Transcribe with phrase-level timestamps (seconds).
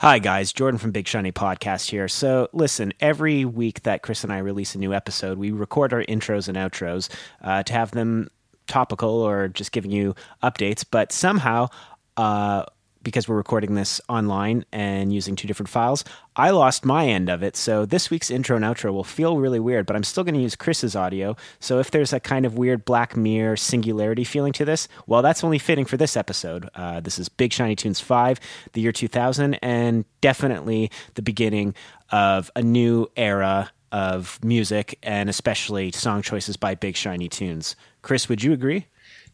[0.00, 0.52] Hi, guys.
[0.52, 2.06] Jordan from Big Shiny Podcast here.
[2.06, 6.04] So, listen, every week that Chris and I release a new episode, we record our
[6.04, 7.08] intros and outros
[7.42, 8.28] uh, to have them
[8.68, 10.84] topical or just giving you updates.
[10.88, 11.70] But somehow,
[12.16, 12.66] uh,
[13.08, 16.04] because we're recording this online and using two different files,
[16.36, 17.56] I lost my end of it.
[17.56, 20.42] So this week's intro and outro will feel really weird, but I'm still going to
[20.42, 21.34] use Chris's audio.
[21.58, 25.42] So if there's a kind of weird Black Mirror singularity feeling to this, well, that's
[25.42, 26.68] only fitting for this episode.
[26.74, 28.38] Uh, this is Big Shiny Tunes 5,
[28.74, 31.74] the year 2000, and definitely the beginning
[32.12, 37.74] of a new era of music and especially song choices by Big Shiny Tunes.
[38.02, 38.86] Chris, would you agree?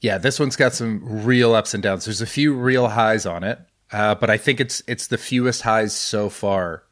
[0.05, 2.05] Yeah, this one's got some real ups and downs.
[2.05, 3.59] There's a few real highs on it,
[3.95, 6.83] uh, but I think it's it's the fewest highs so far.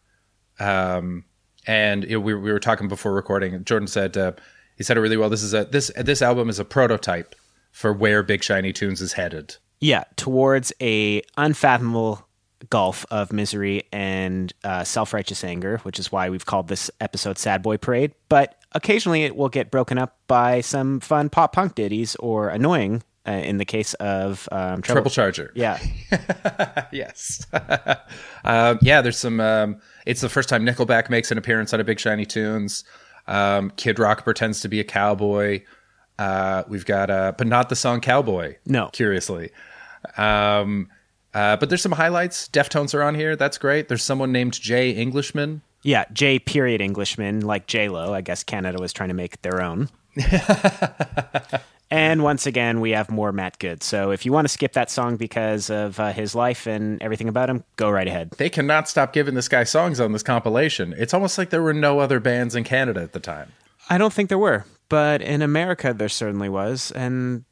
[0.61, 1.25] Um,
[1.67, 3.65] and know, we, we were talking before recording.
[3.65, 4.33] Jordan said uh,
[4.77, 5.29] he said it really well.
[5.29, 7.35] This is a this this album is a prototype
[7.73, 9.57] for where Big Shiny Tunes is headed.
[9.81, 12.25] Yeah, towards a unfathomable
[12.71, 17.37] gulf of misery and uh, self righteous anger, which is why we've called this episode
[17.37, 18.13] Sad Boy Parade.
[18.29, 23.03] But occasionally it will get broken up by some fun pop punk ditties or annoying.
[23.27, 25.79] Uh, in the case of um, Treble Charger, yeah,
[26.93, 27.47] yes,
[28.45, 29.01] um, yeah.
[29.01, 29.39] There's some.
[29.39, 32.83] Um, it's the first time Nickelback makes an appearance on a Big Shiny Tunes.
[33.29, 35.63] Um, Kid Rock pretends to be a cowboy.
[36.19, 38.57] Uh, we've got, uh, but not the song Cowboy.
[38.67, 39.51] No, curiously.
[40.17, 40.89] Um,
[41.35, 42.49] uh, but there's some highlights.
[42.49, 43.37] Deftones are on here.
[43.37, 43.89] That's great.
[43.89, 45.63] There's someone named Jay Englishman.
[45.83, 48.13] Yeah, J period Englishman, like J Lo.
[48.15, 49.89] I guess Canada was trying to make their own.
[51.93, 53.83] and once again, we have more Matt Good.
[53.83, 57.29] So if you want to skip that song because of uh, his life and everything
[57.29, 58.31] about him, go right ahead.
[58.39, 60.95] They cannot stop giving this guy songs on this compilation.
[60.97, 63.53] It's almost like there were no other bands in Canada at the time.
[63.91, 66.93] I don't think there were, but in America, there certainly was.
[66.93, 67.45] And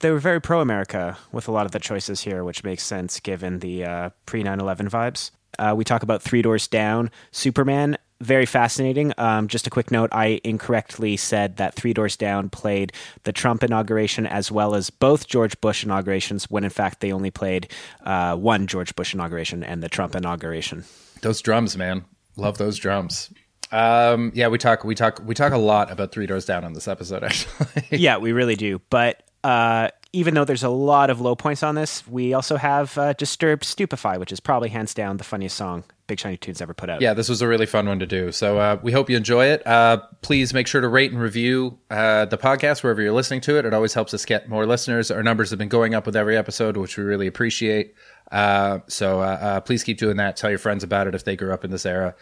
[0.00, 3.18] they were very pro America with a lot of the choices here, which makes sense
[3.18, 5.30] given the uh, pre 9 11 vibes.
[5.58, 7.96] Uh, we talk about Three Doors Down, Superman.
[8.20, 9.12] Very fascinating.
[9.18, 12.92] Um, just a quick note I incorrectly said that Three Doors Down played
[13.24, 17.30] the Trump inauguration as well as both George Bush inaugurations, when in fact they only
[17.30, 17.70] played
[18.04, 20.84] uh, one George Bush inauguration and the Trump inauguration.
[21.20, 22.06] Those drums, man.
[22.36, 23.30] Love those drums.
[23.70, 26.72] Um, yeah, we talk, we talk, we talk a lot about Three Doors Down on
[26.72, 27.84] this episode, actually.
[27.90, 28.80] yeah, we really do.
[28.88, 32.96] But uh, even though there's a lot of low points on this, we also have
[32.96, 36.72] uh, Disturbed Stupefy, which is probably hands down the funniest song Big Shiny Tunes ever
[36.72, 37.00] put out.
[37.00, 38.30] Yeah, this was a really fun one to do.
[38.30, 39.66] So uh, we hope you enjoy it.
[39.66, 43.58] Uh, please make sure to rate and review uh, the podcast wherever you're listening to
[43.58, 43.64] it.
[43.64, 45.10] It always helps us get more listeners.
[45.10, 47.94] Our numbers have been going up with every episode, which we really appreciate.
[48.30, 50.36] Uh, so uh, uh, please keep doing that.
[50.36, 52.14] Tell your friends about it if they grew up in this era.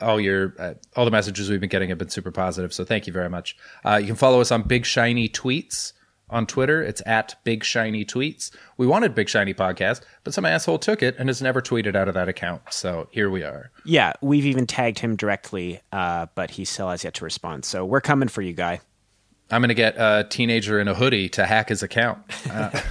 [0.00, 2.72] All your all the messages we've been getting have been super positive.
[2.72, 3.56] So thank you very much.
[3.84, 5.92] you can follow us on Big Shiny Tweets
[6.30, 6.82] on Twitter.
[6.82, 8.50] It's at Big Shiny Tweets.
[8.76, 12.08] We wanted Big Shiny Podcast, but some asshole took it and has never tweeted out
[12.08, 12.62] of that account.
[12.70, 13.70] So here we are.
[13.84, 17.64] Yeah, we've even tagged him directly, uh, but he still has yet to respond.
[17.64, 18.80] So we're coming for you, guy.
[19.50, 22.18] I'm going to get a teenager in a hoodie to hack his account.
[22.48, 22.70] Uh,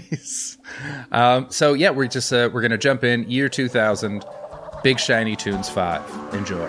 [1.12, 4.24] um, so yeah, we're just uh, we're going to jump in year 2000,
[4.82, 6.34] Big Shiny Tunes 5.
[6.34, 6.68] Enjoy.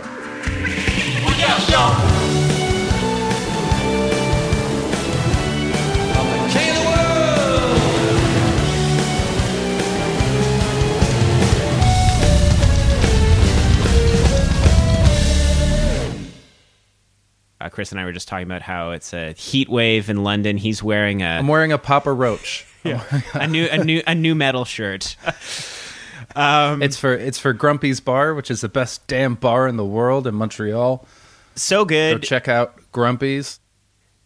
[17.74, 20.58] Chris and I were just talking about how it's a heat wave in London.
[20.58, 22.66] He's wearing a I'm wearing a Papa Roach.
[22.84, 23.04] yeah,
[23.34, 25.18] a new a new a new metal shirt.
[26.36, 29.86] Um, it's for it's for Grumpy's Bar, which is the best damn bar in the
[29.86, 31.06] world in Montreal.
[31.56, 32.22] So good.
[32.22, 33.60] Go check out Grumpy's.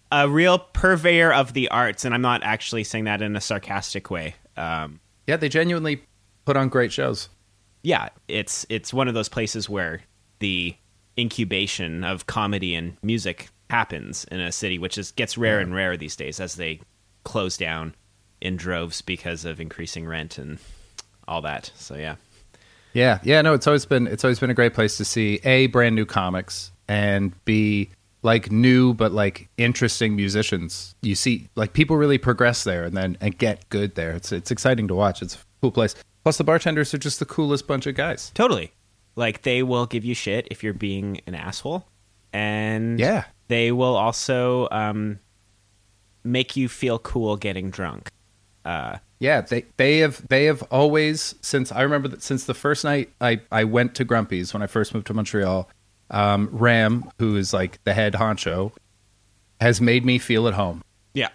[0.09, 4.09] A real purveyor of the arts, and I'm not actually saying that in a sarcastic
[4.09, 4.35] way.
[4.55, 6.03] Um, yeah, they genuinely
[6.45, 7.27] put on great shows.
[7.83, 10.01] Yeah, it's it's one of those places where
[10.39, 10.77] the
[11.17, 15.97] incubation of comedy and music happens in a city, which is gets rare and rarer
[15.97, 16.79] these days as they
[17.23, 17.93] close down
[18.41, 20.59] in droves because of increasing rent and
[21.27, 21.71] all that.
[21.75, 22.15] So yeah.
[22.93, 25.67] Yeah, yeah, no, it's always been it's always been a great place to see a
[25.67, 27.89] brand new comics and b
[28.23, 30.95] like new but like interesting musicians.
[31.01, 34.11] You see like people really progress there and then and get good there.
[34.11, 35.21] It's it's exciting to watch.
[35.21, 35.95] It's a cool place.
[36.23, 38.31] Plus the bartenders are just the coolest bunch of guys.
[38.33, 38.73] Totally.
[39.17, 41.85] Like they will give you shit if you're being an asshole.
[42.31, 43.25] And yeah.
[43.47, 45.19] they will also um,
[46.23, 48.11] make you feel cool getting drunk.
[48.63, 52.83] Uh, yeah, they they have they have always since I remember that since the first
[52.83, 55.67] night I I went to Grumpy's when I first moved to Montreal.
[56.11, 58.71] Um, Ram, who is like the head honcho,
[59.59, 60.83] has made me feel at home.
[61.13, 61.29] Yeah,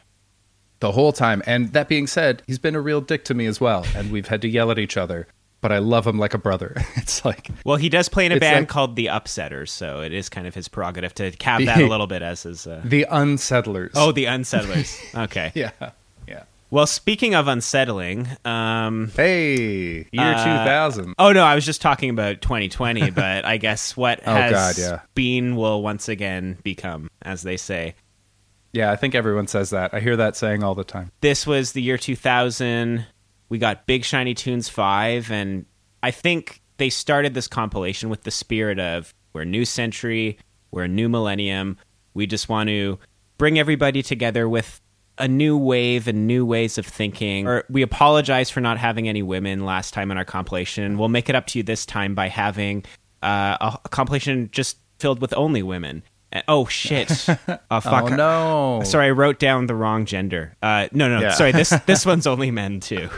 [0.79, 1.43] the whole time.
[1.47, 4.29] And that being said, he's been a real dick to me as well, and we've
[4.29, 5.27] had to yell at each other.
[5.63, 6.77] But I love him like a brother.
[6.97, 10.13] It's like Well, he does play in a band like- called the Upsetters, so it
[10.13, 12.67] is kind of his prerogative to cap that a little bit as his.
[12.67, 12.83] Uh...
[12.85, 13.93] the unsettlers.
[13.95, 14.99] Oh, the Unsettlers.
[15.25, 15.51] Okay.
[15.55, 15.71] yeah,
[16.29, 16.43] yeah.
[16.71, 21.15] Well, speaking of unsettling, um, Hey, year Uh, two thousand.
[21.19, 24.79] oh no, I was just talking about 2020, but I guess what Oh, has God,
[24.79, 25.01] yeah.
[25.15, 27.95] been will once again become, as they say.
[28.73, 29.93] Yeah, I think everyone says that.
[29.93, 31.11] I hear that saying all the time.
[31.21, 33.05] This was the year 2000.
[33.53, 35.67] We got Big Shiny Tunes 5, and
[36.03, 40.39] I think they started this compilation with the spirit of we're a new century,
[40.71, 41.77] we're a new millennium.
[42.15, 42.99] We just want to
[43.37, 44.81] bring everybody together with
[45.19, 47.47] a new wave and new ways of thinking.
[47.47, 50.97] Or we apologize for not having any women last time in our compilation.
[50.97, 52.87] We'll make it up to you this time by having
[53.23, 56.05] uh, a, a compilation just filled with only women.
[56.33, 57.11] And- oh shit!
[57.71, 58.05] Oh fuck!
[58.05, 58.83] Oh no!
[58.85, 60.57] Sorry, I wrote down the wrong gender.
[60.63, 61.31] Uh, no, no, Yeah.
[61.33, 61.53] sorry.
[61.53, 63.09] This this one's only men too.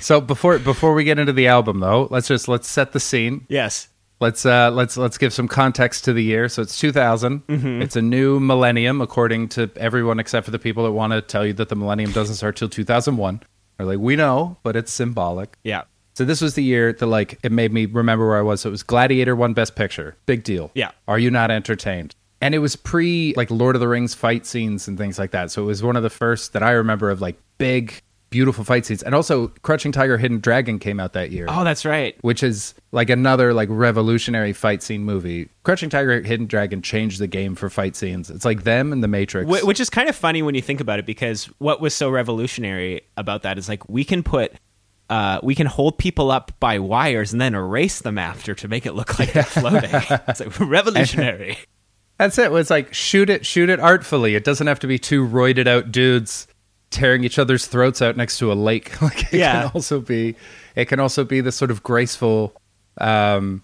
[0.00, 3.46] So before before we get into the album though, let's just let's set the scene.
[3.48, 3.88] Yes.
[4.20, 6.48] Let's uh let's let's give some context to the year.
[6.48, 7.46] So it's 2000.
[7.46, 7.82] Mm-hmm.
[7.82, 11.46] It's a new millennium according to everyone except for the people that want to tell
[11.46, 13.40] you that the millennium doesn't start till 2001.
[13.76, 15.82] They're like, "We know, but it's symbolic." Yeah.
[16.16, 18.62] So this was the year that like it made me remember where I was.
[18.62, 20.16] So it was Gladiator won Best Picture.
[20.26, 20.72] Big deal.
[20.74, 20.90] Yeah.
[21.06, 22.16] Are you not entertained?
[22.40, 25.50] And it was pre like Lord of the Rings fight scenes and things like that.
[25.50, 28.00] So it was one of the first that I remember of like big,
[28.30, 29.02] beautiful fight scenes.
[29.02, 31.46] And also Crouching Tiger, Hidden Dragon came out that year.
[31.48, 32.16] Oh, that's right.
[32.20, 35.48] Which is like another like revolutionary fight scene movie.
[35.64, 38.30] Crouching Tiger, Hidden Dragon changed the game for fight scenes.
[38.30, 39.50] It's like them and The Matrix.
[39.50, 42.08] Wh- Which is kind of funny when you think about it, because what was so
[42.08, 44.52] revolutionary about that is like we can put.
[45.10, 48.84] Uh, we can hold people up by wires and then erase them after to make
[48.84, 49.88] it look like they're floating.
[50.28, 51.56] it's like revolutionary.
[52.18, 52.52] That's it.
[52.52, 54.34] It's like shoot it, shoot it artfully.
[54.34, 56.46] It doesn't have to be two roided out dudes
[56.90, 58.90] tearing each other's throats out next to a lake.
[59.02, 59.62] Like it Yeah.
[59.62, 60.34] can also be,
[60.74, 62.54] it can also be this sort of graceful,
[62.98, 63.62] um,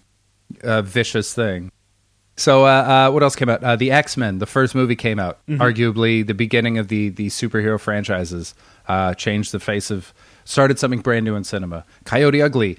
[0.63, 1.71] uh, vicious thing.
[2.37, 3.63] So, uh, uh, what else came out?
[3.63, 5.39] Uh, the X Men, the first movie came out.
[5.47, 8.53] Arguably, the beginning of the the superhero franchises
[8.89, 10.13] uh, changed the face of,
[10.43, 11.85] started something brand new in cinema.
[12.03, 12.77] Coyote Ugly,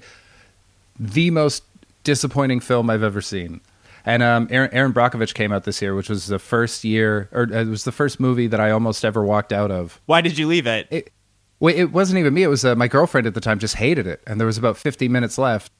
[0.99, 1.63] the most
[2.03, 3.61] disappointing film I've ever seen.
[4.07, 7.41] And um, Erin, Erin Brockovich came out this year, which was the first year, or
[7.41, 9.99] uh, it was the first movie that I almost ever walked out of.
[10.05, 10.87] Why did you leave it?
[10.89, 11.11] It,
[11.59, 12.43] wait, it wasn't even me.
[12.43, 13.59] It was uh, my girlfriend at the time.
[13.59, 15.73] Just hated it, and there was about 50 minutes left.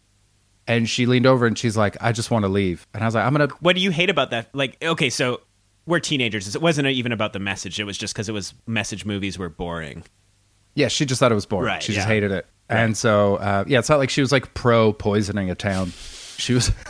[0.68, 3.16] And she leaned over and she's like, "I just want to leave." And I was
[3.16, 4.54] like, "I'm gonna." what do you hate about that?
[4.54, 5.40] Like, okay, so
[5.86, 6.54] we're teenagers.
[6.54, 7.80] It wasn't even about the message.
[7.80, 10.04] It was just because it was message movies were boring.
[10.76, 11.68] Yeah, she just thought it was boring.
[11.68, 12.46] Right, she just hated it.
[12.68, 15.94] And so, uh, yeah, it's not like she was like pro poisoning a town.
[16.38, 16.74] She was.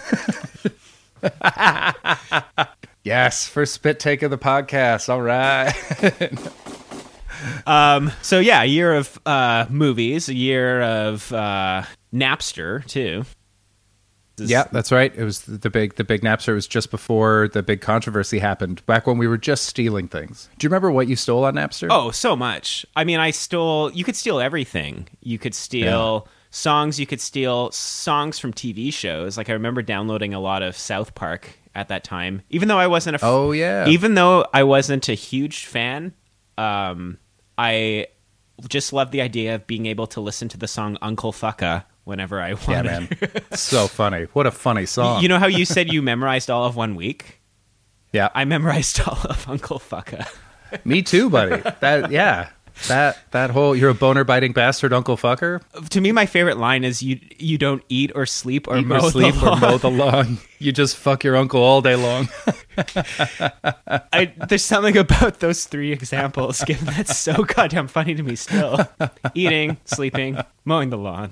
[3.04, 5.10] yes, first spit take of the podcast.
[5.10, 5.74] All right.
[7.66, 11.84] Um, so yeah, a year of uh, movies, a year of uh,
[12.14, 13.26] Napster too.
[14.38, 15.14] This Yeah, that's right.
[15.16, 18.86] It was the big the big Napster was just before the big controversy happened.
[18.86, 20.48] Back when we were just stealing things.
[20.58, 21.88] Do you remember what you stole on Napster?
[21.90, 22.86] Oh, so much.
[22.96, 23.92] I mean, I stole.
[23.92, 25.08] You could steal everything.
[25.22, 27.00] You could steal songs.
[27.00, 29.38] You could steal songs from TV shows.
[29.38, 32.88] Like I remember downloading a lot of South Park at that time, even though I
[32.88, 33.20] wasn't a.
[33.20, 33.88] f- Oh, yeah.
[33.88, 36.14] Even though I wasn't a huge fan,
[36.58, 37.18] um,
[37.58, 38.08] I
[38.68, 42.42] just loved the idea of being able to listen to the song Uncle Fucka whenever
[42.42, 42.70] I wanted.
[42.70, 43.10] yeah, man.
[43.52, 44.24] so funny.
[44.34, 45.22] What a funny song.
[45.22, 47.42] You know how you said you memorized all of one week?
[48.14, 50.28] yeah, I memorized all of Uncle Fucka.
[50.86, 51.62] me too, buddy.
[51.82, 52.50] That yeah.
[52.88, 55.62] That that whole you're a boner biting bastard, Uncle Fucker.
[55.90, 58.98] To me, my favorite line is you you don't eat or sleep or Eat mow
[58.98, 59.60] or sleep the or lawn.
[59.62, 60.38] mow the lawn.
[60.60, 62.30] You just fuck your uncle all day long.
[64.14, 68.80] I, there's something about those three examples, given that's so goddamn funny to me still.
[69.34, 71.32] Eating, sleeping, mowing the lawn.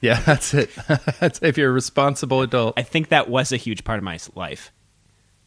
[0.00, 0.70] yeah, that's it.
[1.20, 2.78] that's if you're a responsible adult.
[2.78, 4.72] I think that was a huge part of my life.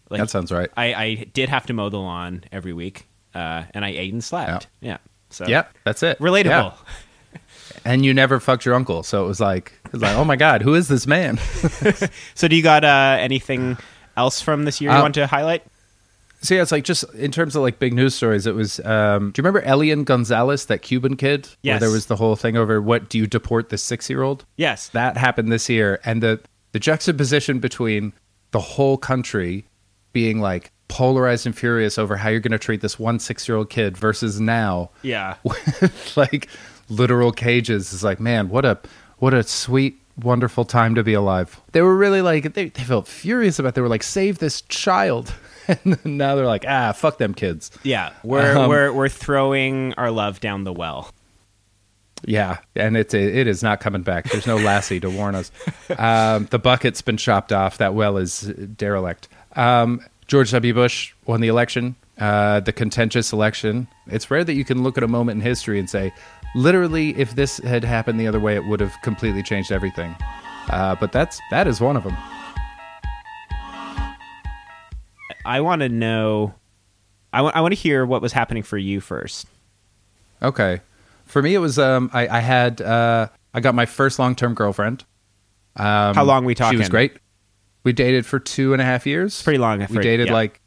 [0.10, 0.70] Like, that sounds right.
[0.77, 4.24] I, I did have to mow the lawn every week, uh, and I ate and
[4.24, 4.68] slept.
[4.80, 4.98] Yeah.
[5.29, 6.17] So Yeah, that's it.
[6.20, 6.46] relatable.
[6.46, 6.72] Yeah.
[7.84, 10.36] And you never fucked your uncle, so it was like it was like, oh my
[10.36, 11.38] god, who is this man?
[12.36, 13.77] So do you got uh, anything
[14.17, 15.63] else from this year you Uh, want to highlight?
[16.41, 18.46] So yeah, it's like just in terms of like big news stories.
[18.48, 18.79] It was.
[18.82, 21.46] Um, do you remember Elian Gonzalez, that Cuban kid?
[21.48, 21.79] Where Yes.
[21.82, 24.46] there was the whole thing over what do you deport the six year old?
[24.58, 24.89] Yes.
[24.89, 26.39] That happened this year, and the
[26.72, 28.13] the juxtaposition between
[28.51, 29.65] the whole country
[30.13, 33.58] being like polarized and furious over how you're going to treat this one six year
[33.58, 35.36] old kid versus now Yeah.
[36.15, 36.48] like
[36.89, 38.77] literal cages is like man what a
[39.18, 43.08] what a sweet wonderful time to be alive they were really like they, they felt
[43.08, 43.75] furious about it.
[43.75, 45.34] they were like save this child
[45.68, 48.13] and now they're like ah fuck them kids Yeah.
[48.24, 51.12] We're Um, we're we're throwing our love down the well.
[52.27, 54.30] Yeah, and it's it is not coming back.
[54.32, 55.51] There's no lassie to warn us.
[56.00, 57.77] Um, the bucket's been chopped off.
[57.77, 59.27] That well is derelict.
[59.56, 60.74] Um, George W.
[60.74, 63.88] Bush won the election, uh, the contentious election.
[64.08, 66.13] It's rare that you can look at a moment in history and say,
[66.55, 70.15] literally, if this had happened the other way, it would have completely changed everything.
[70.70, 72.17] Uh, but that's that is one of them.
[75.46, 76.55] I want to know.
[77.32, 77.55] I want.
[77.55, 79.46] I want to hear what was happening for you first.
[80.41, 80.82] Okay,
[81.25, 81.77] for me it was.
[81.77, 82.82] Um, I, I had.
[82.82, 85.05] Uh, I got my first long term girlfriend.
[85.75, 86.77] Um, How long we talking?
[86.77, 87.17] She was great.
[87.86, 89.42] We dated for two and a half years.
[89.44, 89.80] Pretty long.
[89.89, 90.34] We dated yeah.
[90.34, 90.60] like,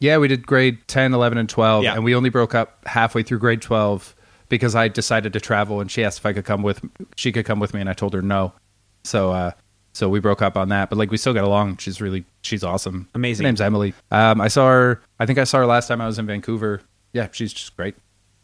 [0.00, 1.84] yeah, we did grade 10, 11, and 12.
[1.84, 1.94] Yeah.
[1.94, 4.16] And we only broke up halfway through grade 12
[4.48, 6.80] because I decided to travel and she asked if I could come with,
[7.16, 7.80] she could come with me.
[7.80, 8.54] And I told her no.
[9.04, 9.50] So, uh,
[9.92, 11.76] so we broke up on that, but like we still got along.
[11.76, 13.10] She's really, she's awesome.
[13.14, 13.44] Amazing.
[13.44, 13.92] Her name's Emily.
[14.10, 16.80] Um, I saw her, I think I saw her last time I was in Vancouver.
[17.12, 17.94] Yeah, she's just great.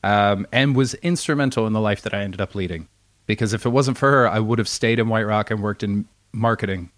[0.05, 2.87] Um, and was instrumental in the life that I ended up leading.
[3.25, 5.83] Because if it wasn't for her, I would have stayed in White Rock and worked
[5.83, 6.91] in marketing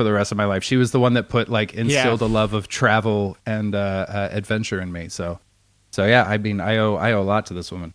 [0.00, 0.64] for the rest of my life.
[0.64, 2.26] She was the one that put like instilled Yeah.
[2.26, 5.10] a love of travel and uh, uh, adventure in me.
[5.10, 5.38] So,
[5.90, 7.92] so yeah, I mean, I owe I owe a lot to this woman.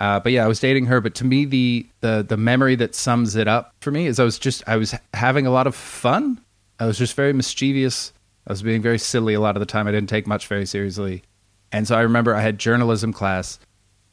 [0.00, 1.00] Uh, but yeah, I was dating her.
[1.00, 4.24] But to me, the the the memory that sums it up for me is I
[4.24, 6.40] was just I was having a lot of fun.
[6.80, 8.12] I was just very mischievous.
[8.48, 9.86] I was being very silly a lot of the time.
[9.86, 11.22] I didn't take much very seriously,
[11.70, 13.60] and so I remember I had journalism class,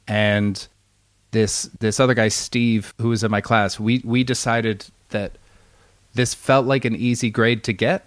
[0.07, 0.67] and
[1.31, 3.79] this this other guy Steve who was in my class.
[3.79, 5.39] We we decided that
[6.13, 8.05] this felt like an easy grade to get.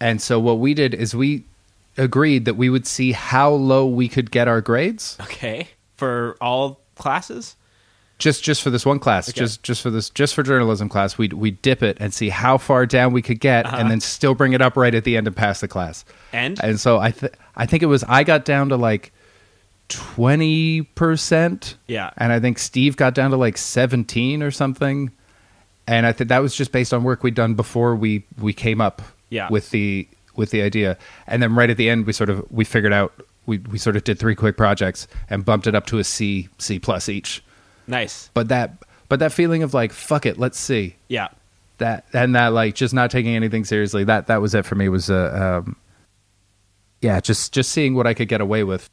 [0.00, 1.44] And so what we did is we
[1.96, 5.68] agreed that we would see how low we could get our grades Okay.
[5.96, 7.54] For all classes.
[8.18, 9.38] just just for this one class, Okay.
[9.40, 11.18] just just for this just for journalism class.
[11.18, 13.88] We we dip it and see how far down we could get and uh-huh.
[13.88, 16.04] then still bring it up right at the end and pass the class.
[16.32, 19.12] And And so I th- I think it was I got down to like
[19.88, 21.74] 20%.
[21.86, 22.10] Yeah.
[22.16, 25.10] And I think Steve got down to like 17 or something.
[25.86, 28.80] And I think that was just based on work we'd done before we we came
[28.80, 29.48] up Yeah.
[29.50, 30.96] with the with the idea.
[31.26, 33.12] And then right at the end we sort of we figured out
[33.46, 36.48] we we sort of did three quick projects and bumped it up to a C
[36.58, 37.42] C plus each.
[37.86, 38.30] nice.
[38.34, 38.76] But that
[39.08, 40.94] but that feeling of like fuck it, let's see.
[41.08, 41.28] Yeah.
[41.78, 44.04] That and that like just not taking anything seriously.
[44.04, 45.76] That that was it for me was uh, um
[47.00, 48.88] yeah, just just seeing what I could get away with.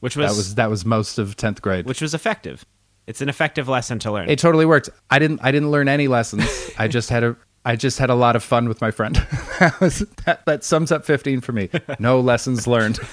[0.00, 1.84] Which was, that was that was most of 10th grade.
[1.86, 2.64] which was effective.
[3.06, 4.28] It's an effective lesson to learn.
[4.28, 4.88] It totally worked.
[5.10, 6.70] I didn't I didn't learn any lessons.
[6.78, 9.16] I just had a I just had a lot of fun with my friend.
[9.60, 11.68] that, was, that that sums up 15 for me.
[11.98, 12.98] No lessons learned.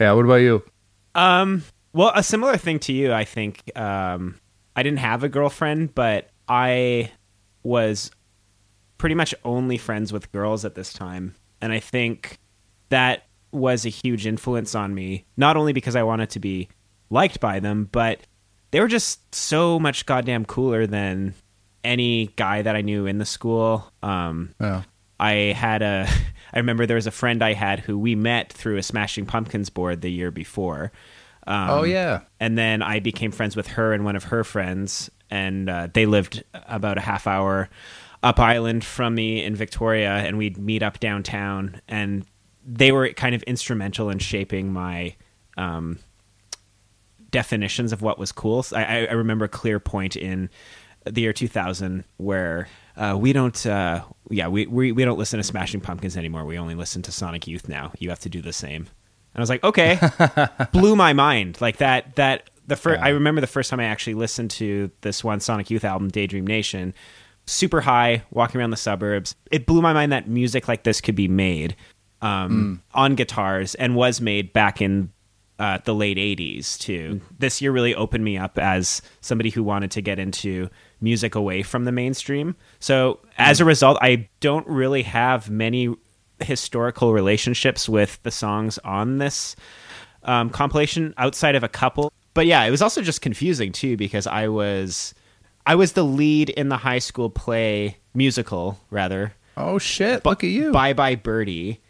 [0.00, 0.62] yeah, what about you?
[1.14, 3.76] Um, well, a similar thing to you, I think.
[3.76, 4.36] Um,
[4.76, 7.10] I didn't have a girlfriend, but I
[7.62, 8.10] was
[8.98, 12.38] pretty much only friends with girls at this time, and I think
[12.90, 15.24] that was a huge influence on me.
[15.36, 16.68] Not only because I wanted to be
[17.08, 18.20] liked by them, but
[18.70, 21.34] they were just so much goddamn cooler than
[21.82, 23.90] any guy that I knew in the school.
[24.02, 24.82] Um, Oh.
[25.18, 26.06] I had a
[26.52, 29.70] I remember there was a friend I had who we met through a Smashing Pumpkins
[29.70, 30.92] board the year before.
[31.46, 32.20] Um, oh yeah.
[32.38, 36.06] and then I became friends with her and one of her friends, and uh, they
[36.06, 37.68] lived about a half hour
[38.22, 42.24] up island from me in Victoria, and we'd meet up downtown, and
[42.66, 45.16] they were kind of instrumental in shaping my
[45.56, 45.98] um,
[47.30, 48.64] definitions of what was cool.
[48.74, 50.50] I, I- remember a clear point in
[51.04, 55.44] the year 2000 where uh, we don't, uh, yeah, we, we we don't listen to
[55.44, 56.44] Smashing Pumpkins anymore.
[56.44, 57.92] We only listen to Sonic Youth now.
[57.98, 58.82] You have to do the same.
[58.82, 59.98] And I was like, okay,
[60.72, 61.60] blew my mind.
[61.60, 62.98] Like that that the first.
[63.00, 63.06] Yeah.
[63.06, 66.46] I remember the first time I actually listened to this one Sonic Youth album, Daydream
[66.46, 66.92] Nation.
[67.46, 69.34] Super high, walking around the suburbs.
[69.50, 71.74] It blew my mind that music like this could be made
[72.20, 75.10] um, on guitars and was made back in
[75.60, 77.20] uh, the late 80s too.
[77.38, 80.70] This year really opened me up as somebody who wanted to get into
[81.02, 82.56] music away from the mainstream.
[82.78, 85.94] So as a result, I don't really have many
[86.40, 89.54] historical relationships with the songs on this
[90.22, 92.10] um, compilation outside of a couple.
[92.32, 95.14] But yeah, it was also just confusing too because I was
[95.66, 99.34] I was the lead in the high school play musical rather.
[99.58, 100.24] Oh shit!
[100.24, 100.72] Look at you.
[100.72, 101.82] Bye Bye Birdie.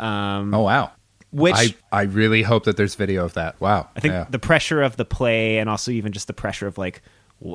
[0.00, 0.90] Um, oh wow.
[1.32, 3.60] Which I I really hope that there's video of that.
[3.60, 3.88] Wow.
[3.96, 4.26] I think Yeah.
[4.30, 7.02] the pressure of the play, and also even just the pressure of like,
[7.44, 7.54] wh-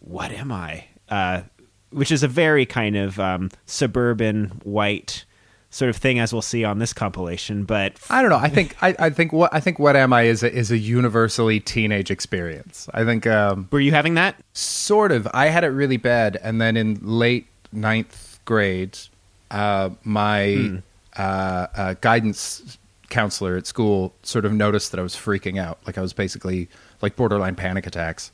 [0.00, 0.84] what am I?
[1.08, 1.42] Uh,
[1.90, 5.24] which is a very kind of um, suburban white
[5.72, 7.64] sort of thing, as we'll see on this compilation.
[7.64, 8.36] But I don't know.
[8.38, 10.78] I think I, I think what I think what am I is a, is a
[10.78, 12.88] universally teenage experience.
[12.94, 14.36] I think um, were you having that?
[14.52, 15.26] sort of.
[15.32, 18.98] I had it really bad, and then in late ninth grade,
[19.50, 20.80] uh, my
[21.16, 21.20] uh,
[21.74, 22.78] uh, guidance
[23.10, 25.78] counselor at school sort of noticed that I was freaking out.
[25.86, 26.68] Like I was basically
[27.02, 28.32] like borderline panic attacks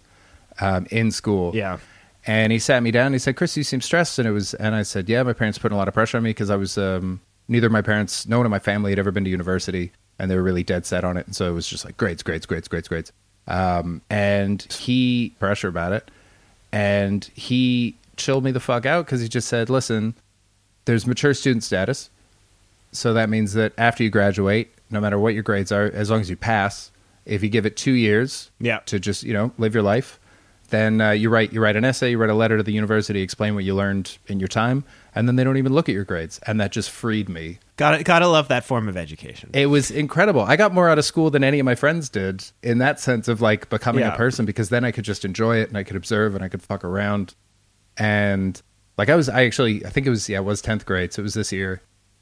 [0.61, 1.55] um, in school.
[1.55, 1.79] Yeah.
[2.27, 4.19] And he sat me down and he said, Chris, you seem stressed.
[4.19, 6.25] And it was, and I said, yeah, my parents put a lot of pressure on
[6.25, 8.99] me because I was, um, neither of my parents, no one in my family had
[8.99, 11.27] ever been to university and they were really dead set on it.
[11.27, 13.13] And so it was just like grades, grades, grades, grades, grades.
[13.47, 16.11] Um, and he pressure about it
[16.73, 20.15] and he chilled me the fuck out because he just said, listen,
[20.85, 22.11] there's mature student status.
[22.97, 26.21] So that means that after you graduate, no matter what your grades are, as long
[26.21, 26.91] as you pass,
[27.25, 28.79] if you give it two years Yeah.
[28.87, 30.19] to just, you know, live your life,
[30.71, 33.21] then uh, you write you write an essay, you write a letter to the university,
[33.23, 34.83] explain what you learned in your time,
[35.15, 36.41] and then they don't even look at your grades.
[36.45, 37.61] And that just freed me.
[37.77, 39.51] Gotta gotta love that form of education.
[39.55, 40.41] It was incredible.
[40.41, 43.29] I got more out of school than any of my friends did in that sense
[43.29, 44.15] of like becoming Yeah.
[44.15, 46.49] a person because then I could just enjoy it and I could observe and I
[46.49, 47.35] could fuck around.
[47.97, 48.61] And
[48.99, 51.21] like I was I actually I think it was yeah, it was 10th grade, so
[51.21, 51.81] it was this year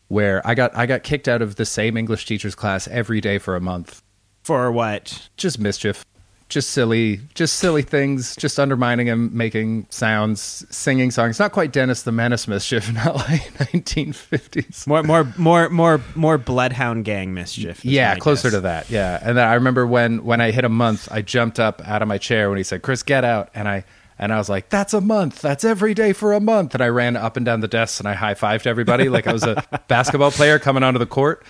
[0.08, 3.38] where I got I got kicked out of the same English teacher's class every day
[3.38, 4.02] for a month.
[4.42, 5.28] For what?
[5.36, 6.04] Just mischief.
[6.50, 11.38] Just silly, just silly things, just undermining him, making sounds, singing songs.
[11.40, 14.86] Not quite Dennis the Menace mischief, not like 1950s.
[14.86, 17.82] More more more more more bloodhound gang mischief.
[17.84, 18.58] Yeah, closer guess.
[18.58, 18.90] to that.
[18.90, 22.02] Yeah, and then I remember when when I hit a month, I jumped up out
[22.02, 23.84] of my chair when he said, "Chris, get out!" and I
[24.18, 25.40] and I was like, "That's a month.
[25.42, 28.08] That's every day for a month." And I ran up and down the desks and
[28.08, 31.44] I high fived everybody like I was a basketball player coming onto the court.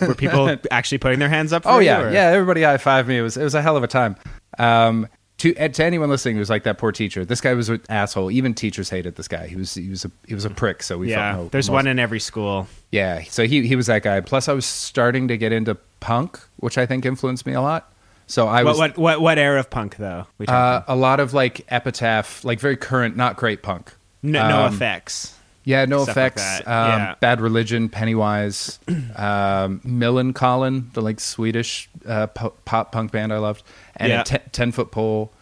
[0.00, 1.64] Were people actually putting their hands up?
[1.64, 2.28] For Oh yeah, or- yeah.
[2.30, 3.18] Everybody high fived me.
[3.18, 4.16] It was it was a hell of a time.
[4.58, 5.06] Um,
[5.38, 8.30] to to anyone listening who's like that poor teacher, this guy was an asshole.
[8.32, 9.46] Even teachers hated this guy.
[9.46, 10.82] He was he was a he was a prick.
[10.82, 11.32] So we yeah.
[11.34, 12.66] felt no, There's most- one in every school.
[12.90, 14.20] Yeah, so he he was that guy.
[14.20, 17.92] Plus, I was starting to get into punk, which I think influenced me a lot.
[18.28, 20.26] So I What was what what what era of punk though?
[20.38, 23.92] We uh, a lot of like epitaph, like very current, not great punk.
[24.22, 25.34] no, no um, effects.
[25.64, 26.42] Yeah, no Stuff effects.
[26.42, 27.14] that, Um, yeah.
[27.20, 28.78] Bad Religion, Pennywise,
[29.16, 33.62] um, Millencolin, the like Swedish uh, po- pop punk band I loved,
[33.96, 34.20] and Yeah.
[34.22, 35.32] a te- ten foot pole.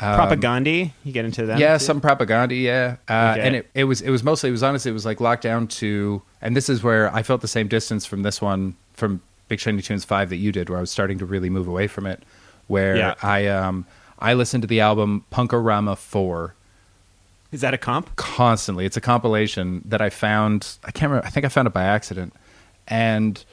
[0.00, 0.90] Um, Propagandhi.
[1.04, 1.58] You get into that?
[1.58, 3.46] yeah, some Propagandhi, yeah, uh, Okay.
[3.46, 5.66] and it, it was it was mostly it was honestly it was like locked down
[5.68, 9.60] to, and this is where I felt the same distance from this one from Big
[9.60, 12.06] Shiny Tunes Five that you did, where I was starting to really move away from
[12.06, 12.22] it,
[12.66, 13.14] where Yeah.
[13.22, 13.86] I um
[14.18, 16.54] I listened to the album Punk-O-Rama Four
[17.52, 18.14] Is that a comp?
[18.16, 18.86] constantly.
[18.86, 20.76] It's a compilation that I found.
[20.84, 21.26] I can't remember.
[21.26, 22.32] I think I found it by accident,
[22.88, 23.44] and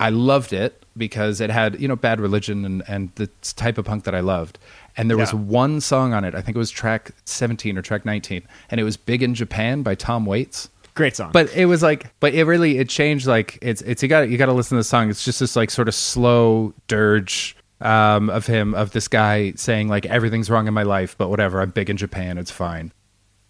[0.00, 3.84] I loved it because it had you know Bad Religion and and the type of
[3.84, 4.58] punk that I loved.
[4.98, 6.34] And there was one song on it.
[6.34, 9.82] I think it was track seventeen or track nineteen, and it was "Big in Japan"
[9.82, 10.70] by Tom Waits.
[10.96, 11.30] Great song.
[11.30, 13.26] But it was like, but it really it changed.
[13.28, 15.10] Like it's it's you got you got to listen to the song.
[15.10, 19.88] It's just this like sort of slow dirge um, of him of this guy saying
[19.88, 21.60] like everything's wrong in my life, but whatever.
[21.60, 22.38] I'm big in Japan.
[22.38, 22.92] It's fine.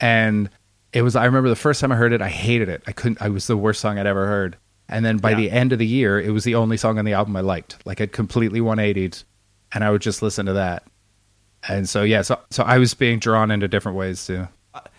[0.01, 0.51] And
[0.93, 1.15] it was.
[1.17, 2.83] I remember the first time I heard it, I hated it.
[2.87, 3.23] I couldn't.
[3.23, 4.57] I was the worst song I'd ever heard.
[4.89, 5.37] And then by Yeah.
[5.37, 7.77] the end of the year, it was the only song on the album I liked.
[7.87, 9.23] Like it completely 180'd,
[9.73, 10.85] and I would just listen to that.
[11.69, 14.49] And so yeah, so so I was being drawn into different ways too.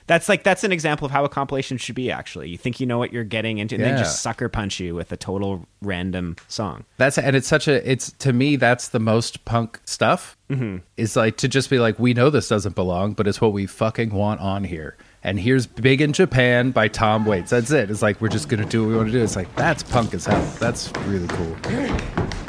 [0.08, 2.10] That's like that's an example of how a compilation should be.
[2.12, 3.92] Actually, you think you know what you're getting into, and Yeah.
[3.92, 6.86] then just sucker punch you with a total random song.
[6.98, 10.36] That's and it's such a it's to me that's the most punk stuff.
[10.50, 10.78] Mm-hmm.
[10.98, 13.66] Is like to just be like we know this doesn't belong, but it's what we
[13.68, 14.96] fucking want on here.
[15.24, 17.50] And here's "Big in Japan" by Tom Waits.
[17.52, 17.92] That's it.
[17.92, 19.22] It's like we're just gonna do what we want to do.
[19.22, 20.42] It's like that's punk as hell.
[20.60, 22.47] That's really cool.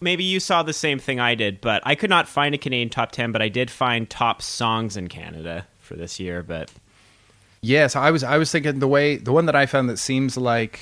[0.00, 2.88] Maybe you saw the same thing I did, but I could not find a Canadian
[2.88, 3.32] top ten.
[3.32, 6.42] But I did find top songs in Canada for this year.
[6.42, 6.70] But
[7.60, 9.98] Yeah, so I was I was thinking the way the one that I found that
[9.98, 10.80] seems like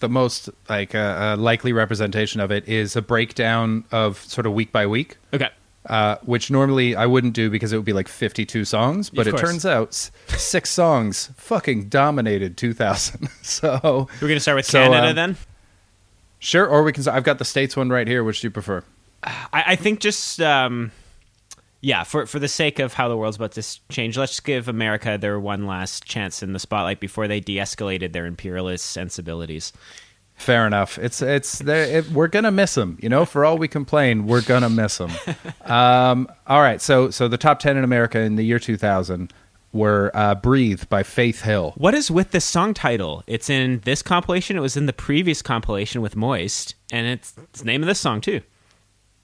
[0.00, 4.52] the most like uh, uh, likely representation of it is a breakdown of sort of
[4.52, 5.16] week by week.
[5.34, 5.50] okay,
[5.86, 9.10] uh, which normally I wouldn't do because it would be like 52 songs.
[9.10, 13.28] But it turns out six songs fucking dominated 2000.
[13.42, 15.36] so we're gonna start with So, Canada um, then.
[16.38, 17.06] Sure, or we can.
[17.08, 18.24] I've got the states one right here.
[18.24, 18.82] Which do you prefer?
[19.22, 20.92] I, I think just um,
[21.80, 25.16] yeah, for for the sake of how the world's about to change, let's give America
[25.20, 29.72] their one last chance in the spotlight before they de-escalated their imperialist sensibilities.
[30.34, 30.98] Fair enough.
[30.98, 31.60] It's it's.
[31.60, 32.98] It, we're gonna miss them.
[33.00, 35.10] You know, for all we complain, we're gonna miss them.
[35.64, 36.80] um, all right.
[36.80, 39.32] So so the top 10 in America in the year 2000
[39.72, 41.72] were uh, "Breathe" by Faith Hill.
[41.76, 43.22] What is with this song title?
[43.26, 44.56] It's in this compilation.
[44.56, 48.00] It was in the previous compilation with Moist, and it's, it's the name of this
[48.00, 48.40] song too.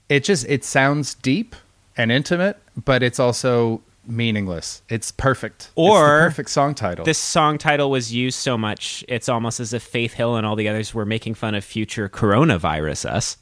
[0.09, 1.57] it just it sounds deep
[1.97, 4.83] and intimate but it's also meaningless.
[4.89, 5.63] It's perfect.
[5.63, 7.05] It's Or perfect song title.
[7.05, 10.57] This song title was used so much, it's almost as if Faith Hill and all
[10.57, 13.37] the others were making fun of future coronavirus us.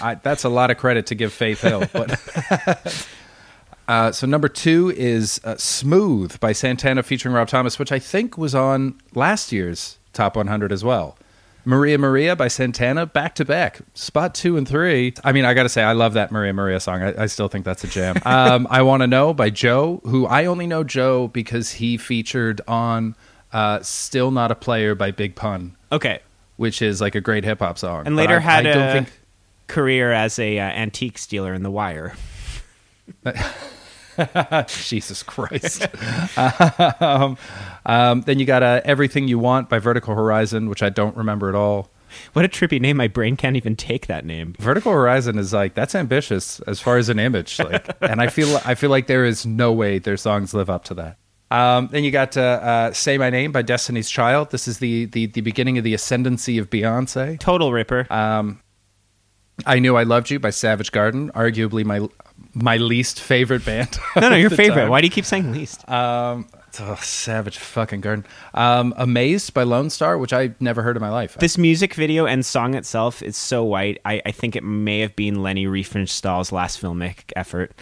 [0.00, 1.84] I, that's a lot of credit to give Faith Hill.
[1.92, 2.10] But
[3.90, 8.38] uh, so number two is uh, "Smooth" by Santana featuring Rob Thomas, which I think
[8.38, 11.16] was on last year's top 100 as well.
[11.64, 15.12] Maria Maria by Santana, back to back, spot two and three.
[15.22, 17.02] I mean, I got to say, I love that Maria Maria song.
[17.02, 18.16] I, I still think that's a jam.
[18.24, 22.60] um, I Want to Know by Joe, who I only know Joe because he featured
[22.66, 23.14] on
[23.52, 26.20] uh, Still Not a Player by Big Pun, Okay.
[26.56, 28.06] which is like a great hip hop song.
[28.06, 29.12] And later I- had I a think
[29.66, 32.14] career as a uh, antique stealer in The Wire.
[34.68, 35.86] Jesus Christ.
[37.00, 37.36] um,
[37.86, 41.48] um, then you got uh, Everything You Want by Vertical Horizon, which I don't remember
[41.48, 41.90] at all.
[42.32, 42.96] What a trippy name.
[42.96, 44.54] My brain can't even take that name.
[44.58, 48.60] Vertical Horizon is like that's ambitious as far as an image, like, and I feel
[48.64, 51.18] I feel like there is no way their songs live up to that.
[51.52, 54.50] Um, then you got uh, uh, "Say My Name" by Destiny's Child.
[54.50, 57.38] This is the the, the beginning of the ascendancy of Beyonce.
[57.38, 58.12] Total Ripper.
[59.66, 62.06] "I Knew I Loved You" by Savage Garden, arguably my
[62.54, 63.98] my least favorite band.
[64.16, 64.82] no, no, your favorite.
[64.82, 64.90] time.
[64.90, 65.88] Why do you keep saying least?
[65.88, 66.46] Um,
[66.80, 68.26] oh, Savage fucking Garden.
[68.54, 71.36] Um, Amazed by Lonestar, which I never heard in my life.
[71.38, 74.00] this music video and song itself is so white.
[74.04, 77.72] I, I think it may have been Leni Riefenstahl's last filmic effort.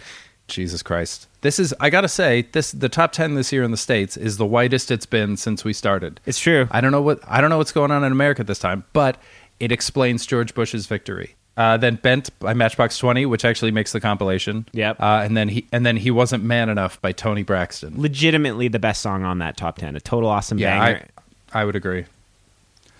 [0.47, 1.27] Jesus Christ.
[1.41, 4.37] This is I gotta say, this the top ten this year in the States is
[4.37, 6.19] the whitest it's been since we started.
[6.25, 6.67] It's true.
[6.71, 9.17] I don't know what I don't know what's going on in America this time, but
[9.59, 11.35] it explains George Bush's victory.
[11.57, 14.65] Uh, then Bent by Matchbox Twenty, which actually makes the compilation.
[14.71, 15.01] Yep.
[15.01, 17.99] Uh, and then he and then he wasn't man enough by Toni Braxton.
[18.01, 19.95] Legitimately the best song on that top 10.
[19.95, 21.07] A total awesome Yeah, banger.
[21.51, 22.05] I, I would agree.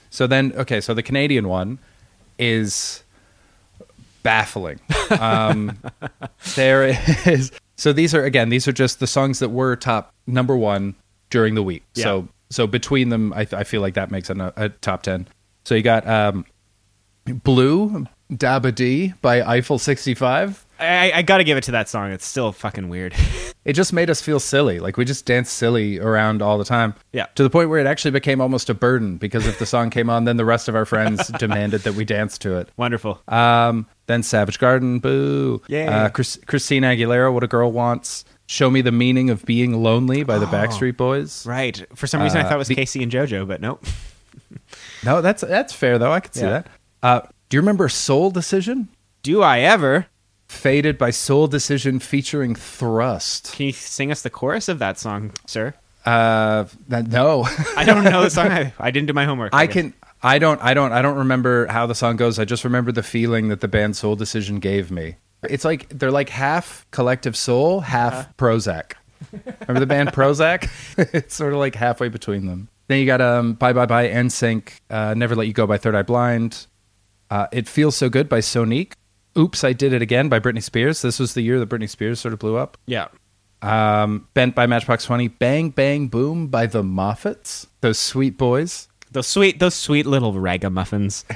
[0.10, 1.80] So then, okay, so the Canadian one
[2.38, 3.04] is
[4.24, 4.80] baffling.
[5.12, 5.76] Um,
[6.56, 10.56] there is so these are again these are just the songs that were top number
[10.56, 10.94] one
[11.32, 11.84] during the week.
[11.96, 12.04] Yeah.
[12.04, 15.28] So so between them, I, I feel like that makes a, a top ten.
[15.66, 16.46] So you got um,
[17.44, 20.66] Blue Dabba D by Eiffel sixty five.
[20.80, 22.12] I, I gotta give it to that song.
[22.12, 23.14] It's still fucking weird.
[23.66, 24.80] it just made us feel silly.
[24.80, 26.94] Like we just danced silly around all the time.
[27.12, 27.26] Yeah.
[27.36, 30.10] To the point where it actually became almost a burden because if the song came
[30.10, 32.70] on, then the rest of our friends demanded that we dance to it.
[32.78, 33.20] Wonderful.
[33.28, 35.62] Um, then Savage Garden, boo.
[35.68, 35.88] Yay.
[35.88, 38.24] Uh, Chris, Christina Aguilera, What a Girl Wants.
[38.48, 41.46] Show Me the Meaning of Being Lonely by the Backstreet Boys.
[41.46, 41.86] right.
[41.96, 43.84] For some reason, I uh, thought it was the- K-Ci and JoJo, but nope.
[45.04, 46.12] No, that's that's fair though.
[46.12, 46.50] I could see Yeah.
[46.50, 46.68] that.
[47.04, 48.90] Uh, do you remember Soul Decision?
[49.24, 50.08] Do I ever?
[50.48, 53.54] Faded by Soul Decision featuring Thrust.
[53.54, 55.74] Can you sing us the chorus of that song, sir?
[56.06, 57.48] Uh, that, no.
[57.76, 58.48] I don't know the song.
[58.48, 59.54] I, I didn't do my homework.
[59.54, 59.74] I guess.
[59.74, 59.94] can.
[60.24, 60.62] I don't.
[60.62, 60.92] I don't.
[60.92, 62.40] I don't remember how the song goes.
[62.40, 65.16] I just remember the feeling that the band Soul Decision gave me.
[65.44, 68.26] It's like they're like half Collective Soul, half Uh-huh.
[68.38, 68.94] Prozac.
[69.68, 70.70] Remember the band Prozac?
[71.14, 72.70] it's sort of like halfway between them.
[72.88, 75.94] Then you got um, Bye Bye Bye NSYNC, uh, Never Let You Go by Third
[75.96, 76.66] Eye Blind.
[77.30, 78.94] Uh, it Feels So Good by Sonique.
[79.38, 81.02] Oops, I Did It Again by Britney Spears.
[81.02, 82.78] This was the year that Britney Spears sort of blew up.
[82.88, 83.08] Yeah.
[83.62, 85.28] Um, Bent by Matchbox 20.
[85.28, 87.68] Bang Bang Boom by the Moffatts.
[87.82, 88.88] Those sweet boys.
[89.12, 91.26] Those sweet, those sweet little ragamuffins.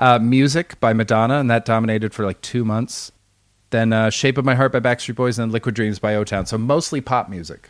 [0.00, 3.12] Uh, Music by Madonna, and that dominated for like two months.
[3.68, 6.24] Then uh, Shape of My Heart by Backstreet Boys, and then Liquid Dreams by O
[6.24, 6.46] Town.
[6.46, 7.68] So mostly pop music.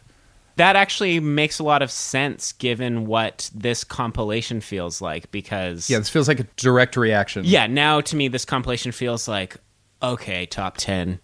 [0.61, 5.99] That actually makes a lot of sense given what this compilation feels like because Yeah,
[5.99, 7.45] this feels like a direct reaction.
[7.47, 9.57] yeah, now to me this compilation feels like
[10.03, 11.19] okay, top 10.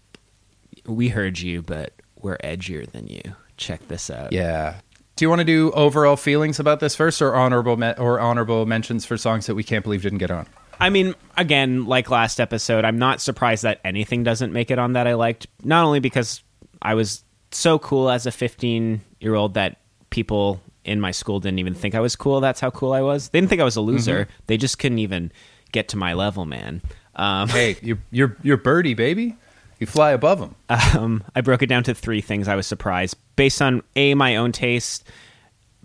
[0.87, 3.21] We heard you, but we're edgier than you.
[3.57, 4.33] Check this out.
[4.33, 4.79] Yeah.
[5.15, 8.65] Do you want to do overall feelings about this first, or honorable me- or honorable
[8.65, 10.47] mentions for songs that we can't believe didn't get on?
[10.79, 14.93] I mean, again, like last episode, I'm not surprised that anything doesn't make it on
[14.93, 15.47] that I liked.
[15.63, 16.41] Not only because
[16.81, 19.77] I was so cool as a 15 year old that
[20.09, 22.39] people in my school didn't even think I was cool.
[22.39, 23.29] That's how cool I was.
[23.29, 24.27] They didn't think I was a loser.
[24.47, 25.31] They just couldn't even
[25.71, 26.81] get to my level, man.
[27.15, 29.35] Um, Hey, you're you're you're birdie, baby.
[29.79, 30.55] You fly above them.
[30.97, 34.35] um, I broke it down to three things I was surprised based on A, my
[34.37, 35.03] own taste,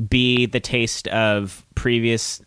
[0.09, 2.41] B, the taste of previous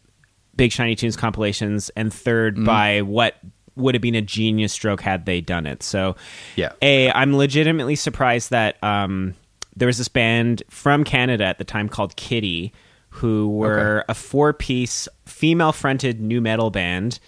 [0.56, 3.36] Big Shiny Tunes compilations, and 3rd by what
[3.76, 5.84] would have been a genius stroke had they done it.
[5.84, 6.16] So,
[6.56, 6.72] Yeah.
[6.82, 9.36] A, I'm legitimately surprised that um,
[9.76, 12.74] there was this band from Canada at the time called Kittie,
[13.10, 17.20] who were a four piece female fronted new metal band.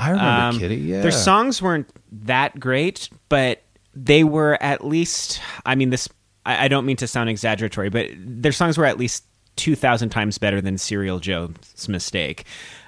[0.00, 0.76] I remember Um, Kittie.
[0.76, 3.62] Yeah, Their songs weren't that great, but
[3.94, 5.40] they were at least.
[5.64, 6.08] I mean, this.
[6.46, 9.24] I, I don't mean to sound exaggeratory, but their songs were at least
[9.56, 12.44] two thousand times better than Serial Joe's Mistake.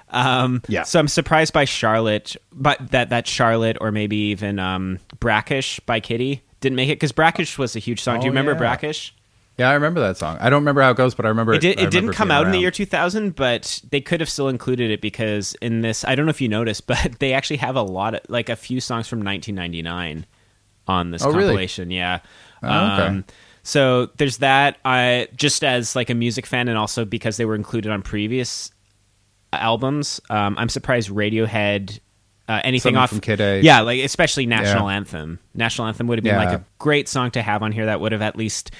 [0.09, 0.83] Um, Yeah.
[0.83, 5.99] So I'm surprised by Charlotte, but that that Charlotte or maybe even um, Brackish by
[5.99, 8.19] Kittie didn't make it because Brackish was a huge song.
[8.19, 8.57] Do you Oh, remember yeah.
[8.57, 9.13] Brackish?
[9.57, 10.37] Yeah, I remember that song.
[10.39, 12.27] I don't remember how it goes, but I remember It, did, I it didn't come
[12.27, 15.81] being out in the year 2000, but they could have still included it because in
[15.81, 18.49] this, I don't know if you noticed, but they actually have a lot of, like
[18.49, 20.25] a few songs from 1999
[20.87, 21.39] on this Oh, really?
[21.47, 21.89] compilation.
[21.89, 22.19] Yeah.
[22.61, 23.23] Um, Oh, okay.
[23.63, 24.77] so there's that.
[24.85, 28.71] I just as like a music fan, and also because they were included on previous
[29.53, 31.99] albums, um, I'm surprised Radiohead.
[32.47, 33.61] Uh, anything Something off from Kid A.
[33.61, 34.95] yeah, like especially National Yeah.
[34.95, 35.39] Anthem.
[35.53, 36.45] National Anthem would have been Yeah.
[36.49, 38.71] like a great song to have on here that would have at least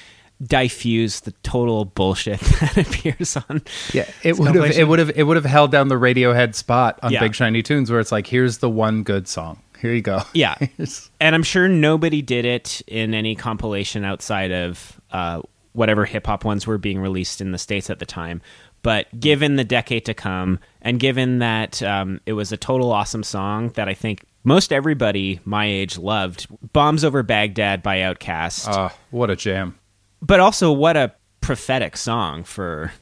[0.42, 3.62] diffused the total bullshit that appears on.
[3.92, 6.98] Yeah, it would have it would have it would have held down the Radiohead spot
[7.02, 7.20] on Yeah.
[7.20, 9.60] Big Shiny Tunes where it's like here's the one good song.
[9.80, 10.22] Here you go.
[10.32, 10.56] Yeah.
[11.20, 16.44] And I'm sure nobody did it in any compilation outside of uh, whatever hip hop
[16.44, 18.40] ones were being released in the states at the time.
[18.82, 23.22] But given the decade to come, and given that um, it was a total awesome
[23.22, 28.94] song that I think most everybody my age loved, "Bombs Over Baghdad" by Outkast, Ah,
[29.10, 29.76] what a jam.
[30.22, 32.92] but also what a prophetic song for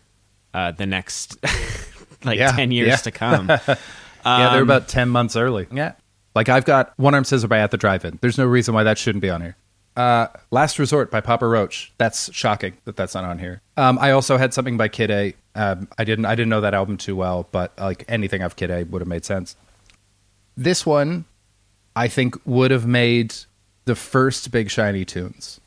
[0.55, 1.37] uh, the next
[2.25, 2.97] like Yeah, ten years yeah.
[2.97, 3.49] to come.
[3.69, 3.77] yeah,
[4.25, 5.67] Um, they're about 10 months early.
[5.71, 5.93] Yeah.
[6.35, 8.19] Like I've got One Arm Scissor by At the Drive-In.
[8.21, 9.57] There's no reason why that shouldn't be on here.
[9.97, 11.93] Uh, Last Resort by Papa Roach.
[11.99, 13.63] That's shocking that that's not on here.
[13.77, 15.35] Um, I also had something by Kid A.
[15.55, 18.71] Um, I didn't I didn't know that album too well, but like anything of Kid
[18.71, 19.57] A would have made sense.
[20.57, 21.25] This one,
[21.95, 23.35] I think, would have made
[23.87, 25.61] the first Big Shiny tunes,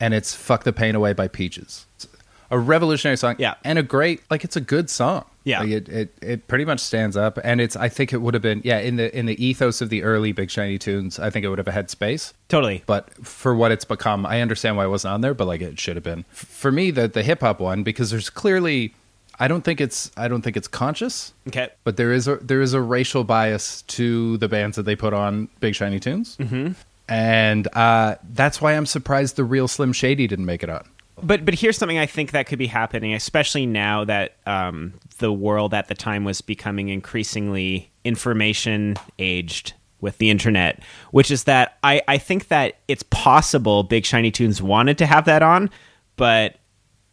[0.00, 1.86] and it's "Fuck the Pain Away" by Peaches.
[1.96, 2.08] It's
[2.50, 3.54] a revolutionary song, Yeah.
[3.64, 5.24] and a great like it's a good song.
[5.44, 5.60] Yeah.
[5.60, 8.42] Like, it, it it pretty much stands up, and it's I think it would have
[8.42, 11.44] been yeah in the in the ethos of the early Big Shiny tunes, I think
[11.44, 12.34] it would have had space.
[12.48, 12.82] totally.
[12.86, 15.78] But for what it's become, I understand why it wasn't on there, but like it
[15.80, 16.24] should have been.
[16.32, 18.94] For me, the the hip hop one because there's clearly,
[19.40, 21.68] I don't think it's I don't think it's conscious, Okay.
[21.84, 25.14] but there is a there is a racial bias to the bands that they put
[25.14, 26.72] on Big Shiny Tunes, mm-hmm.
[27.08, 30.86] and uh, that's why I'm surprised the real Slim Shady didn't make it on.
[31.22, 35.32] But but here's something I think that could be happening, especially now that um, the
[35.32, 41.78] world at the time was becoming increasingly information aged with the internet, which is that
[41.82, 45.70] I, I think that it's possible Big Shiny Tunes wanted to have that on,
[46.16, 46.56] but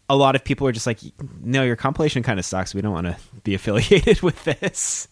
[0.07, 0.99] a lot of people are just like,
[1.41, 2.75] no, your compilation kind of sucks.
[2.75, 5.07] We don't want to be affiliated with this.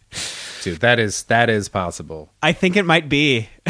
[0.62, 2.32] Dude, that is that is possible.
[2.41, 3.49] I think it might be.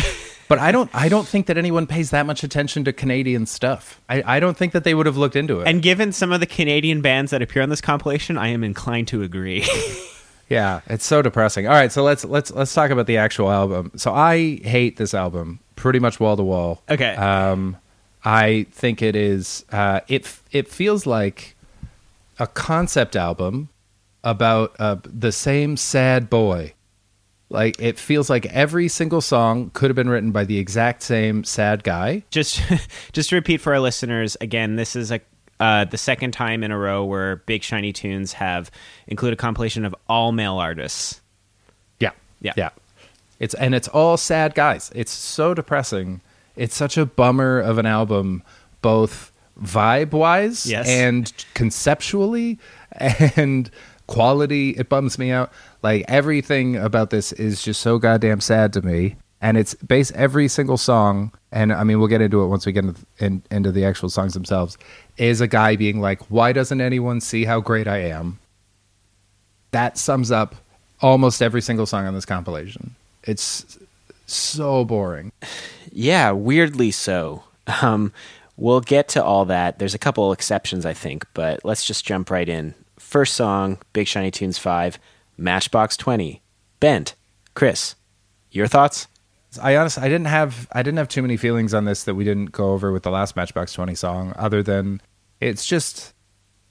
[0.54, 4.00] But I don't I don't think that anyone pays that much attention to Canadian stuff.
[4.08, 5.68] I, I don't think that they would have looked into it.
[5.68, 9.08] And given some of the Canadian bands that appear on this compilation, I am inclined
[9.10, 9.66] to agree.
[10.50, 11.68] Yeah, it's so depressing.
[11.68, 13.92] All right, so let's let's let's talk about the actual album.
[13.96, 16.84] So I hate this album pretty much wall to wall.
[16.90, 17.16] Okay.
[17.16, 17.78] Um,
[18.24, 19.66] I think it is.
[19.72, 21.56] Uh, it it feels like
[22.40, 23.70] a concept album
[24.24, 26.74] about uh, the same sad boy.
[27.54, 31.44] Like it feels like every single song could have been written by the exact same
[31.44, 32.24] sad guy.
[32.32, 32.62] just
[33.14, 35.22] just to repeat for our listeners again this is a
[35.60, 38.70] uh, the second time in a row where big shiny tunes have
[39.08, 41.22] included a compilation of all male artists
[42.00, 42.10] Yeah.
[42.42, 42.54] Yeah.
[42.58, 42.70] Yeah.
[43.40, 44.92] It's and it's all sad guys.
[44.96, 46.22] It's so depressing.
[46.56, 48.42] It's such a bummer of an album,
[48.82, 50.88] both vibe wise Yes.
[50.88, 52.58] and conceptually
[53.38, 53.70] and
[54.08, 54.72] quality.
[54.72, 55.52] It bums me out.
[55.84, 59.18] Like everything about this is just so goddamn sad to me.
[59.42, 62.72] And it's base every single song, and I mean we'll get into it once we
[62.72, 64.78] get into, in, into the actual songs themselves.
[65.18, 68.40] Is a guy being like, "Why doesn't anyone see how great I am?"
[69.72, 70.56] that sums up
[71.02, 72.96] almost every single song on this compilation.
[73.24, 73.78] It's
[74.26, 75.32] so boring.
[75.94, 77.44] yeah weirdly so
[77.82, 78.12] um,
[78.58, 82.32] we'll get to all that there's a couple exceptions i think but let's just jump
[82.32, 84.98] right in first song big shiny tunes 5
[85.38, 86.42] matchbox 20
[86.80, 87.16] bent
[87.54, 87.96] chris
[88.52, 89.08] your thoughts
[89.62, 92.24] I honestly, I didn't have, I didn't have too many feelings on this that we
[92.24, 94.34] didn't go over with the last Matchbox Twenty song.
[94.36, 95.00] Other than
[95.40, 96.16] it's just,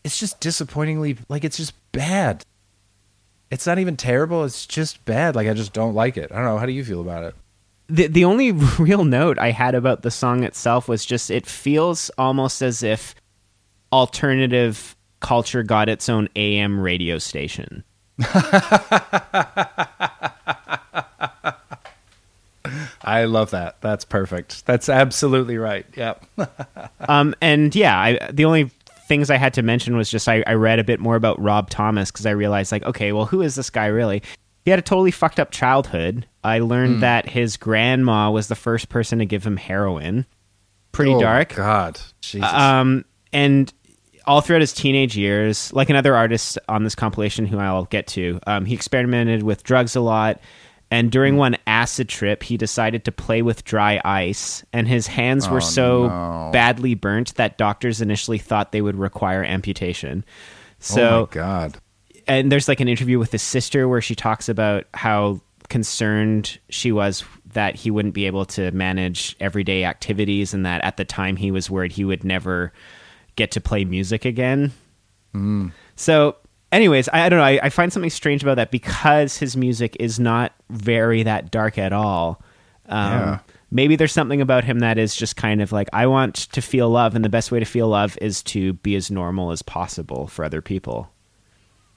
[0.02, 2.44] it's just disappointingly like it's just bad.
[3.52, 4.42] It's not even terrible.
[4.42, 5.36] It's just bad.
[5.36, 6.32] Like I just don't like it.
[6.32, 6.58] I don't know.
[6.58, 7.36] How do you feel about it?
[7.92, 12.10] the the only real note I had about the song itself was just it feels
[12.16, 13.14] almost as if
[13.92, 17.84] alternative culture got its own AM radio station.
[23.04, 23.80] I love that.
[23.80, 24.64] That's perfect.
[24.64, 25.86] That's absolutely right.
[25.96, 26.24] Yep.
[27.08, 28.70] Um, and yeah, I, the only
[29.08, 31.68] things I had to mention was just I, I read a bit more about Rob
[31.68, 34.22] Thomas because I realized like, okay, well, who is this guy really?
[34.64, 36.26] He had a totally fucked up childhood.
[36.44, 40.26] I learned that his grandma was the first person to give him heroin.
[40.92, 41.56] Pretty Oh, dark.
[41.56, 42.00] God.
[42.20, 42.48] Jesus.
[42.52, 43.72] Um, and
[44.26, 48.38] all throughout his teenage years, like another artist on this compilation who I'll get to,
[48.46, 50.40] um, he experimented with drugs a lot.
[50.90, 55.48] And during one acid trip, he decided to play with dry ice, and his hands
[55.48, 56.50] were so no.
[56.52, 60.22] badly burnt that doctors initially thought they would require amputation.
[60.26, 61.78] oh So, my god.
[62.28, 66.92] and there's like an interview with his sister where she talks about how concerned she
[66.92, 71.36] was that he wouldn't be able to manage everyday activities and that at the time
[71.36, 72.70] he was worried he would never
[73.36, 74.72] get to play music again.
[75.96, 76.36] So,
[76.70, 77.44] anyways, I, I don't know.
[77.44, 81.78] I, I find something strange about that because his music is not very that dark
[81.78, 82.42] at all.
[82.86, 83.38] Um, Yeah.
[83.74, 86.90] Maybe there's something about him that is just kind of like, I want to feel
[86.90, 90.26] love, and the best way to feel love is to be as normal as possible
[90.26, 91.10] for other people.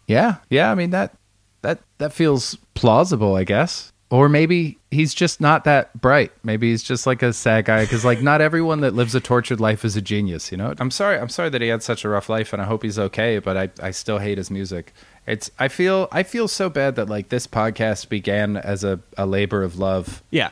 [0.07, 0.71] Yeah, yeah.
[0.71, 1.17] I mean that
[1.63, 3.91] that that feels plausible, I guess.
[4.11, 6.31] Or maybe he's just not that bright.
[6.43, 9.59] Maybe he's just like a sad guy because like not everyone that lives a tortured
[9.59, 10.51] life is a genius.
[10.51, 10.73] You know.
[10.77, 11.17] I'm sorry.
[11.17, 13.39] I'm sorry that he had such a rough life, and I hope he's okay.
[13.39, 14.93] But I I still hate his music.
[15.25, 19.25] It's I feel I feel so bad that like this podcast began as a, a
[19.25, 20.51] labor of love, Yeah.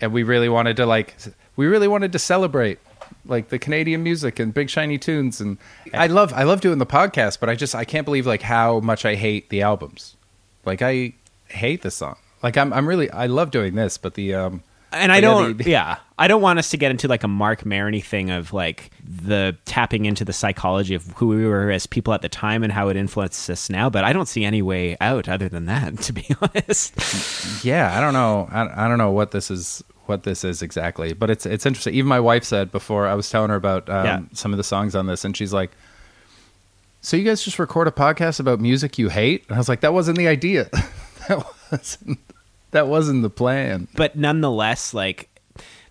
[0.00, 1.16] and we really wanted to like
[1.56, 2.78] we really wanted to celebrate
[3.24, 5.56] like the Canadian music and big shiny tunes and
[5.94, 8.80] I love I love doing the podcast but I just I can't believe like how
[8.80, 10.16] much I hate the albums.
[10.66, 11.14] Like I
[11.48, 12.16] hate the song.
[12.44, 15.28] Like I'm I'm really I love doing this but the um and I But yeah,
[15.32, 18.30] don't, the- yeah, I don't want us to get into like a Mark Maroney thing
[18.30, 22.28] of like the tapping into the psychology of who we were as people at the
[22.28, 23.90] time and how it influences us now.
[23.90, 27.64] But I don't see any way out other than that, to be honest.
[27.64, 28.46] yeah, I don't know.
[28.52, 31.94] I, I don't know what this is what this is exactly, but it's it's interesting.
[31.94, 34.20] Even my wife said before I was telling her about um, Yeah.
[34.32, 35.72] some of the songs on this, and she's like,
[37.00, 39.80] "So you guys just record a podcast about music you hate?" And I was like,
[39.80, 40.68] "That wasn't the idea.
[41.28, 42.20] that wasn't
[42.74, 45.28] that wasn't the plan." But nonetheless, like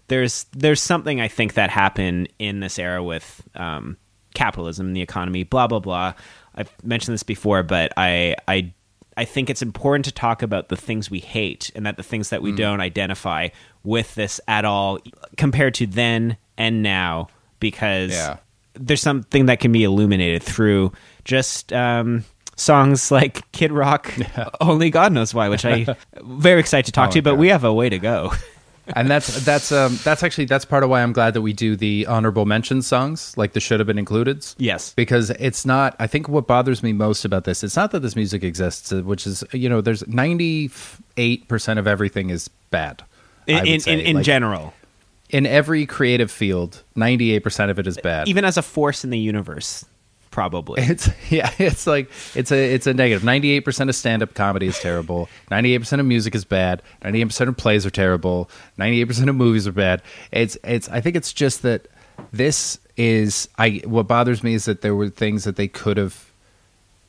[0.07, 3.97] there's there's something I think that happened in this era with um,
[4.33, 6.13] capitalism and the economy, blah blah blah.
[6.55, 8.73] I've mentioned this before, but I I
[9.17, 12.29] I think it's important to talk about the things we hate and that the things
[12.29, 13.49] that we don't identify
[13.83, 14.99] with this at all
[15.37, 17.27] compared to then and now
[17.59, 18.37] because Yeah.
[18.73, 20.93] there's something that can be illuminated through
[21.25, 22.23] just um,
[22.55, 24.13] songs like Kid Rock,
[24.61, 25.85] Only God Knows Why, which I
[26.23, 27.39] very excited to talk Oh to, but God.
[27.39, 28.31] we have a way to go.
[28.95, 31.75] and that's that's um that's actually that's part of why I'm glad that we do
[31.77, 34.45] the honorable mention songs, like the should have been included.
[34.57, 34.93] Yes.
[34.93, 35.95] because it's not.
[35.99, 39.01] I think what bothers me most about this, it's not that this music exists, uh,
[39.01, 43.03] which is you know, there's 98 percent of everything is bad.
[43.47, 44.73] In in, in, in Like, general,
[45.29, 48.27] in every creative field, 98 percent of it is bad.
[48.27, 49.85] even as a force in the universe,
[50.33, 50.81] probably.
[50.81, 53.23] It's yeah, it's like it's a it's a negative.
[53.23, 55.29] Ninety eight percent of stand up comedy is terrible.
[55.49, 56.81] Ninety eight percent of music is bad.
[57.03, 58.49] Ninety eight percent of plays are terrible.
[58.77, 60.01] Ninety eight percent of movies are bad.
[60.31, 61.87] It's it's I think it's just that
[62.31, 66.31] this is I what bothers me is that there were things that they could have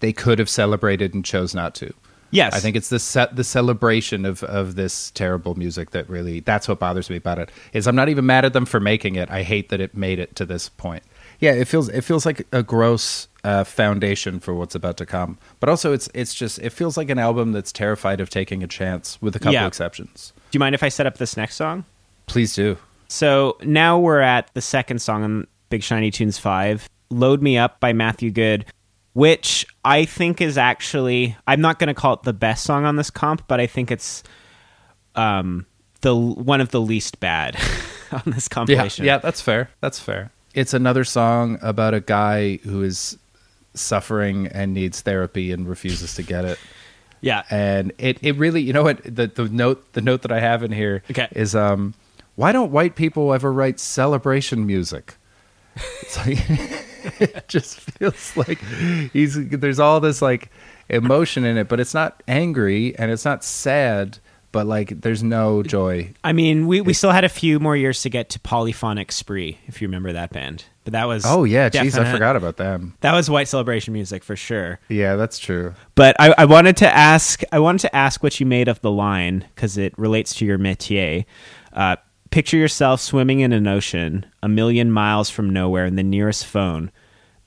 [0.00, 1.92] they could have celebrated and chose not to.
[2.30, 6.40] yes, I think it's the set the celebration of of this terrible music that really
[6.40, 7.50] that's what bothers me about it.
[7.72, 9.30] Is I'm not even mad at them for making it.
[9.30, 11.02] I hate that it made it to this point.
[11.40, 15.38] Yeah, it feels it feels like a gross uh, foundation for what's about to come.
[15.60, 18.66] But also, it's it's just it feels like an album that's terrified of taking a
[18.66, 19.66] chance, with a couple Yeah.
[19.66, 20.32] exceptions.
[20.50, 21.84] Do you mind if I set up this next song?
[22.26, 22.78] Please do.
[23.08, 27.78] So now we're at the second song on Big Shiny Tunes 5, Load Me Up
[27.80, 28.64] by Matthew Good,
[29.12, 32.96] which I think is actually, I'm not going to call it the best song on
[32.96, 34.22] this comp, but I think it's
[35.14, 35.66] um,
[36.00, 37.56] the one of the least bad
[38.12, 39.04] on this Yeah, compilation.
[39.04, 39.70] yeah, that's fair.
[39.80, 40.30] That's fair.
[40.54, 43.18] It's another song about a guy who is
[43.74, 46.58] suffering and needs therapy and refuses to get it.
[47.20, 47.42] Yeah.
[47.50, 50.62] and it, it really you know what the, the note the note that I have
[50.62, 51.58] in here is Okay.
[51.58, 51.94] um
[52.36, 55.14] why don't white people ever write celebration music?
[56.02, 56.38] It's like
[57.20, 58.58] it just feels like
[59.12, 60.50] he's there's all this like
[60.90, 64.18] emotion in it, but it's not angry and it's not sad,
[64.54, 66.14] but like there's no joy.
[66.22, 69.58] I mean, we, we still had a few more years to get to Polyphonic Spree,
[69.66, 70.64] if you remember that band.
[70.84, 72.94] But that was Oh yeah, jeez, I forgot about them.
[73.00, 74.78] That was white celebration music for sure.
[74.88, 75.74] Yeah, that's true.
[75.96, 78.92] But I, I wanted to ask, I wanted to ask what you made of the
[78.92, 81.24] line because it relates to your métier.
[81.72, 81.96] Uh,
[82.30, 86.92] picture yourself swimming in an ocean a million miles from nowhere in the nearest phone.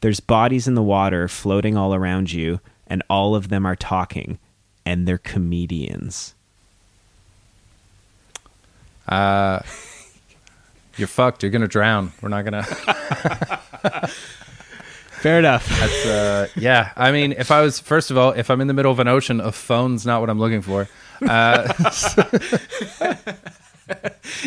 [0.02, 4.40] There's bodies in the water floating all around you, and all of them are talking,
[4.86, 6.36] and they're comedians.
[9.08, 9.62] Uh
[10.98, 11.44] you're fucked.
[11.44, 12.12] You're gonna drown.
[12.22, 12.64] We're not gonna.
[15.18, 15.68] Fair enough.
[15.80, 16.92] That's uh, yeah.
[16.96, 19.08] I mean, if I was first of all, if I'm in the middle of an
[19.08, 20.88] ocean, a phone's not what I'm looking for.
[21.28, 21.74] Uh,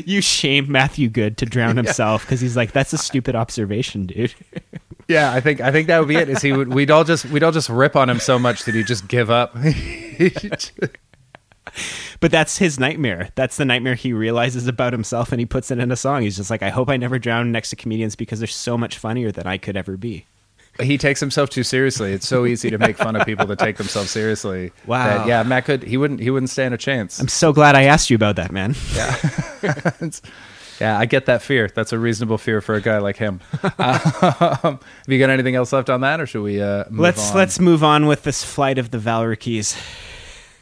[0.04, 4.34] you shame Matthew Good to drown himself because he's like, that's a stupid observation, dude.
[5.08, 6.28] yeah, I think I think that would be it.
[6.28, 8.74] Is he would we'd all just we'd all just rip on him so much that
[8.74, 9.56] he'd just give up.
[12.20, 13.30] But that's his nightmare.
[13.34, 16.22] That's the nightmare he realizes about himself, and he puts it in a song.
[16.22, 18.98] He's just like, I hope I never drown next to comedians because they're so much
[18.98, 20.26] funnier than I could ever be.
[20.80, 22.12] he takes himself too seriously.
[22.12, 24.70] It's so easy to make fun of people that take themselves seriously.
[24.86, 25.18] Wow.
[25.18, 27.18] that, yeah, Matt could he wouldn't he wouldn't stand a chance.
[27.18, 28.74] I'm so glad I asked you about that, man.
[28.94, 29.16] yeah,
[30.80, 31.70] yeah, I get that fear.
[31.74, 33.40] That's a reasonable fear for a guy like him.
[33.62, 37.30] um, have you got anything else left on that, or should we uh, move let's
[37.30, 37.36] on?
[37.36, 39.76] let's move on with this flight of the Valkyries.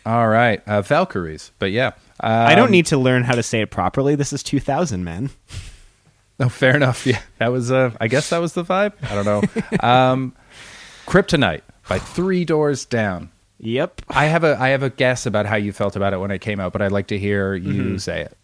[0.08, 1.52] All right, uh, Valkyries.
[1.58, 1.88] But yeah,
[2.20, 4.14] um, I don't need to learn how to say it properly.
[4.14, 5.30] This is 2000, man.
[6.38, 7.06] No, fair enough.
[7.06, 7.70] Yeah, that was.
[7.70, 8.92] Uh, I guess that was the vibe.
[9.02, 9.86] I don't know.
[9.88, 10.34] um,
[11.06, 13.30] Kryptonite by Three Doors Down.
[13.60, 14.02] Yep.
[14.08, 16.38] I have a I have a guess about how you felt about it when it
[16.40, 17.96] came out, but I'd like to hear you Mm-hmm.
[17.98, 18.36] say it.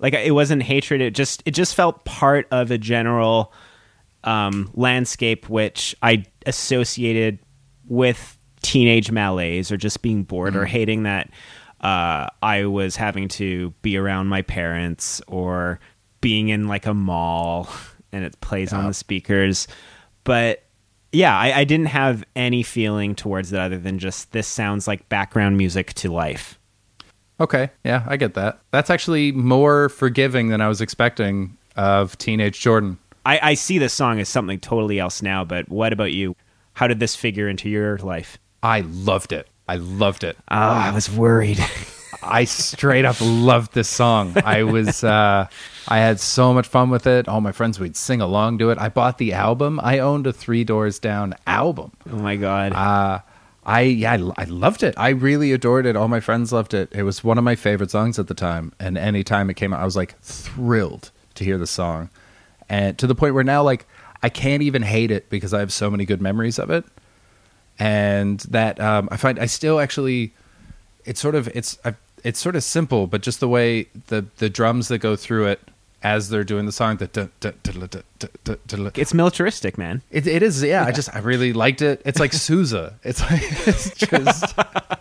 [0.00, 3.52] like it wasn't hatred it just it just felt part of a general
[4.24, 7.38] um, landscape which i associated
[7.86, 8.35] with
[8.66, 11.30] teenage malaise or just being bored or hating that
[11.82, 15.78] uh, i was having to be around my parents or
[16.20, 17.68] being in like a mall
[18.12, 19.68] and it plays on the speakers
[20.24, 20.64] but
[21.12, 25.08] yeah I, I didn't have any feeling towards it other than just this sounds like
[25.08, 26.58] background music to life
[27.38, 28.60] Okay, yeah, I get that.
[28.70, 32.98] That's actually more forgiving than I was expecting of teenage Jordan.
[33.26, 36.34] I, I see this song as something totally else now, but what about you?
[36.74, 38.38] How did this figure into your life?
[38.62, 39.48] I loved it.
[39.68, 40.36] I loved it.
[40.48, 41.58] Oh, I was worried.
[42.22, 44.34] I straight up loved this song.
[44.44, 45.46] I was uh
[45.88, 47.28] I had so much fun with it.
[47.28, 48.78] All my friends would sing along to it.
[48.78, 49.78] I bought the album.
[49.82, 51.92] I owned a Three Doors Down album.
[52.10, 52.72] oh my god.
[52.72, 53.20] Uh
[53.64, 54.94] I yeah, I, I loved it.
[54.96, 55.96] I really adored it.
[55.96, 56.88] All my friends loved it.
[56.92, 58.72] It was one of my favorite songs at the time.
[58.78, 62.10] And any time it came out, I was like thrilled to hear the song.
[62.68, 63.86] And to the point where now like
[64.22, 66.84] I can't even hate it because I have so many good memories of it
[67.78, 70.32] and that um, I find I still actually
[71.04, 74.48] it's sort of it's I, it's sort of simple, but just the way the the
[74.50, 75.60] drums that go through it
[76.02, 77.16] as they're doing the song that
[78.96, 80.02] it's militaristic man.
[80.10, 82.02] It, it is yeah, yeah, i just i really liked it.
[82.04, 82.94] It's like sousa.
[83.02, 84.54] It's like it's just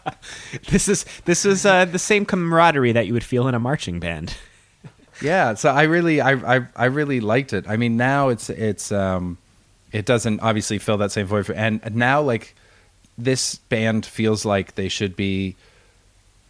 [0.70, 4.00] this is this is uh, the same camaraderie that you would feel in a marching
[4.00, 4.36] band.
[5.22, 7.66] Yeah so i really I, I i really liked it.
[7.68, 9.38] I mean now it's it's um
[9.92, 12.56] it doesn't obviously fill that same void for, and now like
[13.18, 15.56] this band feels like they should be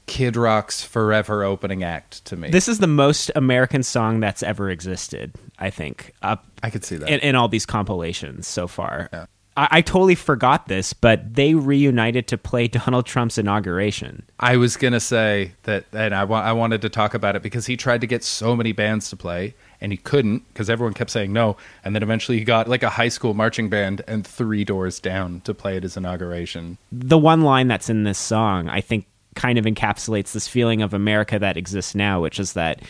[0.08, 2.50] Kid Rock's forever opening act to me.
[2.50, 6.96] This is the most American song that's ever existed, I think, up I could see
[6.98, 7.10] that.
[7.10, 9.10] in, in all these compilations so far.
[9.12, 9.26] Yeah.
[9.58, 14.24] I, I totally forgot this, but they reunited to play Donald Trump's inauguration.
[14.40, 17.66] I was gonna say that, and I wa- I wanted to talk about it because
[17.66, 19.56] he tried to get so many bands to play,
[19.86, 21.58] and he couldn't because everyone kept saying no.
[21.84, 25.42] And then eventually he got like a high school marching band and Three Doors Down
[25.42, 26.80] to play at his inauguration.
[26.92, 29.06] the one line that's in this song, I think,
[29.36, 32.82] kind of encapsulates this feeling of America that exists now, which is that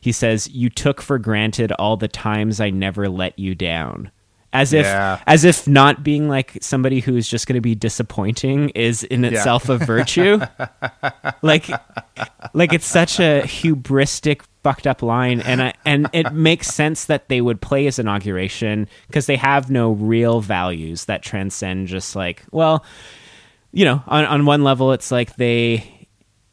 [0.00, 4.12] he says, "You took for granted all the times I never let you down."
[4.52, 5.18] As if, Yeah.
[5.26, 9.68] as if not being like somebody who's just going to be disappointing is in itself
[9.68, 10.38] a virtue.
[11.42, 11.68] like,
[12.52, 17.28] like it's such a hubristic, fucked up line, and I, and it makes sense that
[17.28, 22.42] they would play his inauguration because they have no real values that transcend just like,
[22.50, 22.84] well,
[23.70, 26.08] you know, on on one level, it's like they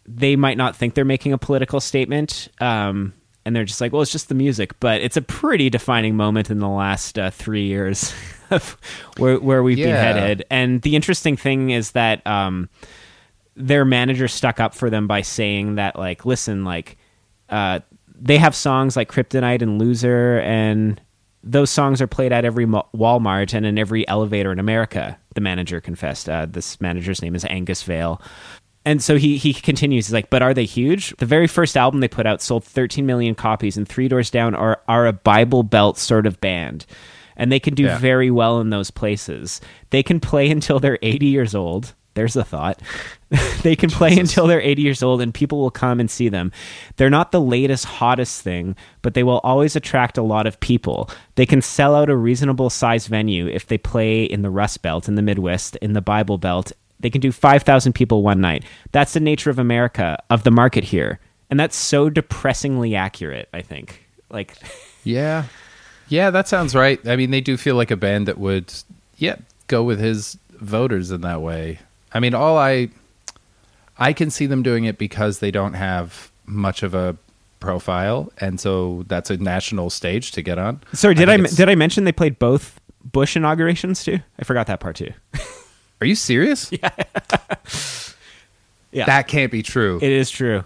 [0.05, 3.13] they might not think they're making a political statement, um,
[3.45, 4.77] and they're just like, well, it's just the music.
[4.79, 8.13] But it's a pretty defining moment in the last uh, three years
[8.51, 8.77] of
[9.17, 10.43] where where we've been headed.
[10.49, 12.69] And the interesting thing is that um,
[13.55, 16.97] their manager stuck up for them by saying that, like, listen, like,
[17.49, 17.79] uh,
[18.21, 21.01] they have songs like Kryptonite and Loser and
[21.43, 25.17] those songs are played at every Walmart and in every elevator in America.
[25.33, 26.29] The manager confessed.
[26.29, 28.21] Uh, this manager's name is Angus Vale.
[28.85, 30.07] And so he he continues.
[30.07, 31.15] He's like, but are they huge?
[31.17, 34.55] The very first album they put out sold 13 million copies, and Three Doors Down
[34.55, 36.85] are are a Bible Belt sort of band,
[37.37, 37.97] and they can do Yeah.
[37.99, 39.61] very well in those places.
[39.91, 41.93] They can play until they're 80 years old.
[42.13, 42.81] There's a thought.
[43.63, 46.51] they can play until they're 80 years old and people will come and see them.
[46.97, 51.09] They're not the latest, hottest thing, but they will always attract a lot of people.
[51.35, 55.07] They can sell out a reasonable size venue if they play in the Rust Belt,
[55.07, 56.71] in the Midwest, in the Bible Belt.
[56.99, 58.63] They can do 5,000 people one night.
[58.91, 61.19] That's the nature of America, of the market here.
[61.49, 64.05] And that's so depressingly accurate, I think.
[64.29, 64.55] Like,
[65.03, 65.45] Yeah,
[66.07, 67.05] yeah, that sounds right.
[67.07, 68.71] I mean, they do feel like a band that would,
[69.17, 69.37] yeah,
[69.67, 71.79] go with his voters in that way.
[72.13, 72.89] I mean, all I,
[73.97, 77.15] I can see them doing it because they don't have much of a
[77.59, 80.81] profile, and so that's a national stage to get on.
[80.93, 84.19] sorry, did I, it's- did I mention they played both Bush inaugurations too?
[84.39, 85.11] I forgot that part too.
[86.01, 86.71] Are you serious?
[86.81, 86.89] Yeah,
[88.91, 89.05] yeah.
[89.05, 89.99] That can't be true.
[90.01, 90.63] it is true.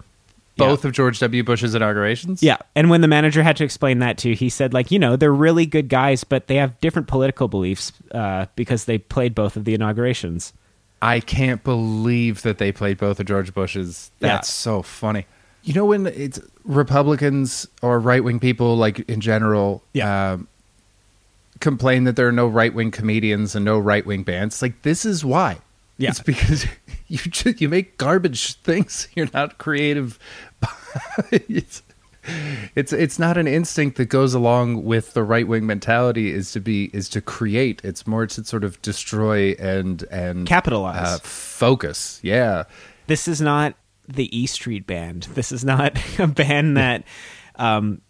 [0.56, 1.44] both of George W.
[1.44, 2.42] Bush's inaugurations.
[2.42, 5.14] Yeah, and when the manager had to explain that too, he said like, you know,
[5.16, 9.56] they're really good guys, but they have different political beliefs uh, because they played both
[9.56, 10.52] of the inaugurations.
[11.06, 14.10] I can't believe that they played both of George Bush's.
[14.18, 14.52] That's Yeah.
[14.52, 15.26] so funny.
[15.62, 20.32] You know when it's Republicans or right wing people, like in general, Yeah.
[20.32, 20.48] um,
[21.60, 24.60] complain that there are no right wing comedians and no right wing bands.
[24.62, 25.58] Like this is why.
[25.98, 26.10] Yeah.
[26.10, 26.66] It's because
[27.08, 29.08] you just, you make garbage things.
[29.14, 30.18] You're not creative.
[31.30, 31.82] it's,
[32.74, 36.32] it's it's not an instinct that goes along with the right wing mentality.
[36.32, 37.80] Is to be is to create.
[37.84, 41.06] It's more to sort of destroy and and Capitalize.
[41.06, 42.20] uh, focus.
[42.22, 42.64] Yeah.
[43.06, 43.74] this is not
[44.08, 45.24] the E Street Band.
[45.34, 47.04] This is not a band that
[47.56, 48.00] um,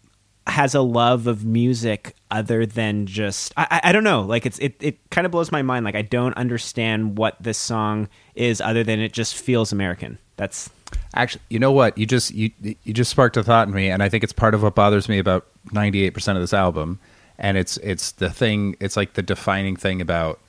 [0.45, 4.21] has a love of music other than just I, I, I don't know.
[4.21, 5.85] Like it's it it kind of blows my mind.
[5.85, 10.17] Like I don't understand what this song is other than it just feels American.
[10.35, 10.69] That's
[11.13, 11.97] Actually, you know what?
[11.97, 14.53] You just you you just sparked a thought in me, and I think it's part
[14.53, 16.99] of what bothers me about ninety eight percent of this album.
[17.39, 18.75] And it's it's the thing.
[18.79, 20.39] It's like the defining thing about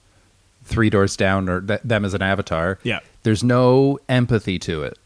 [0.65, 2.79] Three Doors Down or th- them as an avatar.
[2.83, 3.01] Yeah.
[3.23, 4.99] There's no empathy to it.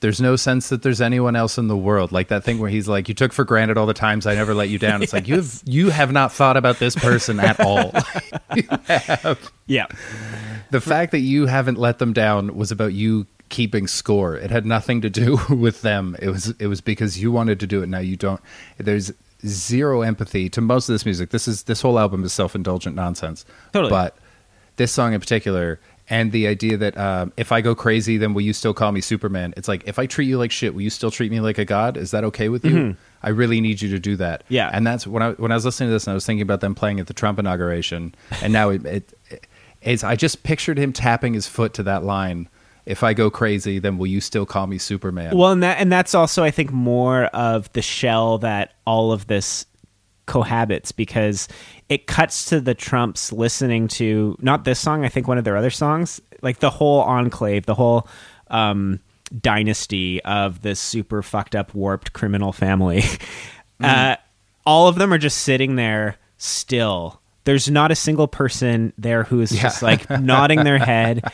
[0.00, 2.10] There's no sense that there's anyone else in the world.
[2.10, 4.54] Like that thing where he's like, "You took for granted all the times I never
[4.54, 7.60] let you down." It's like you have you have not thought about this person at
[7.60, 7.92] all.
[9.66, 9.86] yeah.
[10.70, 14.36] the fact that you haven't let them down was about you keeping score.
[14.36, 16.16] It had nothing to do with them.
[16.20, 17.88] It was it was because you wanted to do it.
[17.88, 18.40] Now you don't.
[18.78, 19.12] There's
[19.46, 21.30] zero empathy to most of this music.
[21.30, 23.44] This is this whole album is self indulgent nonsense.
[23.72, 23.90] Totally.
[23.90, 24.16] But
[24.76, 25.78] this song in particular.
[26.12, 29.00] And the idea that um, if I go crazy, then will you still call me
[29.00, 29.54] Superman?
[29.56, 31.64] It's like if I treat you like shit, will you still treat me like a
[31.64, 31.96] god?
[31.96, 32.96] Is that okay with you?
[33.22, 34.42] I really need you to do that.
[34.48, 34.70] Yeah.
[34.72, 36.62] and that's when I when I was listening to this and I was thinking about
[36.62, 39.46] them playing at the Trump inauguration, and now it, it, it
[39.82, 42.48] it's I just pictured him tapping his foot to that line.
[42.90, 45.36] If I go crazy, then will you still call me Superman?
[45.36, 49.26] Well, and that and that's also I think more of the shell that all of
[49.26, 49.66] this
[50.26, 51.48] cohabits because
[51.88, 55.56] it cuts to the Trumps listening to not this song, I think one of their
[55.56, 58.06] other songs, like the whole enclave, the whole
[58.48, 59.00] um,
[59.40, 63.02] dynasty of this super fucked up, warped criminal family.
[63.82, 64.14] Uh,
[64.66, 67.19] all of them are just sitting there still.
[67.44, 71.24] There's not a single person there who is just like nodding their head.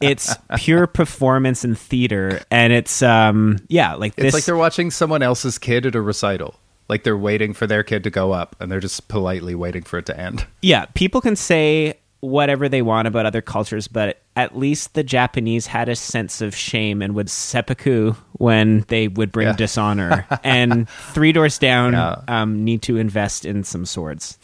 [0.00, 5.22] It's pure performance and theater, and it's um yeah, like it's like they're watching someone
[5.22, 6.54] else's kid at a recital.
[6.88, 9.98] Like they're waiting for their kid to go up, and they're just politely waiting for
[9.98, 10.46] it to end.
[10.62, 15.66] yeah, people can say whatever they want about other cultures, but at least the Japanese
[15.66, 19.56] had a sense of shame and would seppuku when they would bring Yeah.
[19.56, 20.26] dishonor.
[20.44, 22.16] and Three Doors Down Yeah.
[22.28, 24.38] um, need to invest in some swords.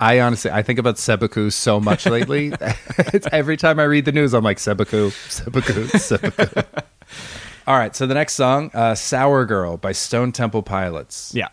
[0.00, 2.52] I honestly, I think about seppuku so much lately.
[2.98, 6.62] it's every time I read the news, I'm like seppuku, seppuku, seppuku.
[7.66, 11.32] All right, so the next song, uh, "Sour Girl" by Stone Temple Pilots.
[11.34, 11.48] Yeah.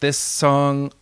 [0.00, 0.92] This song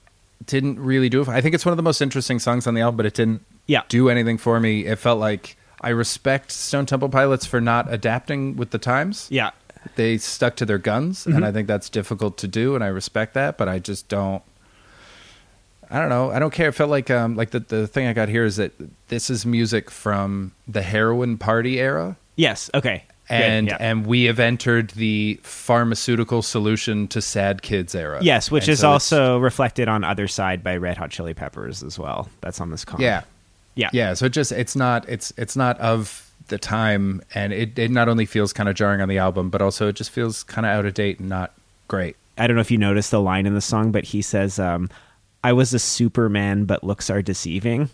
[0.47, 1.29] didn't really do it.
[1.29, 3.43] I think it's one of the most interesting songs on the album, but it didn't
[3.67, 3.83] Yeah.
[3.89, 4.85] do anything for me.
[4.87, 9.27] It felt like I respect Stone Temple Pilots for not adapting with the times.
[9.31, 9.51] Yeah.
[9.97, 13.35] They stuck to their guns, and I think that's difficult to do, and I respect
[13.35, 13.59] that.
[13.59, 14.43] But I just don't.
[15.95, 16.30] I don't know.
[16.30, 16.68] I don't care.
[16.68, 18.72] It felt like um like the the thing I got here is that
[19.09, 22.68] this is music from the heroin party era, Yes.
[22.74, 23.05] Okay.
[23.28, 23.76] And yeah.
[23.80, 28.18] and we have entered the pharmaceutical solution to sad kids era.
[28.22, 31.82] yes, which And is so also reflected on Other Side by Red Hot Chili Peppers
[31.82, 32.28] as well.
[32.42, 33.03] That's on this comic.
[33.05, 33.22] yeah
[33.76, 33.90] Yeah.
[33.92, 34.14] yeah.
[34.14, 38.09] So it just it's not it's it's not of the time, and it it not
[38.09, 40.72] only feels kind of jarring on the album, but also it just feels kind of
[40.72, 41.53] out of date and not
[41.88, 42.16] great.
[42.36, 44.90] I don't know if you noticed the line in the song, but he says, um,
[45.45, 47.90] "I was a Superman, but looks are deceiving."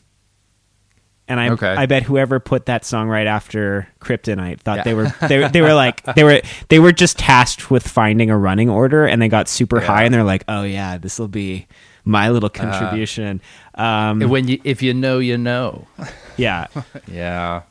[1.28, 1.68] And I, Okay.
[1.68, 4.82] I bet whoever put that song right after Kryptonite thought Yeah.
[4.82, 8.36] they were they, they were like they were they were just tasked with finding a
[8.38, 9.86] running order, and they got super Yeah.
[9.86, 11.66] high, and they're like, "Oh yeah, this will be
[12.04, 13.40] my little contribution."
[13.76, 15.86] um, when you if you know you know.
[16.36, 16.66] yeah,
[17.06, 17.62] Yeah.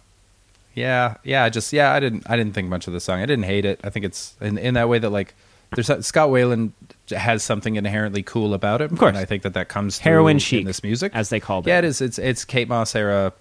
[0.75, 3.19] Yeah, yeah, I just yeah, I didn't I didn't think much of the song.
[3.21, 3.81] I didn't hate it.
[3.83, 5.33] I think it's in in that way that like
[5.75, 6.71] there's Scott Weiland
[7.11, 8.91] has something inherently cool about it.
[8.91, 9.09] Of course.
[9.09, 11.85] and I think that that comes heroin in this music as they called Yeah, it.
[11.85, 12.01] it is.
[12.01, 13.33] It's it's Kate Moss era.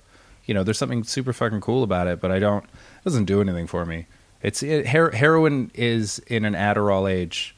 [0.46, 2.64] You know, there's something super fucking cool about it, but I don't.
[2.64, 4.06] It doesn't do anything for me.
[4.42, 7.54] It's it, her, heroin is in an Adderall age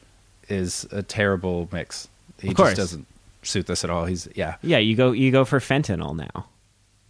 [0.49, 2.07] is a terrible mix.
[2.39, 2.69] He Of course.
[2.71, 3.07] just doesn't
[3.43, 4.05] suit this at all.
[4.05, 4.55] He's yeah.
[4.61, 6.47] Yeah, you go you go for fentanyl now.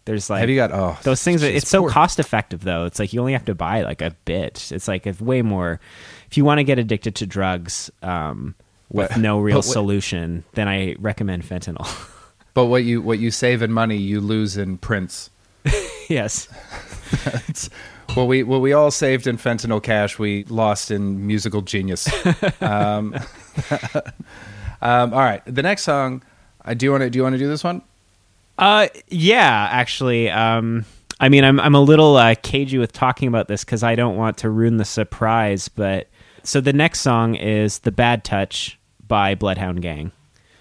[0.06, 1.41] There's like Have you got oh those things.
[1.43, 2.86] jeez, it's so poor- cost effective though.
[2.86, 4.72] It's like you only have to buy like a bit.
[4.72, 5.80] It's like it's way more.
[6.28, 8.56] If you want to get addicted to drugs um,
[8.92, 11.88] with no real what- solution, then I recommend fentanyl.
[12.54, 15.30] But what you what you save in money, you lose in prints.
[16.10, 16.50] yes.
[18.16, 20.20] Well, we well we all saved in fentanyl cash.
[20.20, 22.10] We lost in musical genius.
[22.62, 23.16] um,
[24.82, 26.24] um, all right, the next song.
[26.64, 27.10] I do want to.
[27.10, 27.82] Do you want to do this one?
[28.58, 30.86] Uh, yeah, actually, um,
[31.22, 34.18] I mean, I'm I'm a little uh, cagey with talking about this because I don't
[34.18, 35.70] want to ruin the surprise.
[35.70, 36.10] But
[36.44, 38.78] so the next song is "The Bad Touch"
[39.12, 40.14] by Bloodhound Gang,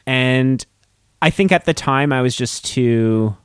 [0.06, 0.66] and
[1.22, 3.36] I think at the time I was just too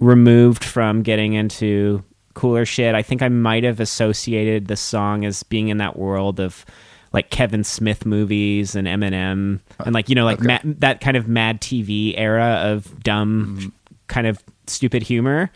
[0.00, 2.02] removed from getting into
[2.34, 2.96] cooler shit.
[2.96, 6.66] I think I might have associated the song as being in that world of
[7.12, 10.58] like Kevin Smith movies and Eminem and like you know like Okay.
[10.64, 13.68] ma- that kind of Mad TV era of dumb mm-hmm.
[14.08, 15.52] kind of stupid humor.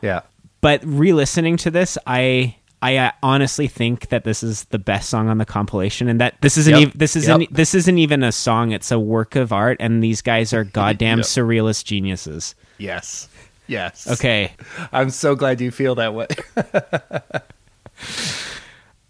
[0.00, 0.20] Yeah.
[0.60, 5.28] But re-listening to this, I I uh, honestly think that this is the best song
[5.28, 6.88] on the compilation, and that this isn't Yep.
[6.88, 7.50] ev- this isn't Yep.
[7.52, 11.18] this isn't even a song; it's a work of art, and these guys are goddamn
[11.18, 11.26] Yep.
[11.26, 12.54] surrealist geniuses.
[12.78, 13.28] Yes.
[13.66, 14.06] Yes.
[14.10, 14.52] Okay,
[14.92, 16.26] I'm so glad you feel that way.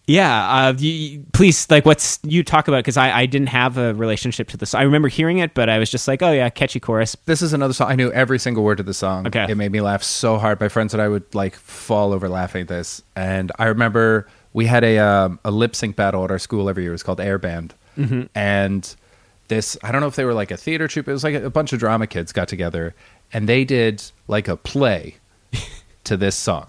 [0.09, 0.69] yeah.
[0.69, 2.79] Uh, you- please, like, what's you talk about?
[2.79, 4.75] Because I I didn't have a relationship to this.
[4.75, 7.17] I remember hearing it, but I was just like, oh yeah, catchy chorus.
[7.27, 7.91] this is another song.
[7.91, 9.27] I knew every single word of the song.
[9.29, 9.47] Okay.
[9.49, 10.59] It made me laugh so hard.
[10.61, 13.03] My friends and I would like fall over laughing at this.
[13.15, 16.85] And I remember we had a um, a lip sync battle at our school every
[16.85, 16.93] year.
[16.93, 17.75] It was called Air Band.
[18.35, 18.95] And
[19.49, 21.09] this, I don't know if they were like a theater troupe.
[21.09, 22.95] It was like a, a bunch of drama kids got together
[23.33, 25.17] and they did like a play
[26.05, 26.69] to this song.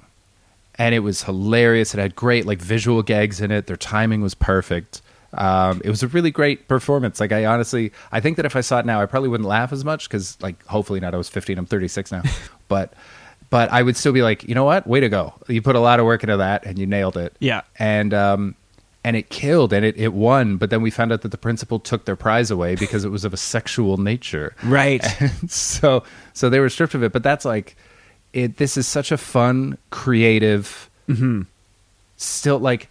[0.79, 1.93] And it was hilarious.
[1.93, 3.67] It had great like visual gags in it.
[3.67, 5.01] Their timing was perfect.
[5.33, 7.19] Um, it was a really great performance.
[7.19, 9.71] Like I honestly, I think that if I saw it now, I probably wouldn't laugh
[9.71, 11.13] as much because like hopefully not.
[11.13, 11.57] I was 15.
[11.57, 12.23] I'm 36 now,
[12.67, 12.93] but
[13.49, 14.87] but I would still be like, you know what?
[14.87, 15.33] Way to go!
[15.47, 17.35] You put a lot of work into that and you nailed it.
[17.39, 17.61] Yeah.
[17.77, 18.55] And um,
[19.03, 20.57] and it killed and it it won.
[20.57, 23.23] But then we found out that the principal took their prize away because it was
[23.25, 24.55] of a sexual nature.
[24.63, 25.03] Right.
[25.47, 26.03] so
[26.33, 27.75] so they were stripped of it but that's like
[28.33, 31.41] it this is such a fun creative Mm-hmm.
[32.17, 32.87] still like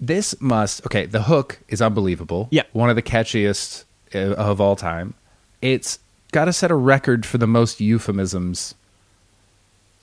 [0.00, 2.64] this must okay the hook is unbelievable Yeah.
[2.72, 5.14] one of the catchiest uh, of all time
[5.62, 6.00] it's
[6.32, 8.74] got to set a record for the most euphemisms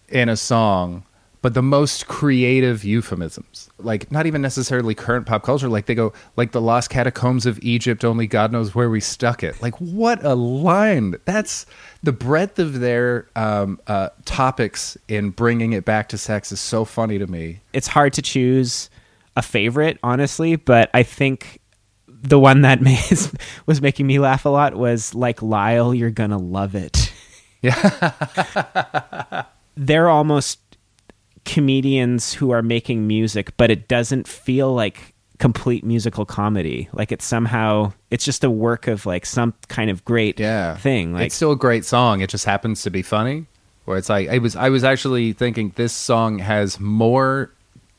[0.08, 1.04] in a song
[1.42, 6.14] but the most creative euphemisms like not even necessarily current pop culture like they go
[6.38, 10.24] like the lost catacombs of egypt only god knows where we stuck it like what
[10.24, 11.66] a line that's
[12.04, 16.86] the breadth of their um, uh, topics in bringing it back to sex is so
[16.86, 18.90] funny to me it's hard to choose
[19.36, 21.60] a favorite, honestly, but I think
[22.08, 23.00] the one that made,
[23.66, 27.12] was making me laugh a lot was like Lyle, you're gonna love it.
[27.62, 29.44] Yeah.
[29.78, 30.60] They're almost
[31.46, 36.88] comedians who are making music, but it doesn't feel like complete musical comedy.
[36.94, 41.14] Like it's somehow it's just a work of like some kind of great yeah thing.
[41.14, 43.48] Like it's still a great song it just happens to be funny
[43.86, 47.52] where it's like i was i was actually thinking this song has more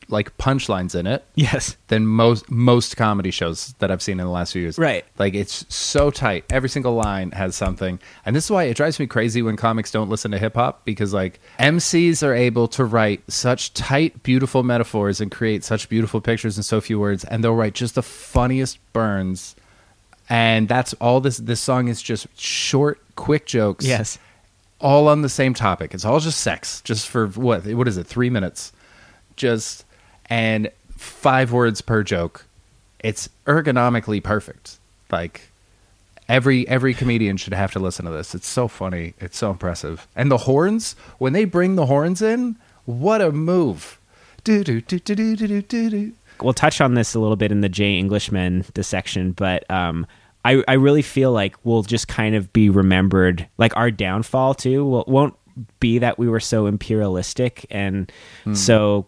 [0.09, 1.77] like punchlines in it yes.
[1.87, 4.77] than most most comedy shows that I've seen in the last few years.
[4.77, 5.05] Right.
[5.17, 6.45] Like it's so tight.
[6.49, 7.99] Every single line has something.
[8.25, 10.85] And this is why it drives me crazy when comics don't listen to hip hop
[10.85, 16.21] because like MCs are able to write such tight beautiful metaphors and create such beautiful
[16.21, 19.55] pictures in so few words and they'll write just the funniest burns.
[20.29, 24.17] And that's all this this song is just short quick jokes Yes.
[24.79, 25.93] all on the same topic.
[25.93, 27.65] It's all just sex, just for what?
[27.67, 28.07] What is it?
[28.07, 28.71] Three minutes,
[29.35, 29.85] just
[30.29, 32.45] and five words per joke.
[32.99, 34.77] It's ergonomically perfect.
[35.11, 35.49] Like
[36.29, 38.33] every every comedian should have to listen to this.
[38.33, 39.13] It's so funny.
[39.19, 40.07] It's so impressive.
[40.15, 42.55] And the horns, when they bring the horns in,
[42.85, 43.99] what a move!
[44.43, 46.13] Do do do do do do do do.
[46.41, 47.97] we'll touch on this a little bit in the J.
[47.97, 50.05] Englishman dissection, but um,
[50.43, 53.47] I I really feel like we'll just kind of be remembered.
[53.57, 55.35] Like our downfall too will, won't
[55.79, 58.11] be that we were so imperialistic and
[58.53, 59.05] so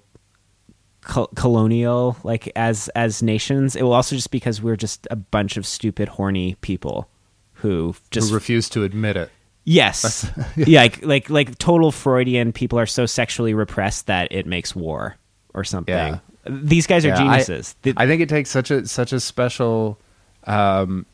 [1.06, 3.76] col- colonial, like as as nations.
[3.76, 7.08] It will also just because we're just a bunch of stupid, horny people
[7.54, 9.32] who just Who refuse to admit it?
[9.64, 14.76] yes, yeah, like like like total Freudian people are so sexually repressed that it makes
[14.76, 15.16] war
[15.54, 15.96] or something.
[15.96, 16.20] Yeah.
[16.48, 17.76] These guys are Yeah, I- geniuses.
[17.82, 19.98] The- I think it takes such a such a special
[20.46, 21.06] um,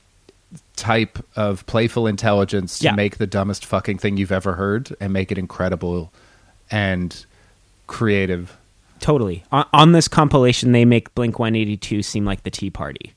[0.76, 5.32] type of playful intelligence to make the dumbest fucking thing you've ever heard and make
[5.32, 6.12] it incredible
[6.70, 7.26] and
[7.88, 8.58] creative.
[9.02, 9.44] Totally.
[9.52, 13.14] On, on this compilation, they make Blink 182 seem like the Tea Party.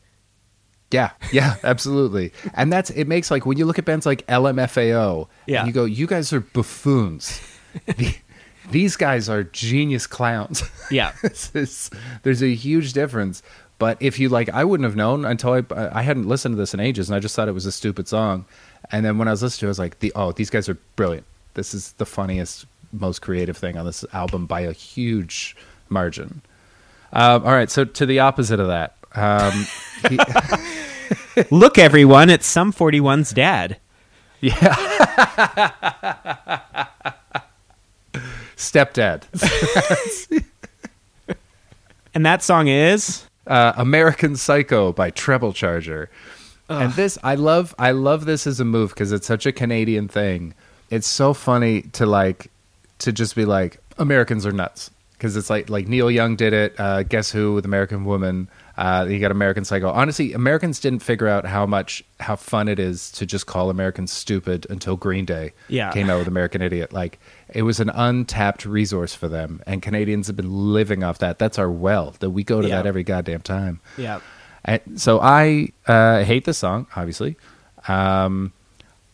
[0.91, 2.33] Yeah, yeah, absolutely.
[2.55, 5.61] And that's it makes like when you look at bands like LMFAO, Yeah.
[5.61, 7.41] and you go, you guys are buffoons.
[7.87, 8.17] The-
[8.71, 10.63] These guys are genius clowns.
[10.91, 11.13] Yeah.
[11.23, 11.91] Is-
[12.23, 13.43] there's a huge difference.
[13.79, 15.63] But if you like, I wouldn't have known until I
[15.93, 18.07] I hadn't listened to this in ages, and I just thought it was a stupid
[18.09, 18.45] song.
[18.93, 20.69] And then when I was listening to it, I was like, the oh, these guys
[20.69, 21.27] are brilliant.
[21.55, 25.57] This is the funniest, most creative thing on this album by a huge
[25.89, 26.43] margin.
[27.13, 29.67] Um, all right, so to the opposite of that, um,
[30.09, 30.19] he,
[31.51, 33.79] Look, everyone, it's Sum 41's dad.
[34.41, 34.75] Yeah.
[38.57, 39.25] Stepdad,
[42.15, 46.09] And that song is uh, American Psycho by Treble Charger.
[46.69, 50.09] And this, I love, I love this as a move because it's such a Canadian
[50.09, 50.55] thing.
[50.91, 52.51] It's so funny to like,
[53.01, 54.91] to just be like, Americans are nuts
[55.25, 56.79] because it's like, like Neil Young did it.
[56.79, 58.47] Uh, Guess Who with American Woman.
[58.77, 59.89] Uh, you got American Psycho.
[59.89, 64.13] Honestly, Americans didn't figure out how much how fun it is to just call Americans
[64.13, 65.91] stupid until Green Day Yeah.
[65.93, 66.93] came out with American Idiot.
[66.93, 67.19] Like
[67.49, 71.39] it was an untapped resource for them, and Canadians have been living off that.
[71.39, 72.77] That's our well that we go to Yeah.
[72.83, 73.81] that every goddamn time.
[73.97, 74.21] yeah.
[74.63, 77.37] And so I uh, hate the song, obviously.
[77.89, 78.53] Um,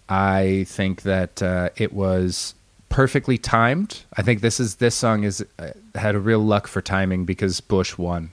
[0.09, 2.55] I think that uh, it was
[2.91, 4.03] perfectly timed.
[4.15, 7.61] I think this is this song is uh, had a real luck for timing because
[7.63, 8.33] Bush won.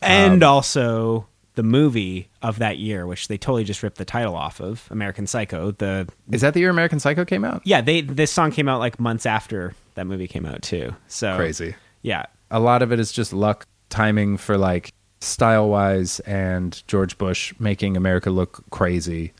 [0.00, 1.26] And Um, also
[1.56, 5.26] the movie of that year, which they totally just ripped the title off of, American
[5.26, 5.70] Psycho.
[5.72, 7.62] The Is that the year American Psycho came out?
[7.64, 10.94] yeah, they this song came out like months after that movie came out too.
[11.08, 11.74] So Crazy.
[12.02, 17.16] Yeah, A lot of it is just luck, timing for like style wise, and George
[17.16, 19.32] Bush making America look crazy.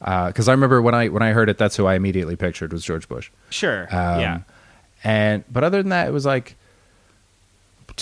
[0.00, 2.84] Because I remember when I when I heard it, that's who I immediately pictured was
[2.84, 3.30] George Bush.
[3.50, 3.82] sure.
[3.94, 4.38] Um, yeah,
[5.04, 6.56] And but other than that, it was like.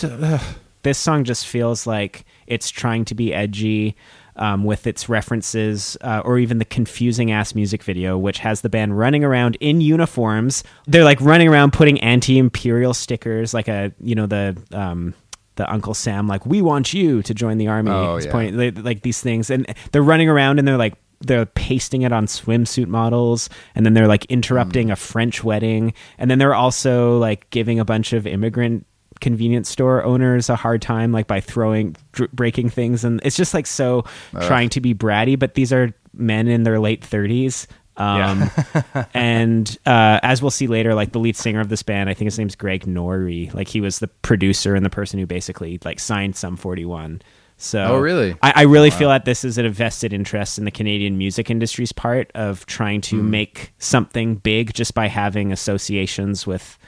[0.03, 0.39] uh,
[0.83, 3.97] this song just feels like it's trying to be edgy.
[4.39, 8.69] Um, with its references, uh, or even the confusing ass music video, which has the
[8.69, 10.63] band running around in uniforms.
[10.87, 15.15] They're like running around putting anti-imperial stickers, like a you know the um,
[15.55, 17.91] the Uncle Sam, like we want you to join the army.
[17.91, 18.33] Oh, It's yeah.
[18.33, 22.13] pointing- they- like these things, and they're running around and they're like they're pasting it
[22.13, 27.19] on swimsuit models, and then they're like interrupting a French wedding, and then they're also
[27.19, 28.87] like giving a bunch of immigrant
[29.21, 33.55] convenience store owners a hard time like by throwing dr- breaking things and it's just
[33.55, 34.05] like so
[34.43, 38.51] trying to be bratty but these are men in their late 30s um
[39.15, 42.27] and uh as we'll see later like the lead singer of this band i think
[42.27, 45.99] his name's Greig Nori like he was the producer and the person who basically like
[45.99, 47.23] signed Sum 41
[47.59, 48.35] so Oh, really?
[48.43, 51.93] i, I really feel that this is a vested interest in the canadian music industry's
[51.93, 53.31] part of trying to Hmm.
[53.31, 56.79] make something big just by having associations with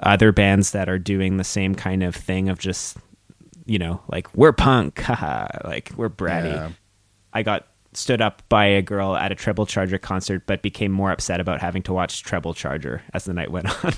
[0.00, 2.96] other bands that are doing the same kind of thing of just
[3.66, 6.70] you know like we're punk haha like we're bratty Yeah.
[7.32, 11.10] i got stood up by a girl at a treble charger concert but became more
[11.12, 13.92] upset about having to watch treble charger as the night went on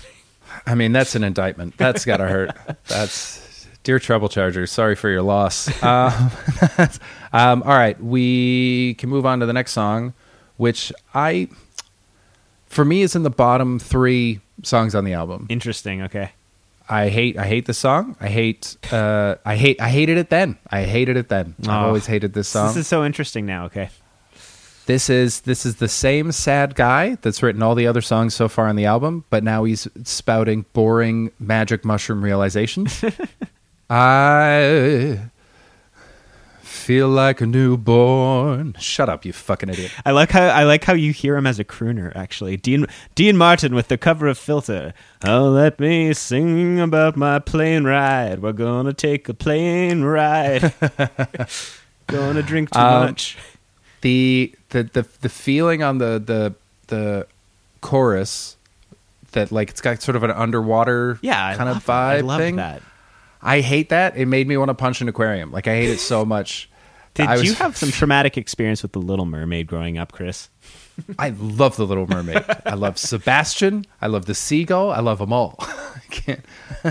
[0.66, 1.76] I mean, that's an indictment.
[1.78, 2.50] That's gotta hurt.
[2.86, 3.43] That's
[3.84, 4.66] dear Trouble Charger.
[4.66, 5.70] Sorry for your loss.
[5.84, 6.30] Um,
[7.32, 10.14] um, all right, we can move on to the next song,
[10.56, 11.48] which I,
[12.66, 15.46] for me, is in the bottom three songs on the album.
[15.50, 16.30] interesting okay
[16.88, 17.38] I hate.
[17.38, 18.14] I hate the song.
[18.20, 18.76] I hate.
[18.92, 19.80] Uh, I hate.
[19.80, 20.58] I hated it then.
[20.70, 21.54] I hated it then.
[21.62, 21.86] I've Oh.
[21.88, 22.66] always hated this song.
[22.68, 23.88] this is so interesting now okay
[24.86, 28.48] This is this is the same sad guy that's written all the other songs so
[28.48, 33.02] far on the album, but now he's spouting boring magic mushroom realizations.
[33.90, 35.30] I
[36.62, 38.74] feel like a newborn.
[38.78, 39.92] Shut up, you fucking idiot.
[40.04, 42.14] I like how I like how you hear him as a crooner.
[42.16, 44.92] Actually, Dean Dean Martin with the cover of Filter.
[45.24, 48.42] Oh, let me sing about my plane ride.
[48.42, 50.72] We're gonna take a plane ride.
[52.06, 53.36] gonna drink too Um, much.
[54.02, 56.54] The the the the feeling on the the
[56.88, 57.26] the
[57.80, 58.56] chorus
[59.32, 61.92] that like it's got sort of an underwater Yeah, I kind of love that.
[62.16, 62.56] I love thing.
[62.56, 62.82] that.
[63.44, 64.16] I hate that.
[64.16, 65.52] It made me want to punch an aquarium.
[65.52, 66.70] Like I hate it so much.
[67.14, 70.48] Did was- you have some traumatic experience with the Little Mermaid growing up, Chris?
[71.18, 72.44] I love the Little Mermaid.
[72.66, 73.84] I love Sebastian.
[74.00, 74.90] I love the seagull.
[74.90, 75.58] I love them all.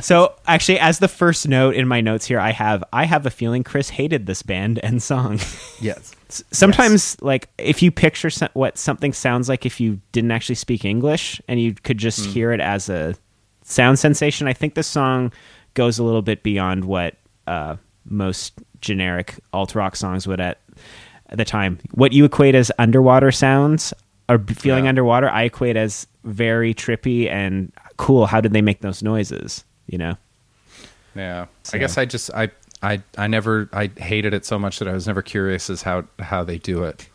[0.02, 3.30] So actually, as the first note in my notes here, I have I have a
[3.30, 5.40] feeling Chris hated this band and song.
[5.80, 6.14] Yes.
[6.30, 10.84] sometimes like if you picture some, what something sounds like if you didn't actually speak
[10.84, 12.32] english and you could just hmm.
[12.32, 13.16] hear it as a
[13.64, 15.32] sound sensation i think this song
[15.74, 17.16] goes a little bit beyond what
[17.48, 20.60] uh, most generic alt rock songs would at,
[21.30, 23.94] at the time what you equate as underwater sounds
[24.30, 24.90] or feeling Yeah.
[24.90, 29.98] underwater i equate as very trippy and cool how did they make those noises you
[29.98, 30.16] know
[31.16, 31.46] Yeah.
[31.64, 32.50] So- I guess I just I
[32.82, 36.04] I I never I hated it so much that I was never curious as how
[36.20, 37.08] how they do it.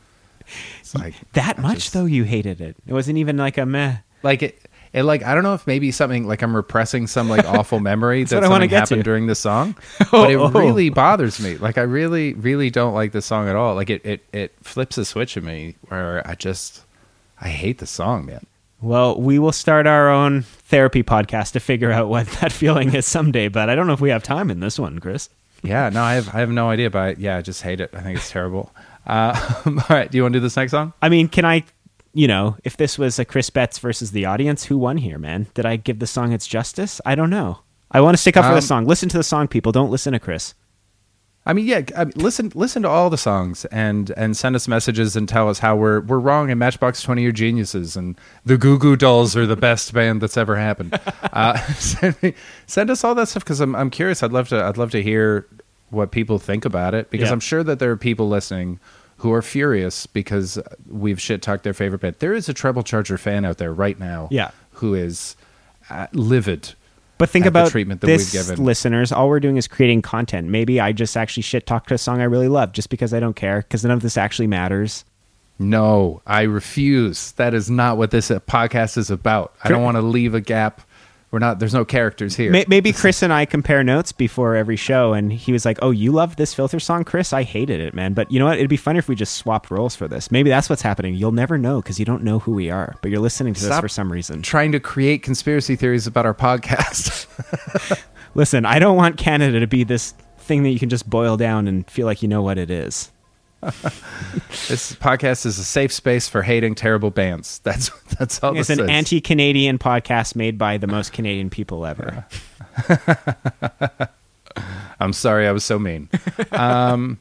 [0.94, 3.98] Like that I much just- though you hated it it wasn't even like a meh
[4.22, 4.58] Like it.
[4.98, 8.24] It like I don't know if maybe something like I'm repressing some like awful memory
[8.24, 9.02] that I something get happened to.
[9.04, 9.76] during the song,
[10.10, 10.48] but it Oh.
[10.50, 11.56] really bothers me.
[11.56, 13.74] Like I really really don't like the song at all.
[13.74, 16.82] Like it it it flips a switch in me where I just
[17.40, 18.44] I hate the song, man.
[18.80, 23.06] Well, we will start our own therapy podcast to figure out what that feeling is
[23.06, 25.28] someday, but I don't know if we have time in this one, Chris.
[25.64, 27.90] yeah, no, I have I have no idea, but I, yeah, I just hate it.
[27.92, 28.72] I think it's terrible.
[29.06, 29.34] Uh,
[29.66, 30.92] all right, do you want to do this next song?
[31.02, 31.64] I mean, can I,
[32.14, 35.46] you know, if this was a Chris Betts versus the audience, who won here, man?
[35.54, 37.00] Did I give the song its justice?
[37.06, 37.60] I don't know.
[37.90, 38.86] I want to stick up for the Um, song.
[38.86, 39.72] Listen to the song, people.
[39.72, 40.54] Don't listen to Chris.
[41.46, 44.68] I mean, yeah, I mean, listen listen to all the songs and and send us
[44.68, 48.58] messages and tell us how we're we're wrong and Matchbox Twenty are geniuses and the
[48.58, 51.00] Goo Goo Dolls are the best band that's ever happened.
[51.32, 52.34] uh, send, me,
[52.66, 54.22] send us all that stuff because I'm I'm curious.
[54.22, 55.46] I'd love to I'd love to hear
[55.88, 57.32] what people think about it because Yeah.
[57.32, 58.78] I'm sure that there are people listening
[59.18, 60.58] who are furious because
[60.88, 62.16] we've shit talked their favorite band.
[62.18, 64.50] There is a Treble Charger fan out there right now, Yeah.
[64.72, 65.36] who is
[65.90, 66.74] uh, livid.
[67.18, 68.64] But think at the about treatment that this, we've given.
[68.64, 69.10] listeners.
[69.10, 70.48] All we're doing is creating content.
[70.48, 73.18] Maybe I just actually shit talked to a song I really love just because I
[73.18, 75.04] don't care because none of this actually matters.
[75.58, 77.32] No, I refuse.
[77.32, 79.52] That is not what this podcast is about.
[79.64, 80.82] I don't want to leave a gap.
[81.30, 81.58] We're not.
[81.58, 82.50] There's no characters here.
[82.50, 85.90] May- Maybe Chris and I compare notes before every show, and he was like, "Oh,
[85.90, 87.32] you love this filter song, Chris?
[87.34, 88.56] I hated it, man." But you know what?
[88.56, 90.30] It'd be funny if we just swapped roles for this.
[90.30, 91.14] Maybe that's what's happening.
[91.14, 93.78] You'll never know because you don't know who we are, but you're listening to this
[93.78, 94.40] for some reason.
[94.40, 97.26] Trying to create conspiracy theories about our podcast.
[98.34, 101.68] Listen, I don't want Canada to be this thing that you can just boil down
[101.68, 103.10] and feel like you know what it is.
[104.68, 107.58] this podcast is a safe space for hating terrible bands.
[107.64, 108.56] That's that's all.
[108.56, 108.88] It's an is.
[108.88, 112.24] anti-Canadian podcast made by the most Canadian people ever.
[115.00, 116.08] I'm sorry, I was so mean.
[116.52, 117.18] um,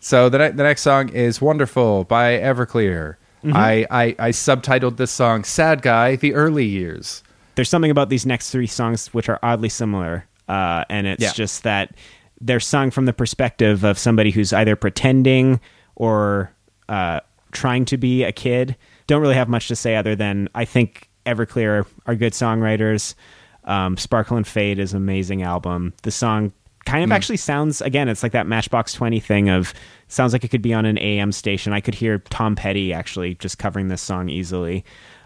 [0.00, 3.16] so the ne- the next song is "Wonderful" by Everclear.
[3.44, 3.56] Mm-hmm.
[3.56, 7.22] I, I I subtitled this song "Sad Guy: The Early Years."
[7.54, 11.32] there's something about these next three songs which are oddly similar, uh, and it's Yeah.
[11.32, 11.94] just that
[12.40, 15.60] they're sung from the perspective of somebody who's either pretending
[15.94, 16.52] or
[16.88, 17.20] uh,
[17.52, 18.76] trying to be a kid.
[19.06, 23.14] Don't really have much to say other than I think Everclear are good songwriters.
[23.64, 25.92] Um, Sparkle and Fade is an amazing album.
[26.02, 26.52] The song
[26.84, 29.74] kind of actually sounds again it's like that matchbox 20 thing of
[30.06, 33.34] sounds like it could be on an am station i could hear tom petty actually
[33.34, 34.84] just covering this song easily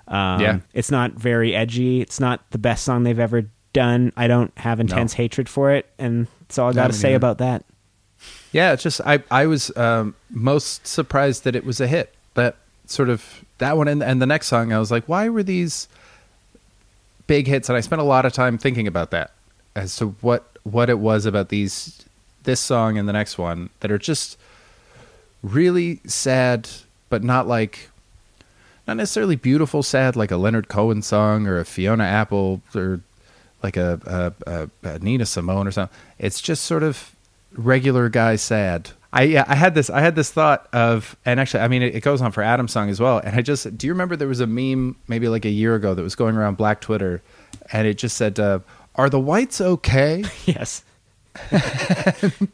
[0.09, 0.61] um, Yeah.
[0.73, 3.43] it's not very edgy it's not the best song they've ever
[3.75, 7.15] done i don't have intense hatred for it and that's all i got to say
[7.15, 7.65] about that
[8.53, 12.13] Yeah, it's just I I was um, most surprised that it was a hit.
[12.35, 15.45] That sort of that one and, and the next song I was like, why were
[15.45, 15.89] these
[17.27, 17.69] big hits?
[17.69, 19.31] And I spent a lot of time thinking about that
[19.75, 22.05] as to what what it was about these
[22.43, 24.37] this song and the next one that are just
[25.43, 26.69] really sad,
[27.09, 27.89] but not like
[28.87, 33.01] not necessarily beautiful sad like a Leonard Cohen song or a Fiona Apple or
[33.63, 35.97] like a, a, a, Nina Simone or something.
[36.19, 37.15] It's just sort of
[37.55, 38.91] regular guy sad.
[39.13, 41.97] I yeah, I had this I had this thought of and actually I mean it,
[41.97, 43.19] it goes on for Adam's song as well.
[43.19, 45.95] And I just do you remember there was a meme maybe like a year ago
[45.95, 47.21] that was going around Black Twitter
[47.73, 48.61] and it just said uh,
[48.95, 50.25] are the whites okay?
[50.47, 50.85] yes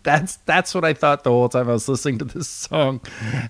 [0.03, 3.01] that's that's what I thought the whole time I was listening to this song,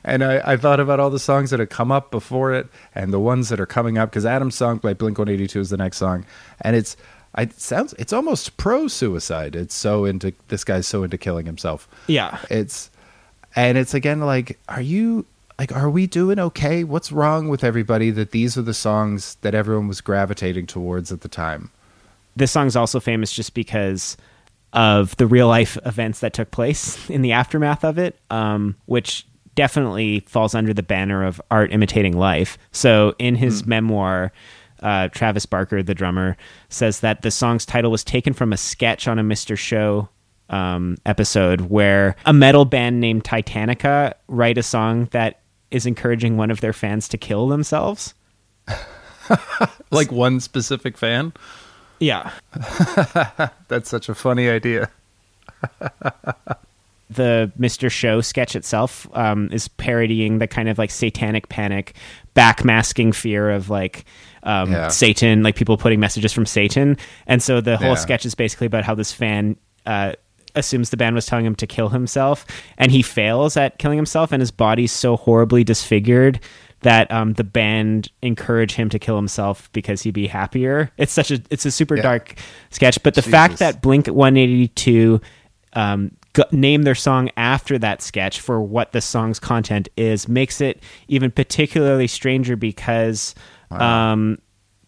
[0.04, 3.12] and I, I thought about all the songs that had come up before it and
[3.12, 5.70] the ones that are coming up because Adam's song by Blink One Eighty Two is
[5.70, 6.24] the next song,
[6.60, 6.96] and it's
[7.36, 9.54] I, it sounds it's almost pro suicide.
[9.54, 11.88] It's so into this guy's so into killing himself.
[12.06, 12.90] yeah It's
[13.54, 15.26] and it's again like, are you
[15.58, 16.84] like, are we doing okay?
[16.84, 21.22] What's wrong with everybody that these are the songs that everyone was gravitating towards at
[21.22, 21.70] the time?
[22.36, 24.16] this song's also famous just because
[24.72, 29.26] of the real life events that took place in the aftermath of it, um, which
[29.54, 32.58] definitely falls under the banner of art imitating life.
[32.72, 34.32] So, in his memoir,
[34.82, 36.36] uh, Travis Barker, the drummer,
[36.68, 39.56] says that the song's title was taken from a sketch on a Mr.
[39.56, 40.08] Show
[40.48, 46.50] um, episode where a metal band named Titanica write a song that is encouraging one
[46.50, 48.14] of their fans to kill themselves.
[49.90, 51.32] Like one specific fan?
[52.00, 52.32] Yeah.
[53.68, 54.90] That's such a funny idea.
[57.10, 57.90] the Mr.
[57.90, 61.94] Show sketch itself um, is parodying the kind of like satanic panic,
[62.34, 64.04] backmasking fear of like
[64.46, 64.88] um, Yeah.
[64.88, 66.96] Satan, like people putting messages from Satan.
[67.26, 67.94] And so the whole Yeah.
[67.96, 70.12] sketch is basically about how this fan uh,
[70.54, 72.46] assumes the band was telling him to kill himself,
[72.78, 76.40] and he fails at killing himself, and his body's so horribly disfigured
[76.80, 80.90] that um, the band encourage him to kill himself because he'd be happier.
[80.98, 82.02] It's such a it's a super Yeah.
[82.02, 82.34] dark
[82.70, 85.20] sketch, but the fact that Blink 182
[85.74, 90.60] um, g- name their song after that sketch for what the song's content is makes
[90.60, 93.34] it even particularly stranger because
[93.70, 94.38] um,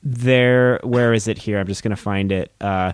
[0.02, 1.58] there where is it here?
[1.58, 2.52] I'm just going to find it.
[2.60, 2.92] Uh,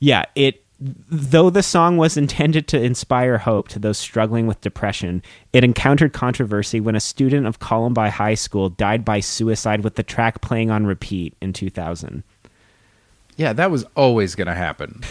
[0.00, 5.22] yeah it though the song was intended to inspire hope to those struggling with depression
[5.52, 10.02] it encountered controversy when a student of columbine high school died by suicide with the
[10.02, 12.22] track playing on repeat in 2000
[13.36, 15.02] Yeah, that was always going to happen.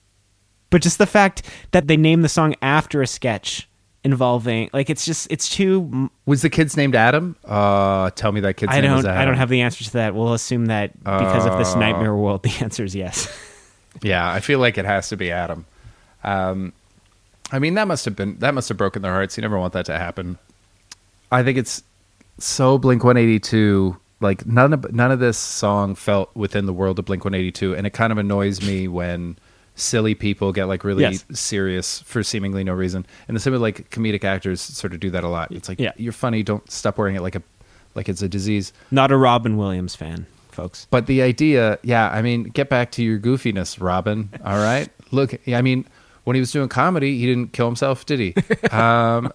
[0.70, 3.68] but just the fact that they named the song after a sketch
[4.04, 7.36] involving like it's just it's too Was the kid's named Adam?
[7.44, 9.06] Uh, tell me that kid's I don't.
[9.06, 10.14] I don't have the answer to that.
[10.14, 11.78] We'll assume that because of this Uh.
[11.78, 13.28] nightmare world the answer is yes.
[14.02, 15.66] Yeah, I feel like it has to be Adam.
[16.24, 16.72] Um,
[17.52, 19.36] I mean, that must have been that must have broken their hearts.
[19.36, 20.36] You never want that to happen.
[21.30, 21.82] I think it's
[22.38, 23.96] so Blink One Eighty Two.
[24.20, 27.52] Like none of none of this song felt within the world of Blink One Eighty
[27.52, 29.36] Two, and it kind of annoys me when
[29.76, 31.24] silly people get like really Yes.
[31.32, 33.04] serious for seemingly no reason.
[33.28, 35.50] And the same with like comedic actors sort of do that a lot.
[35.52, 35.92] It's like Yeah.
[35.96, 37.42] you're funny, don't stop wearing it like a
[37.94, 38.72] like it's a disease.
[38.90, 40.86] Not a Robin Williams fan, folks.
[40.90, 44.30] But the idea, yeah, I mean, get back to your goofiness, Robin.
[44.44, 44.88] All right.
[45.12, 45.86] Look, I mean,
[46.24, 48.34] when he was doing comedy, he didn't kill himself, did he?
[48.70, 49.30] Um,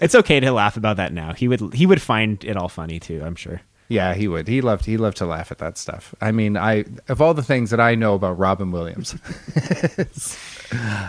[0.00, 1.32] It's okay to laugh about that now.
[1.32, 3.60] He would he would find it all funny too, I'm sure.
[3.88, 4.46] Yeah, he would.
[4.48, 4.84] He loved.
[4.84, 6.14] He loved to laugh at that stuff.
[6.20, 9.14] I mean, I of all the things that I know about Robin Williams,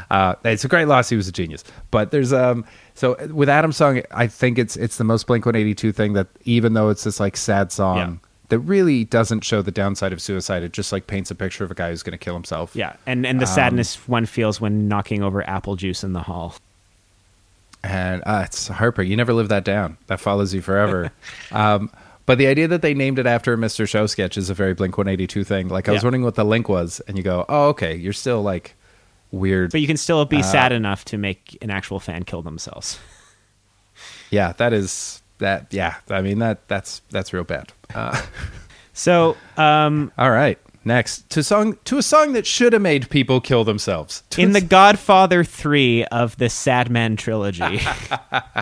[0.09, 1.09] uh, it's a great loss.
[1.09, 1.63] He was a genius.
[1.91, 2.65] But there's um.
[2.95, 6.13] So with Adam's song, I think it's it's the most Blink One Eighty Two thing
[6.13, 7.97] that even though it's this like sad song.
[7.97, 8.13] Yeah.
[8.49, 10.63] That really doesn't show the downside of suicide.
[10.63, 12.75] It just like paints a picture of a guy who's going to kill himself.
[12.75, 16.23] Yeah, and and the Um, sadness one feels when knocking over apple juice in the
[16.23, 16.55] hall.
[17.84, 19.07] and uh, it's heartbreak.
[19.07, 19.97] You never live that down.
[20.07, 21.11] That follows you forever.
[21.51, 21.91] um,
[22.30, 23.89] but the idea that they named it after a Mr.
[23.89, 25.67] Show sketch is a very Blink One Eighty Two thing.
[25.67, 26.05] Like I was Yeah.
[26.05, 28.75] wondering what the link was, and you go, "Oh, okay, you're still like
[29.32, 32.43] weird." But you can still Uh, be sad enough to make an actual fan kill
[32.43, 32.99] themselves.
[34.30, 35.67] yeah, that is that.
[35.71, 37.73] Yeah, I mean that that's that's real bad.
[37.95, 38.21] Uh,
[38.93, 43.39] So, um, all right, next to song to a song that should have made people
[43.41, 44.23] kill themselves.
[44.32, 47.80] To in the Godfather 3 of the Sad Man trilogy,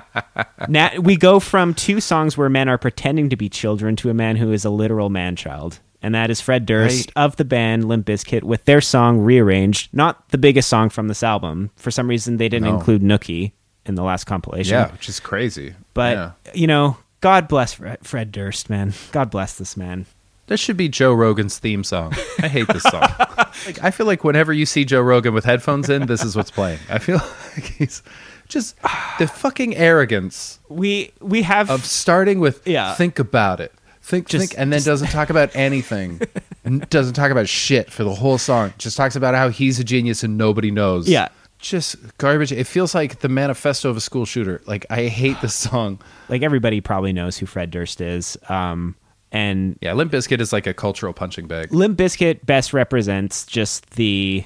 [0.99, 4.35] we go from two songs where men are pretending to be children to a man
[4.35, 5.79] who is a literal man child.
[6.01, 7.23] And that is Fred Durst Right.
[7.25, 11.23] of the band Limp Bizkit with their song Rearranged, not the biggest song from this
[11.23, 11.71] album.
[11.75, 12.75] For some reason, they didn't No.
[12.77, 13.53] include Nookie
[13.85, 14.73] in the last compilation.
[14.73, 15.73] yeah, which is crazy.
[15.95, 16.31] But, Yeah.
[16.53, 18.93] you know, God bless Fred Durst, man.
[19.11, 20.05] God bless this man.
[20.47, 22.13] This should be Joe Rogan's theme song.
[22.39, 23.01] I hate this song.
[23.65, 26.51] like, I feel like whenever you see Joe Rogan with headphones in, this is what's
[26.51, 26.79] playing.
[26.89, 27.17] I feel
[27.55, 28.01] like he's
[28.47, 28.75] just
[29.19, 32.93] the fucking arrogance We we have of starting with Yeah.
[32.95, 33.73] think about it.
[34.01, 36.21] Think, Just- think, and then just- doesn't talk about anything.
[36.63, 38.73] and doesn't talk about shit for the whole song.
[38.77, 41.09] Just talks about how he's a genius and nobody knows.
[41.09, 41.27] Yeah.
[41.59, 42.53] Just garbage.
[42.53, 44.61] It feels like the manifesto of a school shooter.
[44.65, 45.99] Like I hate this song.
[46.29, 48.37] like everybody probably knows who Fred Durst is.
[48.47, 48.95] Um,
[49.31, 51.73] and Yeah, Limp Bizkit is like a cultural punching bag.
[51.73, 54.43] Limp Bizkit best represents just the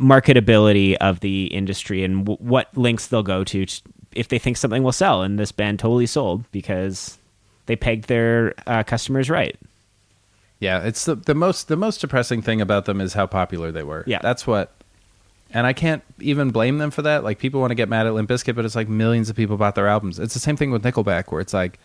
[0.00, 3.66] marketability of the industry and w- what links they'll go to
[4.12, 5.22] if they think something will sell.
[5.22, 7.18] And this band totally sold because
[7.66, 9.56] they pegged their uh, customers right.
[10.60, 13.82] Yeah, it's the, the most the most depressing thing about them is how popular they
[13.82, 14.04] were.
[14.06, 14.20] Yeah.
[14.22, 14.72] that's what,
[15.50, 17.22] and I can't even blame them for that.
[17.22, 19.56] Like people want to get mad at Limp Bizkit, but it's like millions of people
[19.56, 20.18] bought their albums.
[20.18, 21.78] It's the same thing with Nickelback, where it's like,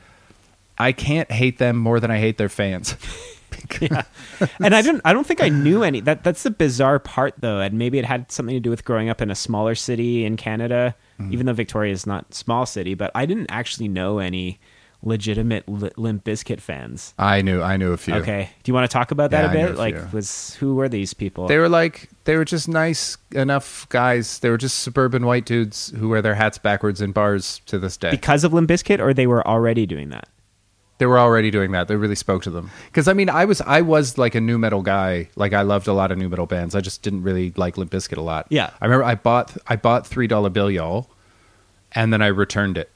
[0.80, 2.96] I can't hate them more than I hate their fans.
[3.82, 4.04] yeah.
[4.62, 7.60] And I don't I don't think I knew any that that's the bizarre part though,
[7.60, 10.38] and maybe it had something to do with growing up in a smaller city in
[10.38, 11.34] Canada, Mm-hmm.
[11.34, 14.58] even though Victoria is not a small city, but I didn't actually know any
[15.04, 17.14] legitimate Li- Limp Bizkit fans.
[17.18, 18.14] I knew, I knew a few.
[18.16, 18.50] Okay.
[18.64, 19.76] Do you want to talk about that Yeah, a bit?
[19.76, 21.48] a like was who were these people?
[21.48, 24.40] They were like they were just nice enough guys.
[24.40, 27.98] They were just suburban white dudes who wear their hats backwards in bars to this
[27.98, 28.12] day.
[28.12, 30.28] because of Limp Bizkit or they were already doing that?
[31.00, 31.88] They were already doing that.
[31.88, 32.70] They really spoke to them.
[32.88, 35.30] Because I mean, I was I was like a nu metal guy.
[35.36, 36.76] Like I loved a lot of nu metal bands.
[36.76, 38.46] I just didn't really like Limp Bizkit a lot.
[38.50, 38.70] Yeah.
[38.82, 41.08] I remember I bought I bought three dollar bill y'all,
[41.94, 42.90] and then I returned it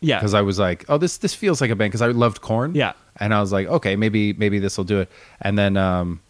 [0.00, 0.18] Yeah.
[0.18, 2.74] because I was like, oh this this feels like a band because I loved Korn.
[2.74, 2.94] Yeah.
[3.20, 5.10] and I was like, okay, maybe maybe this will do it.
[5.42, 6.20] And then um,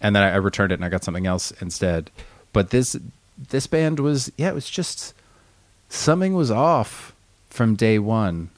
[0.00, 2.10] and then I, I returned it and I got something else instead.
[2.54, 2.96] But this
[3.50, 5.12] this band was yeah, it was just
[5.90, 7.14] something was off
[7.50, 8.48] from day one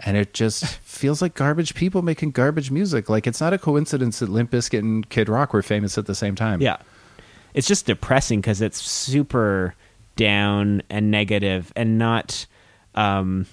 [0.00, 3.08] and it just feels like garbage people making garbage music.
[3.08, 6.14] Like it's not a coincidence that Limp Bizkit and Kid Rock were famous at the
[6.14, 6.60] same time.
[6.60, 6.76] Yeah.
[7.54, 9.74] It's just depressing because it's super
[10.16, 12.46] down and negative and not
[12.94, 13.46] um,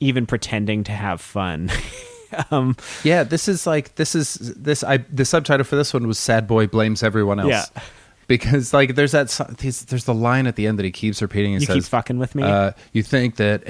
[0.00, 1.70] even pretending to have fun.
[2.50, 3.22] um, yeah.
[3.22, 4.82] This is like this is this.
[4.82, 7.82] I the subtitle for this one was "Sad Boy Blames Everyone Else." Yeah.
[8.28, 9.28] because like there's that
[9.58, 11.50] there's, there's the line at the end that he keeps repeating.
[11.50, 12.44] He you says, keep fucking with me.
[12.44, 13.64] Uh, you think that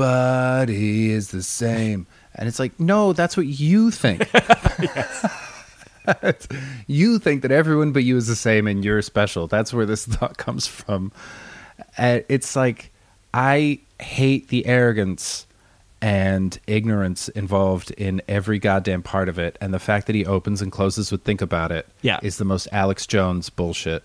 [0.00, 4.28] everybody is the same, and it's like, no, that's what you think.
[6.86, 9.46] you think that everyone but you is the same, and you're special.
[9.46, 11.12] That's where this thought comes from.
[11.98, 12.90] Uh, it's like
[13.34, 15.46] I hate the arrogance
[16.02, 20.62] and ignorance involved in every goddamn part of it, and the fact that he opens
[20.62, 22.20] and closes with "think about it" Yeah.
[22.22, 24.02] is the most Alex Jones bullshit.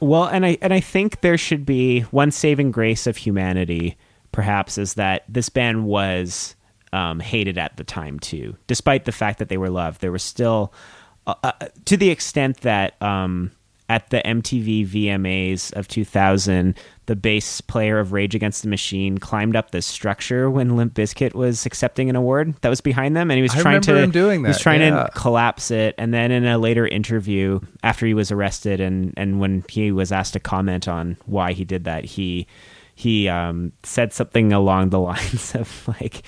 [0.00, 3.96] Well, and I and I think there should be one saving grace of humanity,
[4.34, 6.56] perhaps, is that this band was
[6.92, 8.56] um, hated at the time too.
[8.66, 10.72] Despite the fact that they were loved, there was still,
[11.26, 11.52] uh, uh,
[11.84, 13.52] to the extent that um,
[13.88, 16.76] at the MTV VMAs of 2000,
[17.06, 21.34] the bass player of Rage Against the Machine climbed up this structure when Limp Bizkit
[21.34, 24.40] was accepting an award that was behind them, and he was I trying to doing
[24.40, 25.04] He was trying yeah.
[25.04, 29.38] to collapse it, and then in a later interview after he was arrested, and and
[29.38, 32.48] when he was asked to comment on why he did that, he
[32.94, 36.22] he um, said something along the lines of like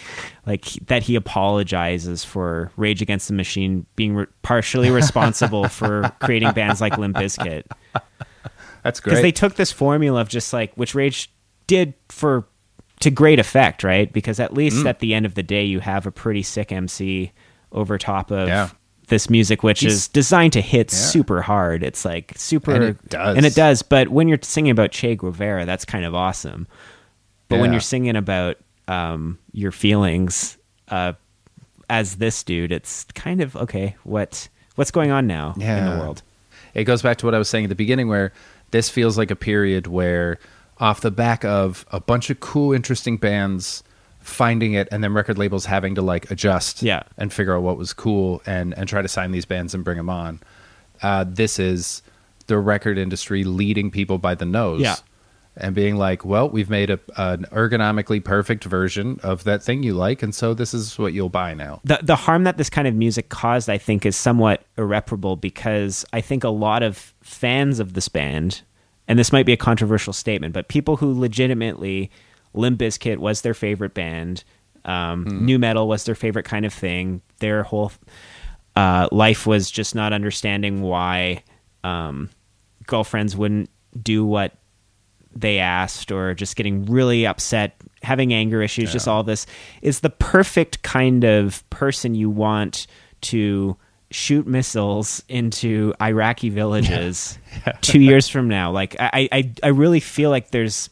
[0.46, 6.52] like that he apologizes for Rage Against the Machine being re- partially responsible for creating
[6.52, 7.64] bands like Limp Bizkit
[8.82, 11.30] That's great because they took this formula of just like which Rage
[11.66, 12.46] did for
[13.00, 14.10] to great effect, right?
[14.12, 14.88] Because at least Mm.
[14.88, 17.32] at the end of the day, you have a pretty sick MC
[17.72, 18.70] over top of Yeah.
[19.08, 20.98] This music, which He's- is designed to hit Yeah.
[20.98, 21.82] super hard.
[21.82, 23.36] It's like super, And it does.
[23.36, 23.82] and it does.
[23.82, 26.66] But when you're singing about Che Guevara, that's kind of awesome.
[27.48, 28.56] But when you're singing about
[28.88, 30.56] um, your feelings
[30.88, 31.12] uh,
[31.90, 33.96] as this dude, it's kind of okay.
[34.04, 36.22] What what's going on now in the world?
[36.74, 38.32] it goes back to what I was saying at the beginning, where
[38.70, 40.38] this feels like a period where,
[40.78, 43.82] off the back of a bunch of cool, interesting bands
[44.26, 47.02] finding it, and then record labels having to like adjust, Yeah.
[47.16, 49.96] and figure out what was cool, and and try to sign these bands and bring
[49.96, 50.40] them on.
[51.02, 52.02] Uh, this is
[52.48, 54.96] the record industry leading people by the nose, Yeah.
[55.56, 59.94] and being like, "Well, we've made a, an ergonomically perfect version of that thing you
[59.94, 62.88] like, and so this is what you'll buy now." the the harm that this kind
[62.88, 67.78] of music caused, I think, is somewhat irreparable because I think a lot of fans
[67.80, 68.62] of this band,
[69.06, 72.10] and this might be a controversial statement, but people who legitimately
[72.56, 74.44] Limp Bizkit was their favorite band,
[74.86, 77.20] um, nu metal was their favorite kind of thing.
[77.40, 77.92] Their whole
[78.76, 81.42] uh, life was just not understanding why
[81.82, 82.30] um,
[82.86, 83.68] girlfriends wouldn't
[84.00, 84.56] do what
[85.34, 89.44] they asked or just getting really upset, having anger issues, just all this.
[89.82, 92.86] Is the perfect kind of person you want
[93.22, 93.76] to
[94.12, 97.38] shoot missiles into Iraqi villages
[97.80, 98.70] two years from now.
[98.70, 100.90] Like I, I, I really feel like there's,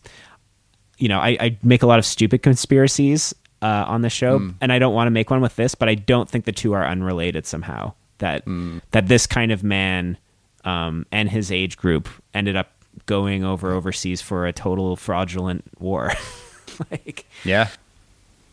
[0.99, 4.73] you know, I, I make a lot of stupid conspiracies uh, on the show, and
[4.73, 6.85] I don't want to make one with this, but I don't think the two are
[6.87, 7.93] unrelated somehow.
[8.19, 8.45] That
[8.93, 10.17] that this kind of man
[10.65, 12.71] um, and his age group ended up
[13.07, 16.13] going over overseas for a total fraudulent war.
[16.91, 17.69] like, Yeah,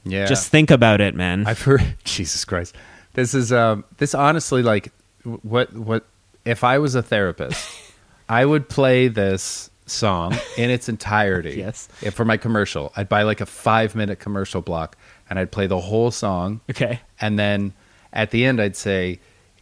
[0.05, 0.25] yeah.
[0.25, 1.45] just think about it, man.
[1.47, 2.75] I've heard Jesus Christ.
[3.13, 4.91] This is um this honestly like
[5.23, 6.05] what what
[6.45, 7.69] if I was a therapist,
[8.29, 11.51] I would play this song in its entirety.
[11.61, 11.87] Yes.
[12.13, 14.97] For my commercial, I'd buy like a 5 minute commercial block
[15.29, 17.01] and I'd play the whole song okay.
[17.19, 17.73] and then
[18.11, 19.19] at the end I'd say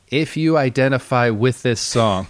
[0.07, 2.27] if you identify with this song,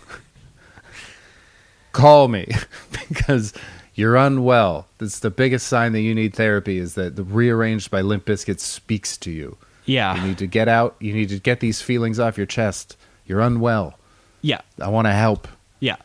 [1.91, 2.47] call me
[3.07, 3.53] because
[3.95, 4.87] you're unwell.
[4.97, 8.59] That's the biggest sign that you need therapy is that the rearranged by Limp Bizkit
[8.59, 9.57] speaks to you.
[9.85, 10.15] Yeah.
[10.21, 10.95] You need to get out.
[10.99, 12.95] You need to get these feelings off your chest.
[13.25, 13.97] You're unwell.
[14.41, 14.61] yeah.
[14.81, 15.47] I want to help.
[15.79, 15.97] Yeah.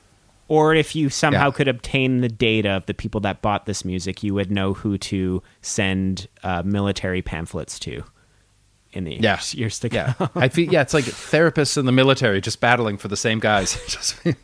[0.48, 1.52] Or if you somehow Yeah.
[1.52, 4.98] could obtain the data of the people that bought this music, you would know who
[4.98, 8.04] to send uh, military pamphlets to
[8.92, 9.34] in the Yeah.
[9.36, 10.30] years, years to Yeah, come.
[10.36, 10.70] I feel.
[10.72, 14.14] Yeah, it's like therapists in the military just battling for the same guys.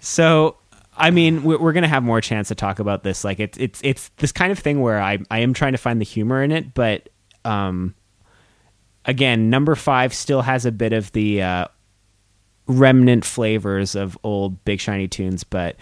[0.00, 0.56] So,
[0.96, 3.24] I mean, we're, we're going to have more chance to talk about this.
[3.24, 6.00] Like, it's it's it's this kind of thing where I I am trying to find
[6.00, 7.08] the humor in it, but
[7.44, 7.94] um,
[9.04, 11.66] again, number five still has a bit of the uh,
[12.68, 15.76] remnant flavors of old Big Shiny tunes, but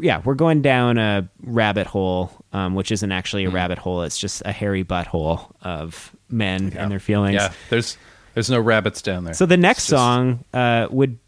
[0.00, 3.56] yeah, we're going down a rabbit hole, um, which isn't actually a Hmm.
[3.56, 4.02] rabbit hole.
[4.02, 7.34] It's just a hairy butthole of men and their feelings.
[7.34, 7.98] yeah, there's
[8.34, 9.34] there's no rabbits down there.
[9.34, 11.18] So the next just- song uh, would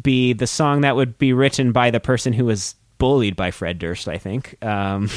[0.00, 3.78] be the song that would be written by the person who was bullied by Fred
[3.80, 4.56] Durst, I think.
[4.64, 5.10] Um,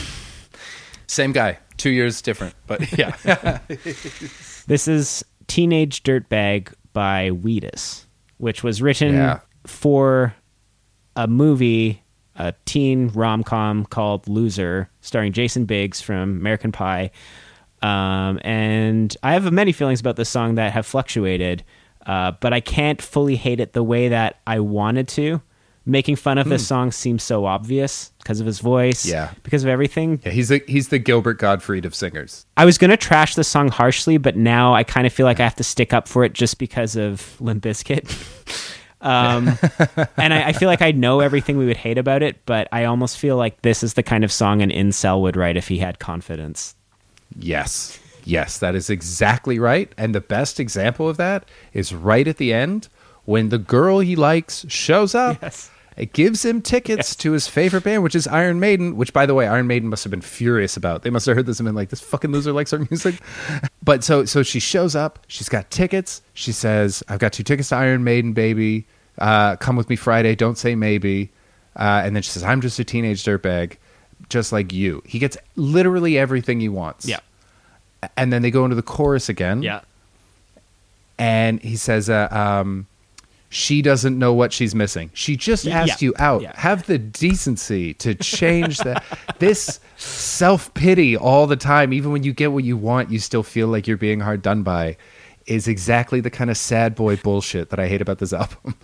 [1.07, 3.59] same guy, two years different, but yeah.
[4.67, 8.06] this is Teenage Dirtbag by Wheatus,
[8.37, 9.39] which was written Yeah.
[9.65, 10.33] for
[11.15, 12.03] a movie,
[12.35, 17.11] a teen rom com called Loser, starring Jason Biggs from American Pie.
[17.81, 21.63] Um, and I have many feelings about this song that have fluctuated,
[22.05, 25.41] uh, but I can't fully hate it the way that I wanted to.
[25.89, 29.31] Making fun of this song seems so obvious because of his voice, Yeah.
[29.43, 30.19] because of everything.
[30.25, 32.45] yeah, he's the he's the Gilbert Gottfried of singers.
[32.57, 35.43] I was gonna trash the song harshly, but now I kind of feel like I
[35.45, 38.03] have to stick up for it just because of Limp Bizkit.
[39.01, 39.47] um,
[40.17, 42.83] and I, I feel like I know everything we would hate about it, but I
[42.83, 45.77] almost feel like this is the kind of song an incel would write if he
[45.77, 46.75] had confidence.
[47.39, 47.97] Yes.
[48.25, 49.89] Yes, that is exactly right.
[49.97, 52.89] And the best example of that is right at the end
[53.23, 55.71] when the girl he likes shows up Yes.
[55.97, 58.95] It gives him tickets to his favorite band, which is Iron Maiden.
[58.95, 61.01] Which, by the way, Iron Maiden must have been furious about.
[61.01, 63.15] They must have heard this and been like, "This fucking loser likes our music."
[63.83, 65.19] but so, so she shows up.
[65.27, 66.21] She's got tickets.
[66.35, 68.85] She says, "I've got two tickets to Iron Maiden, baby.
[69.17, 70.35] Uh, come with me Friday.
[70.35, 71.31] Don't say maybe."
[71.75, 73.77] Uh, and then she says, "I'm just a teenage dirtbag,
[74.29, 77.07] just like you." He gets literally everything he wants.
[77.07, 77.19] Yeah.
[78.15, 79.81] And then they go into the chorus again Yeah.
[81.17, 82.85] and he says, uh, um,
[83.49, 85.09] "She doesn't know what she's missing.
[85.13, 86.41] She just asked yeah, you out.
[86.41, 86.59] yeah.
[86.59, 89.03] Have the decency to change that.
[89.39, 93.43] this self pity all the time, even when you get what you want, you still
[93.43, 94.97] feel like you're being hard done by.
[95.45, 98.75] Is exactly the kind of sad boy bullshit that I hate about this album.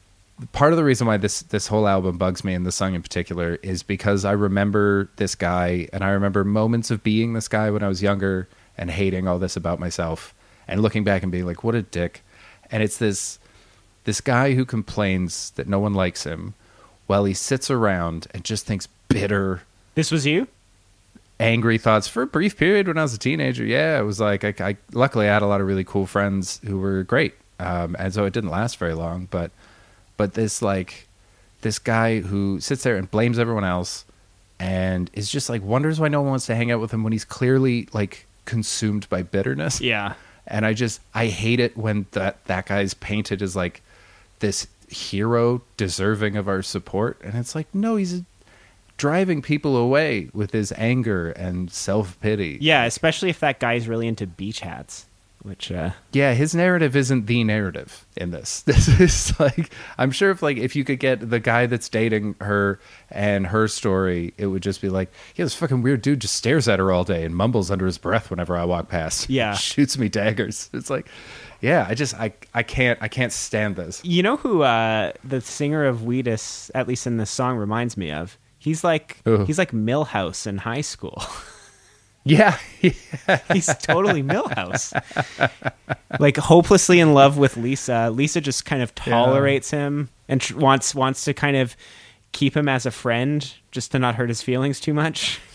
[0.52, 3.02] Part of the reason why this this whole album bugs me, and this song in
[3.02, 7.70] particular, is because I remember this guy, and I remember moments of being this guy
[7.70, 10.32] when I was younger and hating all this about myself,
[10.68, 12.22] and looking back and being like, "What a dick."
[12.70, 13.38] And it's this
[14.04, 16.54] this guy who complains that no one likes him,
[17.06, 19.62] while he sits around and just thinks bitter,
[19.94, 20.48] This was you?
[21.40, 23.64] angry thoughts for a brief period when I was a teenager.
[23.64, 26.60] Yeah, it was like I, I luckily I had a lot of really cool friends
[26.64, 29.26] who were great, um, and so it didn't last very long.
[29.30, 29.50] But
[30.16, 31.06] but this like
[31.62, 34.04] this guy who sits there and blames everyone else,
[34.60, 37.12] and is just like wonders why no one wants to hang out with him when
[37.12, 39.80] he's clearly like consumed by bitterness.
[39.80, 40.14] Yeah.
[40.46, 43.82] And I just I hate it when that that guy's painted as like
[44.42, 48.22] this hero deserving of our support, and it's like no, he's
[48.98, 52.58] driving people away with his anger and self pity.
[52.60, 55.06] Yeah, especially if that guy's really into beach hats,
[55.42, 58.62] which uh Yeah, his narrative isn't the narrative in this.
[58.66, 62.36] This is like I'm sure if like if you could get the guy that's dating
[62.40, 62.78] her
[63.10, 66.68] and her story, it would just be like, yeah, this fucking weird dude just stares
[66.68, 69.30] at her all day and mumbles under his breath whenever I walk past.
[69.30, 69.54] Yeah.
[69.56, 70.68] shoots me daggers.
[70.74, 71.08] It's like,
[71.62, 74.02] yeah, I just I I can't I can't stand this.
[74.04, 78.10] You know who uh, the singer of Wheatus, at least in this song, reminds me
[78.12, 78.36] of?
[78.58, 79.44] He's like Who?
[79.46, 81.22] he's like Milhouse in high school.
[82.24, 84.92] Yeah, he's totally Milhouse.
[86.20, 88.10] like hopelessly in love with Lisa.
[88.12, 91.76] Lisa just kind of tolerates him and tr- wants wants to kind of
[92.30, 95.40] keep him as a friend, just to not hurt his feelings too much.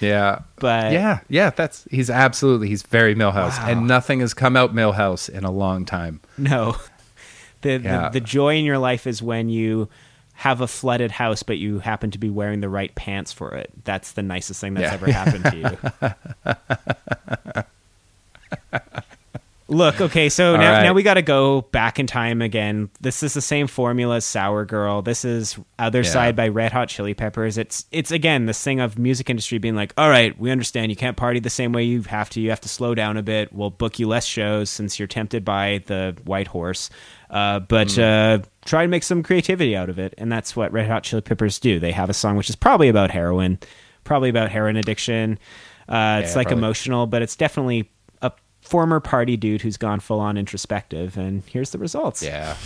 [0.00, 1.50] yeah, But yeah, yeah.
[1.50, 3.66] That's he's absolutely he's very Milhouse, Wow.
[3.68, 6.20] and nothing has come out Milhouse in a long time.
[6.38, 6.76] No.
[7.62, 8.08] The, Yeah.
[8.10, 9.88] the the joy in your life is when you
[10.34, 13.70] have a flooded house but you happen to be wearing the right pants for it.
[13.84, 14.92] That's the nicest thing that's Yeah.
[14.92, 15.56] ever happened to
[18.72, 18.80] you.
[19.66, 20.82] Look, okay, so now right.
[20.82, 22.90] now we got to go back in time again.
[23.00, 25.00] This is the same formula as Sour Girl.
[25.00, 26.10] This is Other Yeah.
[26.10, 27.56] Side by Red Hot Chili Peppers.
[27.56, 30.96] It's it's again this thing of music industry being like, "All right, we understand you
[30.96, 32.42] can't party the same way you have to.
[32.42, 33.54] You have to slow down a bit.
[33.54, 36.90] We'll book you less shows since you're tempted by the white horse."
[37.30, 38.02] Uh, but Hmm.
[38.02, 41.22] uh, try to make some creativity out of it, and that's what Red Hot Chili
[41.22, 41.80] Peppers do.
[41.80, 43.58] They have a song which is probably about heroin,
[44.04, 45.38] probably about heroin addiction.
[45.88, 46.64] Uh, it's Yeah, like probably.
[46.64, 47.88] emotional, but it's definitely
[48.64, 52.22] former party dude who's gone full on introspective, and here's the results.
[52.22, 52.56] Yeah.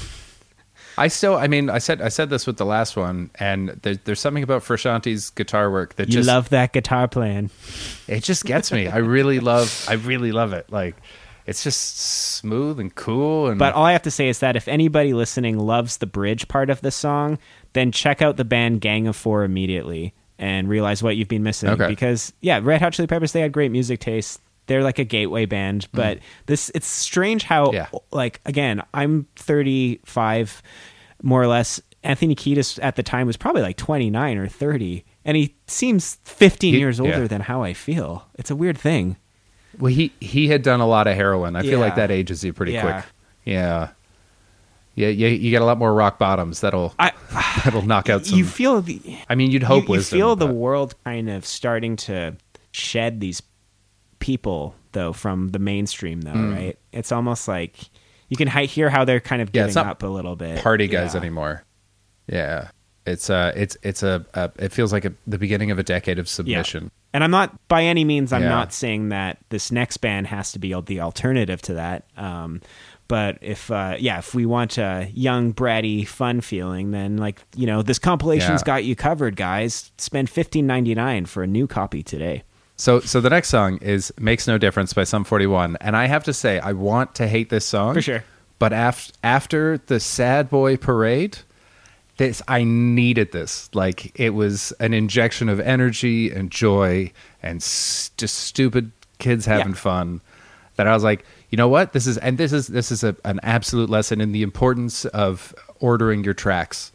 [0.97, 3.95] I still, I mean, I said, I said this with the last one, and there,
[3.97, 7.51] there's something about Frusciante's guitar work that you just, love that guitar playing.
[8.09, 8.89] it just gets me.
[8.89, 10.71] I really love, I really love it.
[10.73, 10.97] Like,
[11.47, 14.67] it's just smooth and cool, and But all I have to say is that if
[14.67, 17.39] anybody listening loves the bridge part of the song,
[17.75, 21.69] then check out the band Gang of Four immediately and realize what you've been missing.
[21.71, 21.87] Okay.
[21.89, 24.41] Because yeah, Red Hot Chili Peppers they had great music taste.
[24.69, 27.73] They're like a gateway band, but this it's strange how Mm.
[27.75, 27.87] Yeah.
[28.13, 30.63] like again, I'm 35
[31.23, 31.81] more or less.
[32.05, 36.73] Anthony Kiedis at the time was probably like 29 or 30, and he seems 15
[36.75, 37.27] He- years older yeah.
[37.27, 38.29] than how I feel.
[38.37, 39.17] It's a weird thing.
[39.79, 41.57] well, he he had done a lot of heroin.
[41.57, 42.83] I feel like that ages you pretty Yeah.
[42.83, 43.05] quick.
[43.45, 43.89] Yeah,
[44.95, 45.29] yeah, yeah.
[45.29, 46.61] You get a lot more rock bottoms.
[46.61, 47.13] That'll I
[47.65, 48.39] that'll knock out some.
[48.39, 51.29] you feel the I mean, you'd hope you, you wisdom, feel the but- world kind
[51.29, 52.37] of starting to
[52.71, 53.41] shed these
[54.19, 57.91] people though from the mainstream though right it's almost like
[58.29, 59.49] you can hear how they're kind of.
[59.55, 61.21] Yeah, giving not up a little bit party guys Yeah.
[61.21, 61.65] anymore.
[62.27, 62.69] Yeah,
[63.07, 66.19] it's uh, it's it's a, a it feels like a, the beginning of a decade
[66.19, 66.31] of yeah
[66.63, 66.91] submission.
[67.15, 68.51] and i'm not by any means i'm Yeah.
[68.51, 72.61] not saying that this next band has to be the alternative to that um
[73.09, 77.67] but if uh yeah if we want a young bratty fun feeling then like you
[77.67, 78.67] know this compilation's Yeah.
[78.67, 82.43] got you covered guys spend 15.99 for a new copy today
[82.81, 86.25] So so the next song is "Makes No Difference" by Sum 41, and I have
[86.25, 88.25] to say I want to hate this song For sure.
[88.61, 91.39] But after after the Sad Boy Parade,
[92.19, 93.69] this I needed this.
[93.75, 99.71] Like it was an injection of energy and joy and s- just stupid kids having
[99.73, 99.75] Yeah.
[99.75, 100.21] fun.
[100.77, 101.93] That I was like, you know what?
[101.93, 105.53] This is and this is this is a, an absolute lesson in the importance of
[105.81, 106.93] ordering your tracks.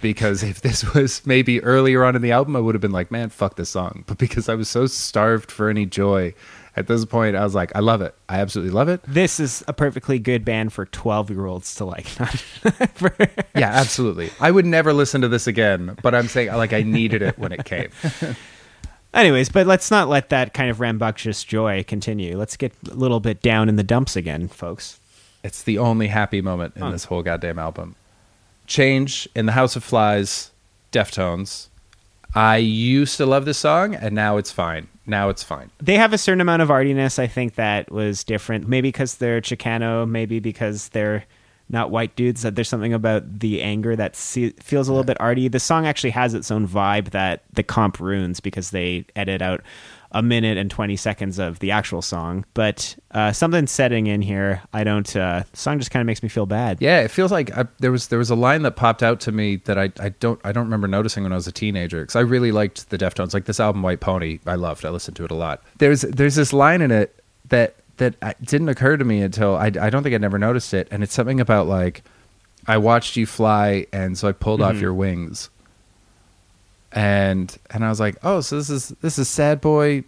[0.00, 3.10] Because if this was maybe earlier on in the album, I would have been like,
[3.10, 4.04] man, fuck this song.
[4.06, 6.34] But because I was so starved for any joy
[6.74, 8.14] at this point, I was like, I love it.
[8.28, 9.02] I absolutely love it.
[9.06, 12.06] This is a perfectly good band for 12 year olds to like.
[12.94, 13.14] For-
[13.54, 14.30] Yeah, absolutely.
[14.40, 17.52] I would never listen to this again, but I'm saying like I needed it when
[17.52, 17.90] it came.
[19.14, 22.38] Anyways, but let's not let that kind of rambunctious joy continue.
[22.38, 24.98] Let's get a little bit down in the dumps again, folks.
[25.44, 26.90] It's the only happy moment in Huh.
[26.92, 27.94] this whole goddamn album.
[28.72, 30.50] Change in the House of Flies,
[30.92, 31.68] Deftones.
[32.34, 34.88] I used to love this song, and now it's fine.
[35.04, 35.70] Now it's fine.
[35.78, 37.18] They have a certain amount of artiness.
[37.18, 38.66] I think that was different.
[38.66, 41.24] Maybe because they're Chicano, maybe because they're
[41.68, 42.40] not white dudes.
[42.40, 45.48] That there's something about the anger that se- feels a little bit arty.
[45.48, 49.60] The song actually has its own vibe that the comp ruins because they edit out
[50.12, 52.44] a minute and 20 seconds of the actual song.
[52.54, 54.62] But uh, something's setting in here.
[54.72, 55.14] I don't.
[55.16, 56.78] Uh, the song just kind of makes me feel bad.
[56.80, 59.32] Yeah, it feels like I, there was there was a line that popped out to
[59.32, 62.16] me that I, I don't I don't remember noticing when I was a teenager because
[62.16, 63.34] I really liked the Deftones.
[63.34, 64.84] Like this album, White Pony, I loved.
[64.84, 65.62] I listened to it a lot.
[65.78, 67.18] There's there's this line in it
[67.48, 70.88] that that didn't occur to me until I I don't think I'd never noticed it,
[70.90, 72.02] and it's something about like
[72.66, 75.50] I watched you fly, and so I pulled off your wings.
[76.92, 80.04] And and I was like, oh, so this is this is sad boy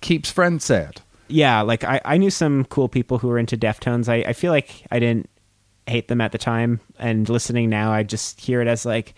[0.00, 1.00] keeps friends sad.
[1.28, 4.08] yeah, like I, I knew some cool people who were into Deftones.
[4.08, 5.28] I, I feel like I didn't
[5.86, 9.14] hate them at the time, and listening now, I just hear it as like,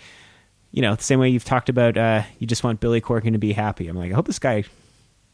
[0.73, 1.97] you know, the same way you've talked about.
[1.97, 3.87] Uh, you just want Billy Corgan to be happy.
[3.89, 4.65] I'm like, I hope this guy,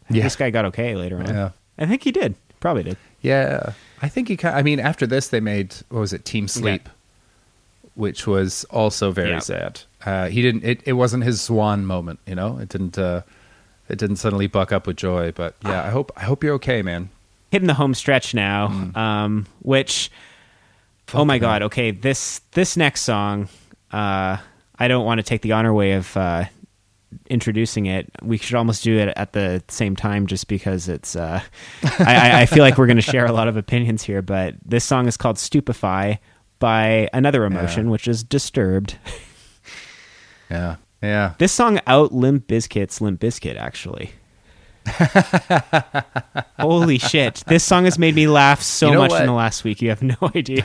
[0.08, 0.22] Yeah.
[0.24, 1.26] this guy got okay later on.
[1.28, 1.50] Yeah.
[1.78, 2.34] I think he did.
[2.60, 2.96] Probably did.
[3.22, 3.72] Yeah,
[4.02, 4.36] I think he.
[4.36, 6.88] ki- I mean, after this, they made what was it, Team Sleep,
[8.00, 9.82] which was also very sad.
[10.04, 10.64] Uh, he didn't.
[10.64, 12.18] It, it wasn't his swan moment.
[12.26, 12.98] You know, it didn't.
[12.98, 13.22] Uh,
[13.88, 15.32] it didn't suddenly buck up with joy.
[15.32, 16.10] But yeah, I hope.
[16.16, 17.10] I hope you're okay, man.
[17.52, 18.96] Hitting the home stretch now, Mm.
[18.96, 20.10] um, which,
[21.14, 23.48] oh my god, okay, this this next song,
[23.92, 24.36] uh,
[24.78, 26.44] I don't want to take the honor way of uh,
[27.28, 28.10] introducing it.
[28.22, 31.16] We should almost do it at the same time, just because it's.
[31.16, 31.42] Uh,
[31.82, 34.54] I, I- I feel like we're going to share a lot of opinions here, but
[34.64, 36.18] this song is called "Stupefy"
[36.60, 38.96] by another emotion, which is "Disturbed."
[40.50, 41.34] Yeah, yeah.
[41.38, 44.10] This song out Limp Bizkit's Limp Bizkit, actually.
[46.58, 47.44] Holy shit!
[47.46, 49.80] This song has made me laugh so You know much in the last week.
[49.80, 50.64] You have no idea.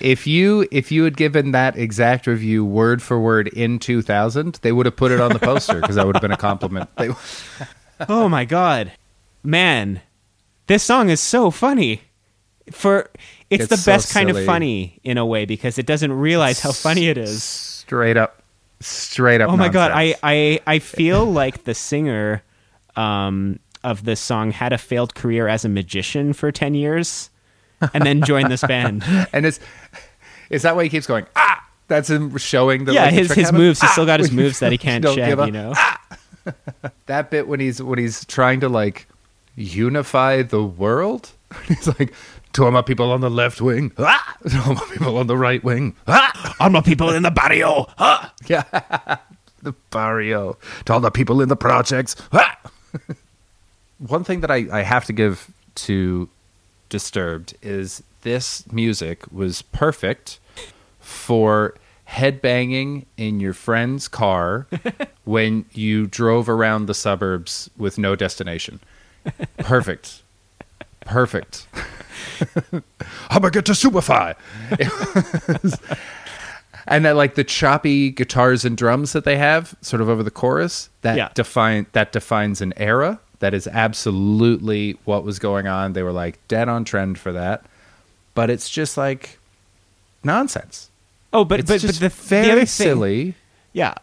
[0.00, 4.72] If you if you had given that exact review word for word in 2000, they
[4.72, 6.90] would have put it on the poster because that would have been a compliment.
[8.08, 8.90] Oh my god,
[9.42, 10.00] man!
[10.66, 12.02] This song is so funny.
[12.70, 13.10] For
[13.52, 16.60] it's, It's the so best kind of funny in a way because it doesn't realize
[16.60, 17.42] how funny it is.
[17.44, 18.42] straight up,
[18.80, 19.50] straight up.
[19.50, 20.14] Oh my god, I.
[20.22, 22.42] I I feel like the singer
[22.96, 27.30] um, of this song had a failed career as a magician for ten years,
[27.94, 29.04] and then joined this band.
[29.32, 29.60] and it's
[30.50, 33.38] is that why he keeps going ah that's him showing the yeah, like, his trick
[33.38, 33.58] his habit?
[33.58, 33.80] moves.
[33.80, 33.92] He's Ah!
[33.92, 35.38] still got his moves that he can't shed.
[35.38, 35.74] You know.
[37.06, 39.06] that bit when he's when he's trying to like
[39.54, 41.30] unify the world
[41.68, 42.12] he's like
[42.52, 44.36] to all my people on the left wing ah!
[44.48, 46.56] to all my people on the right wing ah!
[46.60, 47.86] All my people in the barrio.
[47.96, 48.28] Huh?
[48.46, 49.18] yeah
[49.62, 52.58] the barrio to all the people in the projects ah!
[53.98, 56.28] one thing that I, I have to give to
[56.88, 60.38] disturbed is this music was perfect
[61.00, 61.74] for
[62.08, 64.66] headbanging in your friend's car
[65.24, 68.80] when you drove around the suburbs with no destination.
[69.58, 70.22] Perfect.
[71.00, 71.66] Perfect.
[72.72, 74.34] I'm gonna get to Superfy.
[76.86, 80.30] and that like the choppy guitars and drums that they have sort of over the
[80.30, 81.28] chorus that Yeah.
[81.34, 86.38] define that defines an era that is absolutely what was going on they were like
[86.48, 87.64] dead on trend for that
[88.34, 89.38] but it's just like
[90.24, 90.88] nonsense
[91.34, 93.34] Oh, but it's but, but the very the other thing, silly
[93.72, 93.94] Yeah.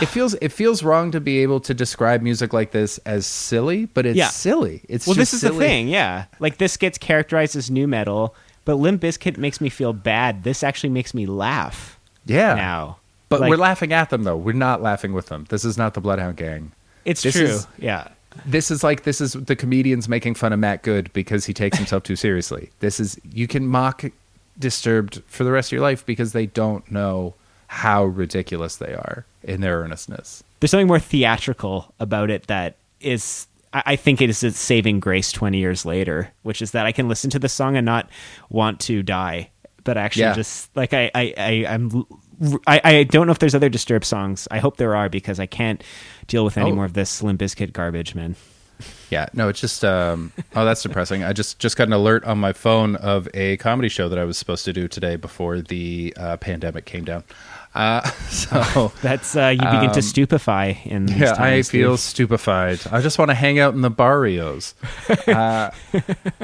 [0.00, 3.84] It feels it feels wrong to be able to describe music like this as silly
[3.86, 4.28] but it's Yeah.
[4.28, 5.88] silly it's Well, this is the thing.
[5.88, 10.44] Yeah, like this gets characterized as nu metal, but Limp Bizkit makes me feel bad.
[10.44, 11.98] This actually makes me laugh.
[12.26, 12.96] yeah Now,
[13.28, 15.94] but Like, we're laughing at them though we're not laughing with them this is not
[15.94, 16.72] the bloodhound gang
[17.04, 17.44] It's this true.
[17.44, 18.08] is- yeah.
[18.46, 21.76] this is like this is the comedians making fun of Matt Good because he takes
[21.76, 22.70] himself too seriously.
[22.80, 24.04] This is you can mock
[24.58, 27.32] Disturbed for the rest of your life because they don't know
[27.68, 30.42] how ridiculous they are in their earnestness.
[30.60, 35.32] there's something more theatrical about it that is I think it is its saving grace
[35.32, 38.06] 20 years later, which is that I can listen to the song and not
[38.50, 39.48] want to die,
[39.82, 40.34] but actually Yeah.
[40.34, 42.04] just like I I, I I'm
[42.66, 44.46] I, I don't know if there's other Disturbed songs.
[44.50, 45.82] I hope there are because I can't
[46.26, 46.74] deal with any Oh.
[46.74, 48.36] more of this Slim Biscuit garbage, man.
[49.10, 51.22] Yeah, no, it's just um oh that's depressing.
[51.24, 54.24] I just just got an alert on my phone of a comedy show that I
[54.24, 57.24] was supposed to do today before the uh, pandemic came down.
[57.74, 62.10] Uh, so That's uh, you begin to stupefy in these Um, yeah, I feel Steve.
[62.28, 62.80] stupefied.
[62.92, 64.74] I just want to hang out in the barrios.
[65.26, 65.70] Uh,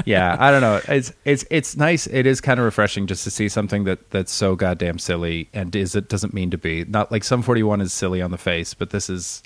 [0.04, 0.80] yeah, I don't know.
[0.88, 2.06] It's it's it's nice.
[2.06, 5.74] It is kind of refreshing just to see something that that's so goddamn silly and
[5.74, 6.84] is it doesn't mean to be.
[6.84, 9.42] Not like Sum 41 is silly on the face, but this is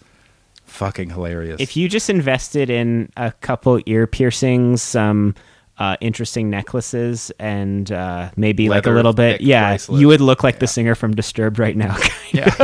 [0.64, 1.60] fucking hilarious.
[1.60, 5.34] If you just invested in a couple ear piercings, some
[5.78, 10.00] uh, interesting necklaces, and uh, maybe like a little bit, yeah, bracelet.
[10.00, 11.96] you would look like the singer from Disturbed right now.
[12.32, 12.54] yeah,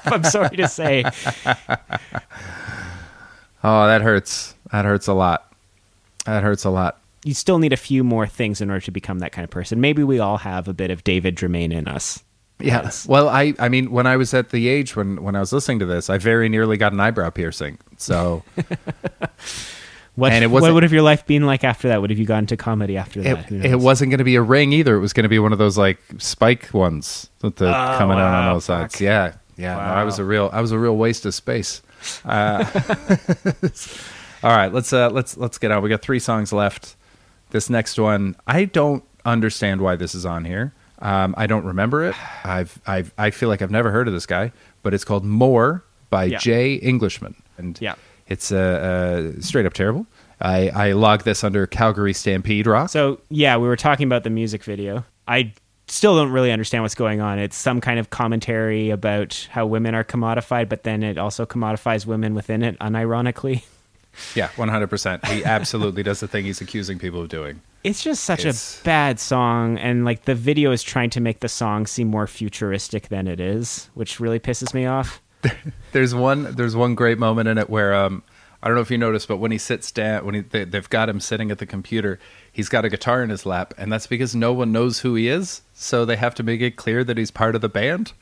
[0.04, 1.02] I'm sorry to say.
[3.64, 4.54] oh, that hurts.
[4.70, 5.52] That hurts a lot.
[6.26, 7.00] That hurts a lot.
[7.24, 9.80] You still need a few more things in order to become that kind of person.
[9.80, 12.22] Maybe we all have a bit of David Draiman in us.
[12.58, 12.90] Yeah.
[13.06, 15.78] Well, I I mean, when I was at the age when when I was listening
[15.80, 17.78] to this, I very nearly got an eyebrow piercing.
[17.96, 18.44] So
[20.14, 22.00] What, And it what wasn't- would have your life been like after that?
[22.02, 23.38] Would have you gone to comedy after that?
[23.38, 24.94] it, Who it wasn't going to be a ring either.
[24.96, 28.24] It was going to be one of those like spike ones with the coming out
[28.26, 28.94] on wow, all sides.
[28.94, 29.00] fuck.
[29.00, 29.34] Yeah.
[29.56, 29.74] Yeah.
[29.74, 31.80] No, I was a real I was a real waste of space.
[32.24, 32.64] Uh,
[34.42, 35.82] all right, let's uh let's let's get on.
[35.82, 36.96] We got 3 songs left.
[37.50, 40.72] This next one, I don't understand why this is on here.
[41.00, 42.14] Um, I don't remember it.
[42.46, 44.52] I've I've I feel like I've never heard of this guy,
[44.82, 46.38] but it's called More by Yeah.
[46.38, 46.74] J.
[46.74, 47.34] Englishman.
[47.58, 47.94] And Yeah.
[48.26, 50.06] It's uh, uh, straight up terrible.
[50.40, 52.88] I, I logged this under Calgary Stampede Rock.
[52.90, 55.04] So yeah, we were talking about the music video.
[55.28, 55.52] I
[55.86, 57.38] still don't really understand what's going on.
[57.38, 62.06] It's some kind of commentary about how women are commodified, but then it also commodifies
[62.06, 63.62] women within it, unironically.
[64.34, 65.24] Yeah, one hundred percent.
[65.26, 67.62] He absolutely does the thing he's accusing people of doing.
[67.82, 71.40] It's just such It's- a bad song, and like the video is trying to make
[71.40, 75.22] the song seem more futuristic than it is, which really pisses me off.
[75.92, 76.54] There's one.
[76.54, 78.22] There's one great moment in it where um,
[78.62, 80.88] I don't know if you noticed, but when he sits down, when he, they, they've
[80.88, 82.18] got him sitting at the computer,
[82.50, 85.28] he's got a guitar in his lap, and that's because no one knows who he
[85.28, 88.12] is, so they have to make it clear that he's part of the band.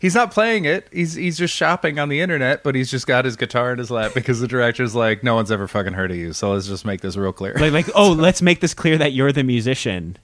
[0.00, 0.88] He's not playing it.
[0.92, 3.90] He's he's just shopping on the internet, but he's just got his guitar in his
[3.90, 6.32] lap because the director's like, no one's ever fucking heard of you.
[6.32, 7.54] So let's just make this real clear.
[7.54, 10.16] Like, like oh, let's make this clear that you're the musician.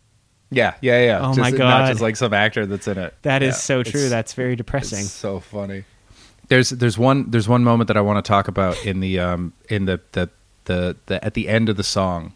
[0.51, 1.19] Yeah, yeah, yeah.
[1.21, 1.89] Oh Just- my Not God.
[1.89, 3.15] just like some actor that's in it.
[3.23, 3.99] That is Yeah, so true.
[3.99, 5.03] it's- That's very depressing.
[5.03, 5.85] So funny.
[6.49, 9.53] There's there's one there's one moment that I want to talk about in the um
[9.69, 10.29] in the the
[10.67, 12.33] the, the at the end of the song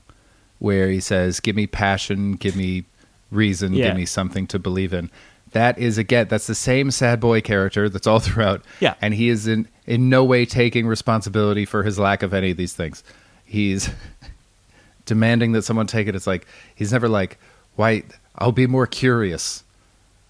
[0.58, 2.84] where he says, "Give me passion, give me
[3.30, 3.88] reason, Yeah.
[3.88, 5.10] give me something to believe in."
[5.52, 8.62] That is again that's the same sad boy character that's all throughout.
[8.80, 8.94] Yeah.
[9.00, 12.56] and he is in in no way taking responsibility for his lack of any of
[12.56, 13.02] these things.
[13.44, 13.88] He's
[15.06, 16.14] demanding that someone take it.
[16.14, 17.38] It's like he's never like,
[17.76, 18.04] "Why?
[18.36, 19.64] I'll be more curious."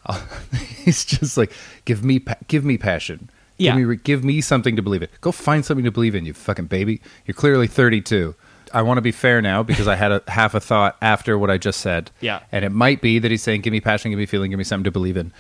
[0.07, 0.27] I'll-
[0.85, 1.53] he's just like,
[1.85, 3.29] "Give me, pa- give me passion.
[3.59, 3.77] Yeah.
[3.77, 5.09] Give me, give me something to believe in.
[5.21, 7.01] Go find something to believe in, you fucking baby.
[7.27, 8.35] You're clearly 32."
[8.75, 11.51] I want to be fair now because I had a half a thought after what
[11.51, 12.11] I just said.
[12.21, 12.41] Yeah.
[12.53, 14.65] and it might be that he's saying, "Give me passion, give me feeling, give me
[14.65, 15.33] something to believe in."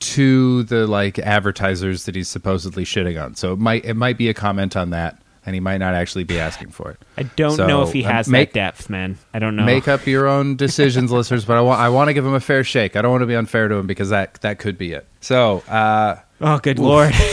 [0.00, 4.28] To the like advertisers that he's supposedly shitting on, so it might it might be
[4.28, 6.98] a comment on that, and he might not actually be asking for it.
[7.16, 9.18] I don't So, know if he um, has make- that depth, man.
[9.34, 9.64] I don't know.
[9.64, 11.44] Make up your own decisions, listeners.
[11.44, 12.94] But I want I want to give him a fair shake.
[12.94, 15.04] I don't want to be unfair to him because that that could be it.
[15.20, 17.12] So uh, oh, good lord.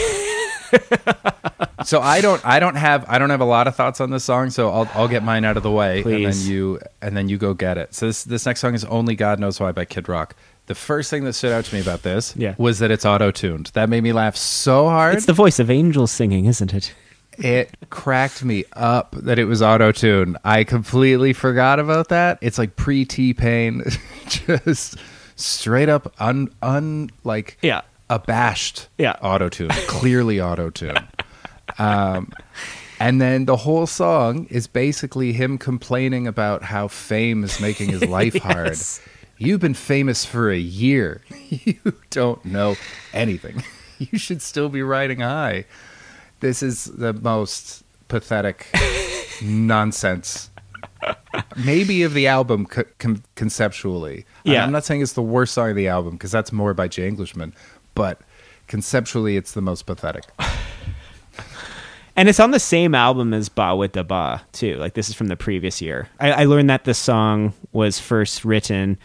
[1.86, 4.23] so I don't I don't have I don't have a lot of thoughts on this
[4.23, 4.49] song.
[4.49, 7.38] So I'll I'll get mine out of the way, and then you and then you
[7.38, 7.94] go get it.
[7.94, 10.36] So this this next song is "Only God Knows Why" by Kid Rock.
[10.68, 12.56] The first thing that stood out to me about this Yeah.
[12.57, 13.68] was that it's auto tuned.
[13.73, 15.15] That made me laugh so hard.
[15.15, 16.94] it's the voice of angels singing, isn't it?
[17.38, 20.38] it cracked me up that it was auto tune.
[20.45, 22.40] I completely forgot about that.
[22.41, 23.84] It's like pre T Pain,
[24.27, 24.98] just
[25.36, 27.82] straight up un un like Yeah.
[28.10, 29.15] Abashed Yeah.
[29.22, 30.98] auto tune, clearly auto tune.
[31.80, 32.32] Um,
[32.99, 38.06] and then the whole song is basically him complaining about how fame is making his
[38.07, 38.77] life hard.
[39.38, 41.22] You've been famous for a year.
[41.49, 42.76] You don't know
[43.14, 43.64] anything.
[43.99, 45.65] You should still be riding high.
[46.41, 48.68] This is the most pathetic
[49.41, 50.49] nonsense.
[51.56, 54.26] Maybe of the album co- con- conceptually.
[54.44, 54.64] Yeah.
[54.64, 57.07] I'm not saying it's the worst song of the album because that's more by J.
[57.07, 57.53] Englishman,
[57.95, 58.22] but
[58.67, 60.26] conceptually it's the most pathetic.
[62.17, 64.77] And it's on the same album as Bawitdaba, too.
[64.77, 66.07] Like, this is from the previous year.
[66.17, 68.97] I, I learned that the song was first written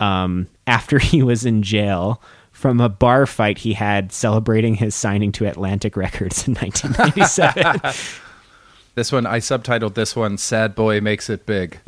[0.00, 2.20] um, after he was in jail
[2.50, 7.92] from a bar fight he had celebrating his signing to Atlantic Records in 1997.
[8.96, 11.78] This one I subtitled this one "Sad Boy Makes It Big."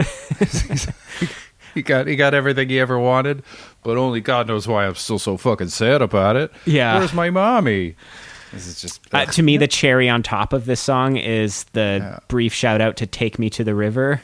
[1.73, 3.43] he got he got everything he ever wanted,
[3.89, 6.53] but only God knows why I'm still so fucking sad about it.
[6.67, 6.99] Yeah.
[6.99, 7.97] where's my mommy?
[8.53, 12.01] This is just Uh, to me, the cherry on top of this song is the
[12.03, 12.19] Yeah.
[12.29, 14.21] brief shout out to "Take Me to the River."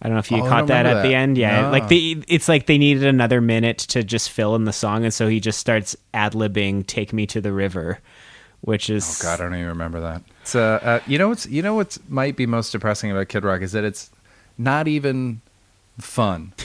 [0.00, 1.36] I don't know if you Oh, caught that at remember the end.
[1.36, 1.70] Yeah, No.
[1.72, 5.12] like the it's like they needed another minute to just fill in the song, and
[5.12, 7.98] so he just starts ad libbing "Take Me to the River,"
[8.62, 10.22] which is Oh God, I don't even remember that.
[10.40, 13.44] It's uh, uh you know what's you know what's might be most depressing about Kid
[13.44, 14.08] Rock is that it's
[14.56, 15.42] not even
[15.98, 16.54] fun.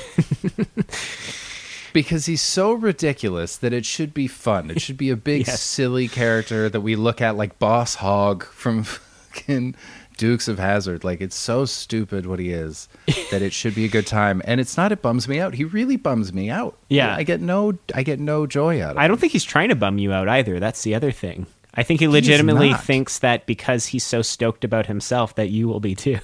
[1.93, 4.69] because he's so ridiculous that it should be fun.
[4.69, 5.61] It should be a big Yes.
[5.61, 9.75] silly character that we look at like Boss Hog from fucking
[10.17, 11.03] Dukes of Hazzard.
[11.03, 12.87] Like it's so stupid what he is
[13.31, 14.41] that it should be a good time.
[14.45, 15.53] And it's not it bums me out.
[15.53, 16.77] He really bums me out.
[16.89, 17.15] Yeah.
[17.15, 18.99] I get no I get no joy out of it.
[18.99, 20.59] I don't think he's trying to bum you out either.
[20.59, 21.45] That's the other thing.
[21.75, 25.79] I think he legitimately thinks that because he's so stoked about himself that you will
[25.79, 26.17] be too.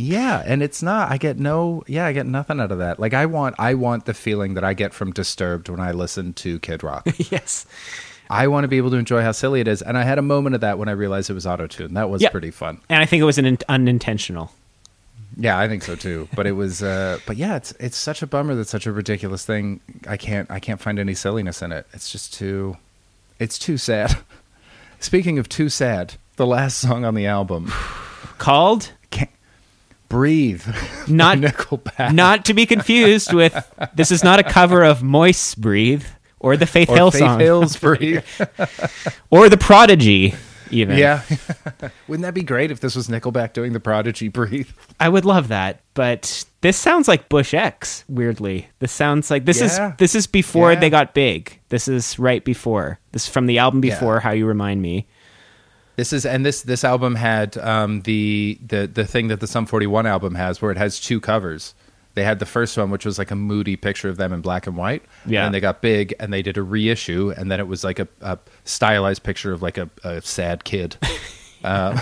[0.00, 1.10] Yeah, and it's not.
[1.10, 1.82] I get no.
[1.86, 2.98] Yeah, I get nothing out of that.
[2.98, 6.32] Like I want, I want the feeling that I get from Disturbed when I listen
[6.34, 7.06] to Kid Rock.
[7.30, 7.66] yes.
[8.30, 10.22] I want to be able to enjoy how silly it is, and I had a
[10.22, 11.94] moment of that when I realized it was auto tune.
[11.94, 12.30] That was Yep.
[12.32, 12.80] pretty fun.
[12.88, 14.52] And I think it was an in- unintentional.
[15.36, 16.28] Yeah, I think so too.
[16.34, 16.82] But it was.
[16.82, 19.80] Uh, but yeah, it's it's such a bummer that such a ridiculous thing.
[20.08, 21.86] I can't I can't find any silliness in it.
[21.92, 22.76] It's just too.
[23.38, 24.16] It's too sad.
[25.00, 27.66] Speaking of too sad, the last song on the album,
[28.38, 28.92] Called
[30.10, 30.62] breathe.
[31.08, 32.12] Not- Nickelback.
[32.14, 33.54] not to be confused with
[33.94, 36.04] this is not a cover of Moist Breathe
[36.38, 38.22] or the Faith or Hill Faith song Hill's breathe.
[39.30, 40.34] or the Prodigy
[40.70, 40.96] even.
[40.98, 41.22] Yeah.
[42.08, 44.68] Wouldn't that be great if this was Nickelback doing the Prodigy Breathe?
[45.00, 48.68] I would love that, but this sounds like Bush X weirdly.
[48.78, 49.90] This sounds like this Yeah.
[49.92, 50.78] is this is before Yeah.
[50.80, 51.58] they got big.
[51.70, 53.00] This is right before.
[53.12, 53.94] This is from the album Yeah.
[53.94, 55.08] before How You Remind Me.
[56.00, 59.66] This is and this this album had um, the the the thing that the Sum
[59.66, 61.74] 41 album has where it has two covers.
[62.14, 64.66] They had the first one which was like a moody picture of them in black
[64.66, 65.02] and white.
[65.26, 65.44] Yeah.
[65.44, 68.08] And they got big and they did a reissue and then it was like a,
[68.22, 70.96] a stylized picture of like a, a sad kid.
[71.64, 72.00] uh,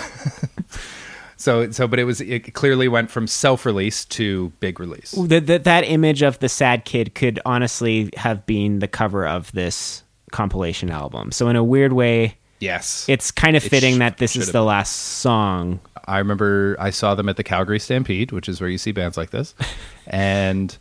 [1.35, 5.11] so so but it was it clearly went from self-release to big release.
[5.11, 9.51] The, the, that image of the sad kid could honestly have been the cover of
[9.51, 11.33] this compilation album.
[11.33, 13.05] So in a weird way, Yes.
[13.07, 14.65] it's kind of fitting sh- that this is the been.
[14.65, 15.79] last song.
[16.05, 19.15] I remember I saw them at the Calgary Stampede, which is where you see bands
[19.17, 19.53] like this,
[20.07, 20.75] and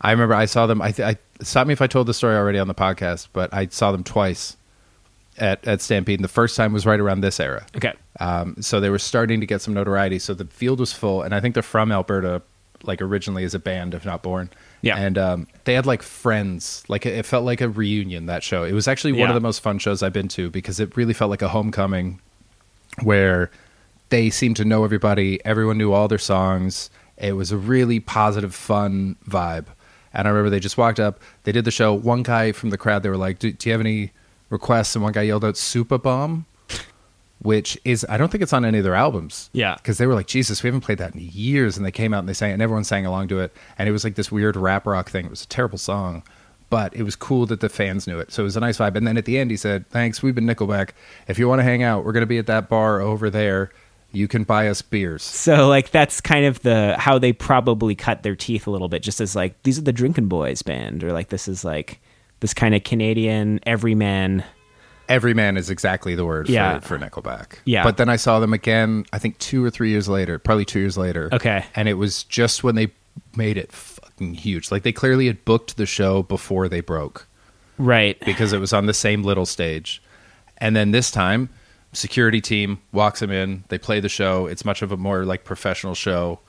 [0.00, 0.82] I remember I saw them.
[0.82, 3.52] I, th- I stop me if I told the story already on the podcast, but
[3.54, 4.56] I saw them twice
[5.38, 6.18] at at Stampede.
[6.18, 7.92] And the first time was right around this era, Okay.
[8.20, 10.18] um, so they were starting to get some notoriety.
[10.18, 12.42] So the field was full, and I think they're from Alberta,
[12.82, 14.50] like originally as a band, if not born.
[14.84, 14.96] Yeah.
[14.98, 16.84] and um, they had like friends.
[16.88, 18.26] Like it felt like a reunion.
[18.26, 18.64] That show.
[18.64, 19.28] It was actually one Yeah.
[19.30, 22.20] of the most fun shows I've been to because it really felt like a homecoming
[23.02, 23.50] where
[24.10, 25.44] they seemed to know everybody.
[25.44, 26.90] Everyone knew all their songs.
[27.16, 29.66] It was a really positive, fun vibe.
[30.12, 31.20] And I remember they just walked up.
[31.44, 31.92] They did the show.
[31.92, 34.12] One guy from the crowd, they were like, "Do, do you have any
[34.50, 36.46] requests?" And one guy yelled out "Super Bomb,"
[37.40, 39.50] which is I don't think it's on any of their albums.
[39.52, 39.74] Yeah.
[39.76, 42.20] because they were like, "Jesus, we haven't played that in years." And they came out
[42.20, 43.54] and they sang it, and everyone sang along to it.
[43.78, 45.26] And it was like this weird rap rock thing.
[45.26, 46.22] It was a terrible song,
[46.70, 48.32] but it was cool that the fans knew it.
[48.32, 48.96] So it was a nice vibe.
[48.96, 50.90] And then at the end, he said, "Thanks, we've been Nickelback.
[51.28, 53.70] If you want to hang out, we're going to be at that bar over there.
[54.12, 58.22] You can buy us beers." So like that's kind of the how they probably cut
[58.22, 61.12] their teeth a little bit, just as like these are the Drinking Boys band, or
[61.12, 62.00] like this is like
[62.40, 64.44] this kind of Canadian everyman.
[65.08, 66.78] Everyman is exactly the word Yeah.
[66.80, 67.58] for, for Nickelback.
[67.64, 67.82] Yeah.
[67.84, 70.80] But then I saw them again, I think two or three years later, probably two
[70.80, 71.28] years later.
[71.32, 71.64] Okay.
[71.74, 72.88] And it was just when they
[73.36, 74.70] made it fucking huge.
[74.70, 77.26] Like they clearly had booked the show before they broke
[77.78, 78.18] Right.
[78.24, 80.02] because it was on the same little stage.
[80.58, 81.48] And then this time,
[81.92, 84.46] security team walks them in, they play the show.
[84.46, 86.40] It's much of a more like professional show.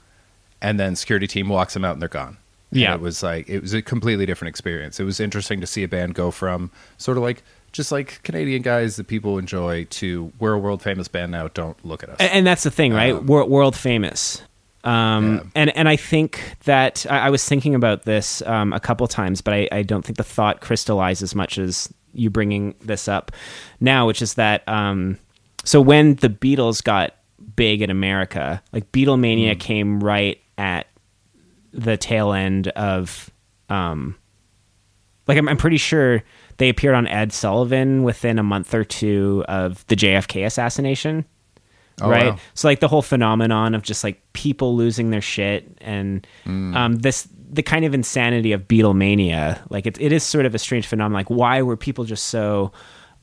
[0.62, 2.38] And then security team walks them out and they're gone.
[2.72, 2.96] And Yeah.
[2.96, 5.00] it was like it was a completely different experience.
[5.00, 7.44] It was interesting to see a band go from sort of like
[7.76, 11.48] just like Canadian guys that people enjoy to we're a world famous band now.
[11.50, 12.18] Don't look at us.
[12.20, 13.14] A- and that's the thing, right?
[13.14, 14.42] Um, Wor- world famous.
[14.84, 15.44] Um, Yeah.
[15.56, 19.42] and and I think that I, I was thinking about this um, a couple times,
[19.42, 23.32] but I, I don't think the thought crystallized as much as you bringing this up
[23.80, 25.18] now, which is that um,
[25.64, 27.16] so when the Beatles got
[27.56, 29.60] big in America, like Beatlemania Mm.
[29.60, 30.88] came right at
[31.74, 33.30] the tail end of
[33.70, 34.16] um,
[35.28, 36.24] like I'm, I'm pretty sure
[36.58, 41.26] they appeared on Ed Sullivan within a month or two of the JFK assassination
[42.02, 42.28] Oh, right?
[42.34, 42.38] wow.
[42.56, 46.76] So like the whole phenomenon of just like people losing their shit and Mm.
[46.76, 49.62] um, this the kind of insanity of Beatlemania.
[49.70, 51.20] Like it, it is sort of a strange phenomenon.
[51.20, 52.74] Like why were people just so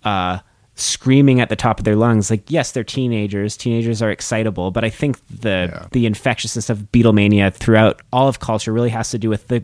[0.04, 0.38] uh,
[0.74, 2.30] screaming at the top of their lungs?
[2.30, 3.56] Like yes, they're teenagers.
[3.58, 5.86] Teenagers are excitable, but I think the Yeah.
[5.92, 9.62] the infectiousness of Beatlemania throughout all of culture really has to do with the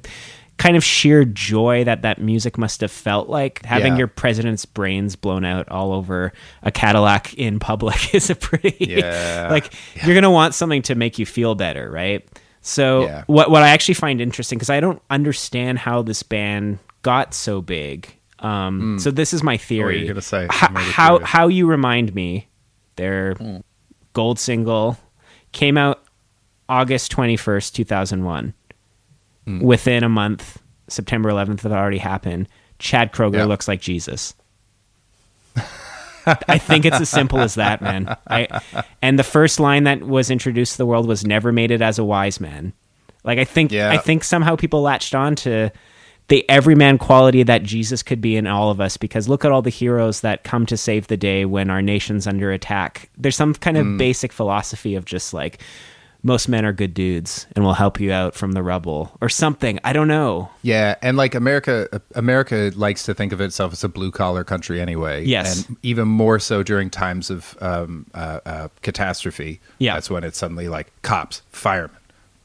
[0.58, 3.98] kind of sheer joy that that music must have felt like having Yeah.
[3.98, 6.32] your president's brains blown out all over
[6.62, 9.48] a Cadillac in public is a pretty Yeah.
[9.50, 9.72] like
[10.04, 12.28] you're gonna want something to make you feel better, right?
[12.60, 13.22] So Yeah.
[13.28, 17.62] what what I actually find interesting because I don't understand how this band got so
[17.62, 18.12] big.
[18.40, 19.98] Um, So this is my theory.
[19.98, 20.02] Hmm.
[20.02, 20.44] you gonna say?
[20.44, 22.48] H- how how you remind me?
[22.96, 23.56] Their Hmm.
[24.12, 24.98] gold single
[25.52, 26.02] came out
[26.68, 28.54] August twenty first, two thousand one.
[29.48, 29.60] Hmm.
[29.60, 32.48] Within a month, September eleventh, had already happened.
[32.78, 33.44] Chad Kroeger Yeah.
[33.44, 34.34] looks like Jesus.
[36.26, 38.14] I think it's as simple as that, man.
[38.28, 38.60] I
[39.00, 41.98] and the first line that was introduced to the world was "Never made it as
[41.98, 42.74] a wise man."
[43.24, 43.90] Like I think Yeah.
[43.90, 45.70] I think somehow people latched on to
[46.28, 49.62] the everyman quality that Jesus could be in all of us because look at all
[49.62, 53.08] the heroes that come to save the day when our nation's under attack.
[53.16, 53.96] There's some kind of Hmm.
[53.96, 55.62] basic philosophy of just like
[56.22, 59.78] most men are good dudes and will help you out from the rubble or something.
[59.84, 60.50] I don't know.
[60.62, 64.80] Yeah, and like America, America likes to think of itself as a blue collar country
[64.80, 65.24] anyway.
[65.24, 65.66] Yes.
[65.68, 69.60] and even more so during times of um, uh, uh, catastrophe.
[69.78, 69.94] Yeah.
[69.94, 71.96] that's when it's suddenly like cops, firemen,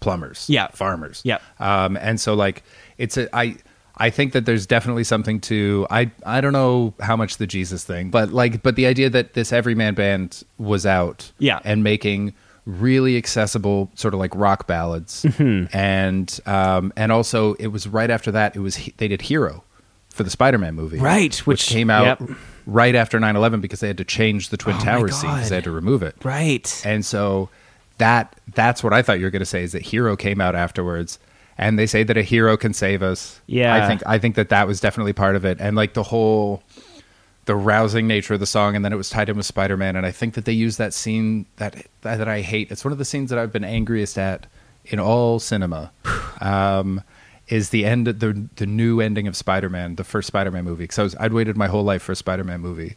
[0.01, 0.67] plumbers, Yeah.
[0.67, 1.21] farmers.
[1.25, 1.39] Yeah.
[1.59, 2.63] um, and so like
[2.97, 3.57] it's a I.
[3.95, 7.83] I think that there's definitely something to I I don't know how much the Jesus
[7.83, 11.59] thing, but like but the idea that this everyman band was out Yeah.
[11.63, 12.33] and making
[12.65, 15.75] really accessible sort of like rock ballads Mm-hmm.
[15.75, 19.63] and um and also it was right after that it was they did hero
[20.09, 22.29] for the spider-man movie Right, which, which- came out yep.
[22.65, 25.55] right after 9-11 because they had to change the twin Oh towers scene because they
[25.55, 26.81] had to remove it Right.
[26.85, 27.49] and so
[27.97, 30.55] that that's what I thought you were going to say is that Hero came out
[30.55, 31.19] afterwards,
[31.59, 33.39] and they say that a hero can save us.
[33.45, 33.75] Yeah.
[33.75, 36.63] I think I think that that was definitely part of it, and like the whole
[37.45, 39.95] the rousing nature of the song, and then it was tied in with Spider Man,
[39.95, 42.71] and I think that they used that scene that that I hate.
[42.71, 44.47] It's one of the scenes that I've been angriest at
[44.85, 45.91] in all cinema.
[46.41, 47.01] Um,
[47.47, 50.83] is the end the the new ending of Spider Man, the first Spider Man movie?
[50.83, 52.95] Because I'd waited my whole life for a Spider Man movie,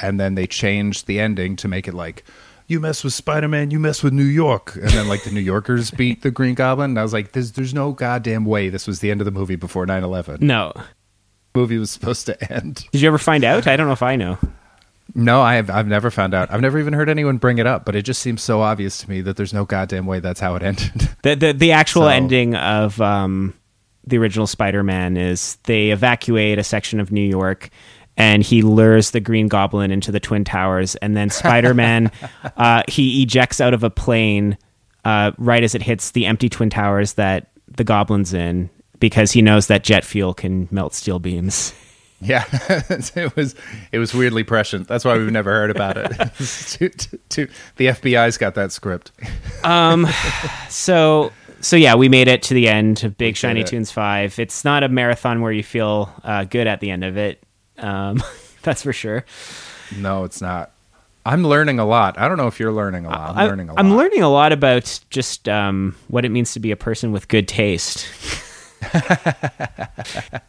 [0.00, 2.24] and then they changed the ending to make it like
[2.66, 5.40] you mess with Spider Man, you mess with New York, and then like the New
[5.40, 6.92] Yorkers beat the Green Goblin.
[6.92, 9.30] And I was like, there's there's no goddamn way this was the end of the
[9.30, 10.40] movie before 9-11.
[10.40, 10.72] no.
[11.58, 12.86] Movie was supposed to end.
[12.92, 13.66] Did you ever find out?
[13.66, 14.38] I don't know if I know.
[15.14, 16.52] No, I have I've never found out.
[16.52, 19.10] I've never even heard anyone bring it up, but it just seems so obvious to
[19.10, 21.08] me that there's no goddamn way that's how it ended.
[21.22, 23.54] The the, the actual So- ending of um,
[24.06, 27.70] the original Spider-Man is they evacuate a section of New York,
[28.16, 32.12] and he lures the Green Goblin into the Twin Towers, and then Spider-Man
[32.56, 34.56] uh, he ejects out of a plane
[35.04, 38.70] uh, right as it hits the empty Twin Towers that the Goblin's in
[39.00, 41.72] because he knows that jet fuel can melt steel beams.
[42.20, 42.44] yeah,
[43.14, 43.54] it was
[43.92, 44.88] it was weirdly prescient.
[44.88, 46.10] That's why we've never heard about it.
[46.38, 49.12] To- to- to- the FBI's got that script.
[49.64, 50.06] um,
[50.68, 53.64] So so yeah, we made it to the end of Big Shiny.
[53.64, 54.38] Tunes Five.
[54.38, 57.42] It's not a marathon where you feel uh, good at the end of it.
[57.78, 58.22] Um,
[58.62, 59.24] that's for sure.
[59.96, 60.72] No, it's not.
[61.26, 62.18] I'm learning a lot.
[62.18, 63.36] I don't know if you're learning a lot.
[63.36, 63.78] I'm, learning a lot.
[63.80, 67.28] I'm learning a lot about just um, what it means to be a person with
[67.28, 68.06] good taste.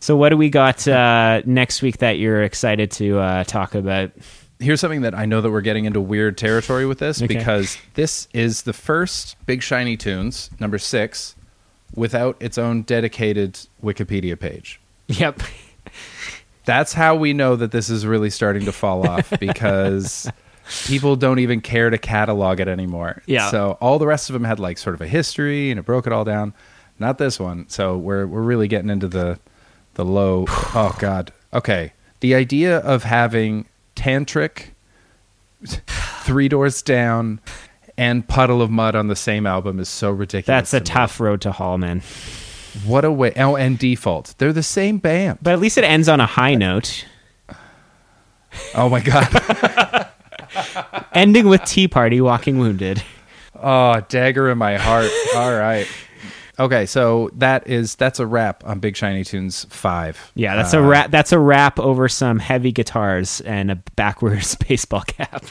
[0.00, 4.10] so, what do we got uh, next week that you're excited to uh, talk about?
[4.60, 7.36] here's something that I know that we're getting into weird territory with this Okay.
[7.36, 11.34] because this is the first Big Shiny Tunes number six
[11.94, 14.80] without its own dedicated Wikipedia page.
[15.08, 15.42] Yep.
[16.64, 20.30] That's how we know that this is really starting to fall off because
[20.86, 23.22] people don't even care to catalog it anymore.
[23.26, 23.50] Yeah.
[23.50, 26.06] So all the rest of them had like sort of a history and it broke
[26.06, 26.54] it all down.
[26.98, 27.68] Not this one.
[27.68, 29.38] So we're we're really getting into the
[29.94, 30.44] the low.
[30.48, 31.32] oh God.
[31.52, 31.92] Okay.
[32.20, 33.66] The idea of having
[33.96, 34.68] tantric,
[35.64, 37.40] three doors down,
[37.98, 40.46] and Puddle of Mudd on the same album is so ridiculous.
[40.46, 42.02] That's a to tough road to haul, man.
[42.84, 43.32] What a way.
[43.36, 44.34] Oh, and default.
[44.38, 45.38] They're the same band.
[45.42, 47.04] But at least it ends on a high note,
[48.74, 50.08] Oh my God.
[51.12, 53.02] ending with Tea Party Walking Wounded.
[53.54, 55.10] Oh, dagger in my heart.
[55.36, 55.86] All right.
[56.58, 60.30] Okay, so that is that's a wrap on Big Shiny Tunes five.
[60.34, 61.10] Yeah, that's Uh, a wrap.
[61.10, 65.44] That's a wrap over some heavy guitars and a backwards baseball cap.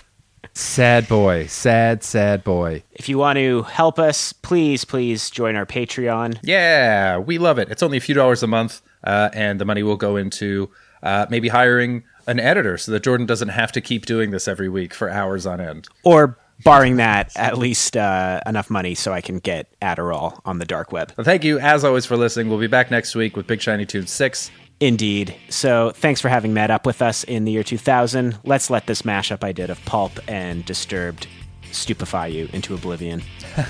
[0.54, 2.84] sad boy, sad sad boy.
[2.94, 6.38] If you want to help us, please, please join our Patreon.
[6.44, 7.70] Yeah, we love it.
[7.70, 10.70] It's only a few dollars a month, uh, and the money will go into
[11.02, 14.70] uh, maybe hiring an editor so that Jordan doesn't have to keep doing this every
[14.70, 15.88] week for hours on end.
[16.04, 20.66] Or, barring that, at least uh, enough money so I can get Adderall on the
[20.66, 21.14] dark web.
[21.16, 22.50] But thank you, as always, for listening.
[22.50, 24.52] We'll be back next week with Big Shiny Tunes six.
[24.80, 25.36] Indeed.
[25.50, 28.40] So, thanks for having met up with us in the year 2000.
[28.44, 31.28] Let's let this mashup I did of Pulp and Disturbed
[31.72, 33.22] stupefy you into oblivion.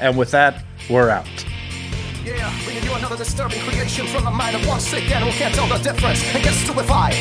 [0.00, 1.26] And with that, we're out.
[2.24, 5.66] Yeah, bringing you another disturbing creation from the mind of one sick animal can't tell
[5.66, 7.14] the difference and gets stupefied.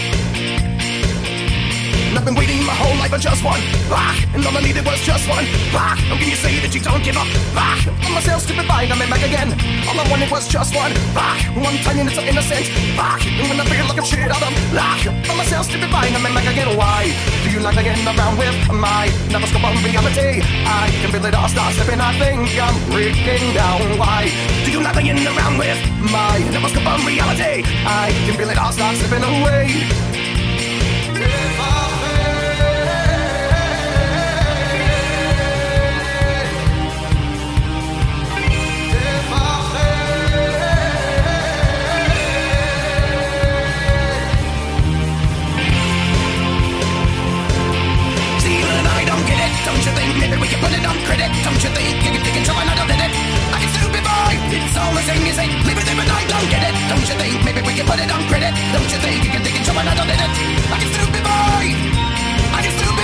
[2.17, 3.61] I've been waiting my whole life for just one.
[3.93, 5.45] Ah, and all I needed was just one.
[5.69, 7.29] Ah, how can you say that you don't give up?
[7.53, 7.77] Ah,
[8.09, 9.53] I'm myself stupefied, I'm back again.
[9.85, 10.89] All I wanted was just one.
[11.13, 12.73] Ah, one tiny little innocent.
[12.97, 14.97] Ah, and when I feel like I'm shit out of ah,
[15.29, 16.73] I'm myself stupefied, I'm back again.
[16.73, 17.13] Why
[17.45, 20.41] do you like again around with my never of reality?
[20.65, 22.01] I can feel it all start slipping.
[22.01, 23.93] I think I'm breaking down.
[24.01, 24.25] Why
[24.65, 27.61] do you like again around with my never of reality?
[27.85, 30.16] I can feel it all start slipping away.
[51.75, 53.11] You can take control and I don't did it?
[53.51, 54.33] I can still be boy.
[54.55, 55.49] It's all the same music.
[55.67, 56.73] Leave it there, but I don't get it.
[56.87, 58.53] Don't you think maybe we can put it on credit?
[58.71, 60.31] Don't you think you can take control and I don't did it?
[60.71, 61.19] I can still be.
[62.55, 63.03] I can still be.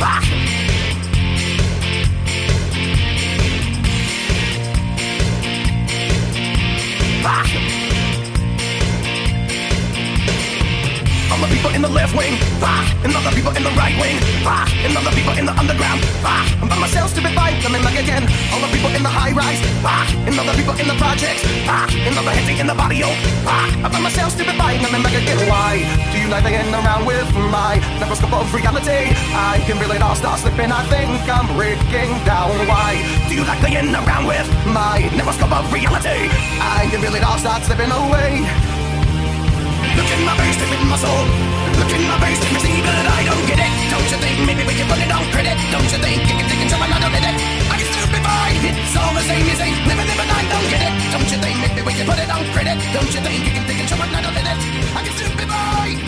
[0.00, 0.22] Ah.
[7.28, 7.75] Ah.
[11.46, 14.94] The people in the left wing, ah, and people in the right wing, ah, and
[15.14, 18.26] people in the underground, ah, I'm by myself, stupid fight, coming back again.
[18.50, 22.14] All the people in the high rise, ah, and people in the projects, ah, and
[22.14, 23.14] heads in the oh,
[23.46, 25.38] ah, I'm by myself, stupid fight, coming back again.
[25.46, 29.14] Why do you like hanging around with my neuroscope of reality?
[29.30, 32.50] I can feel it all start slipping, I think I'm breaking down.
[32.66, 32.98] Why
[33.28, 36.26] do you like playing around with my neuroscope of reality?
[36.58, 38.65] I can feel it all start slipping away.
[39.94, 41.24] Look in my face, in my soul.
[41.78, 43.72] Look in my face, and see that I don't get it.
[43.92, 45.56] Don't you think maybe we can put it on credit?
[45.70, 47.36] Don't you think you can take it someone I don't get it?
[47.70, 48.62] I can still be fine.
[48.66, 50.92] It's all the same as ain't living, living, I don't get it.
[51.14, 52.76] Don't you think maybe we can put it on credit?
[52.96, 54.58] Don't you think you can take it someone I don't get it?
[54.96, 55.98] I can still be fine.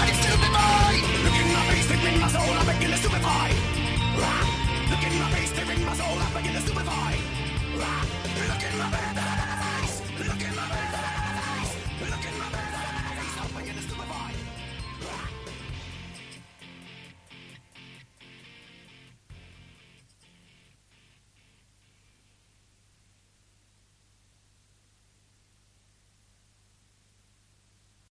[0.00, 0.32] I can still.
[0.34, 3.50] Look in my face, in my soul, I'm beginning to stupefy.
[4.90, 5.53] Look in my face.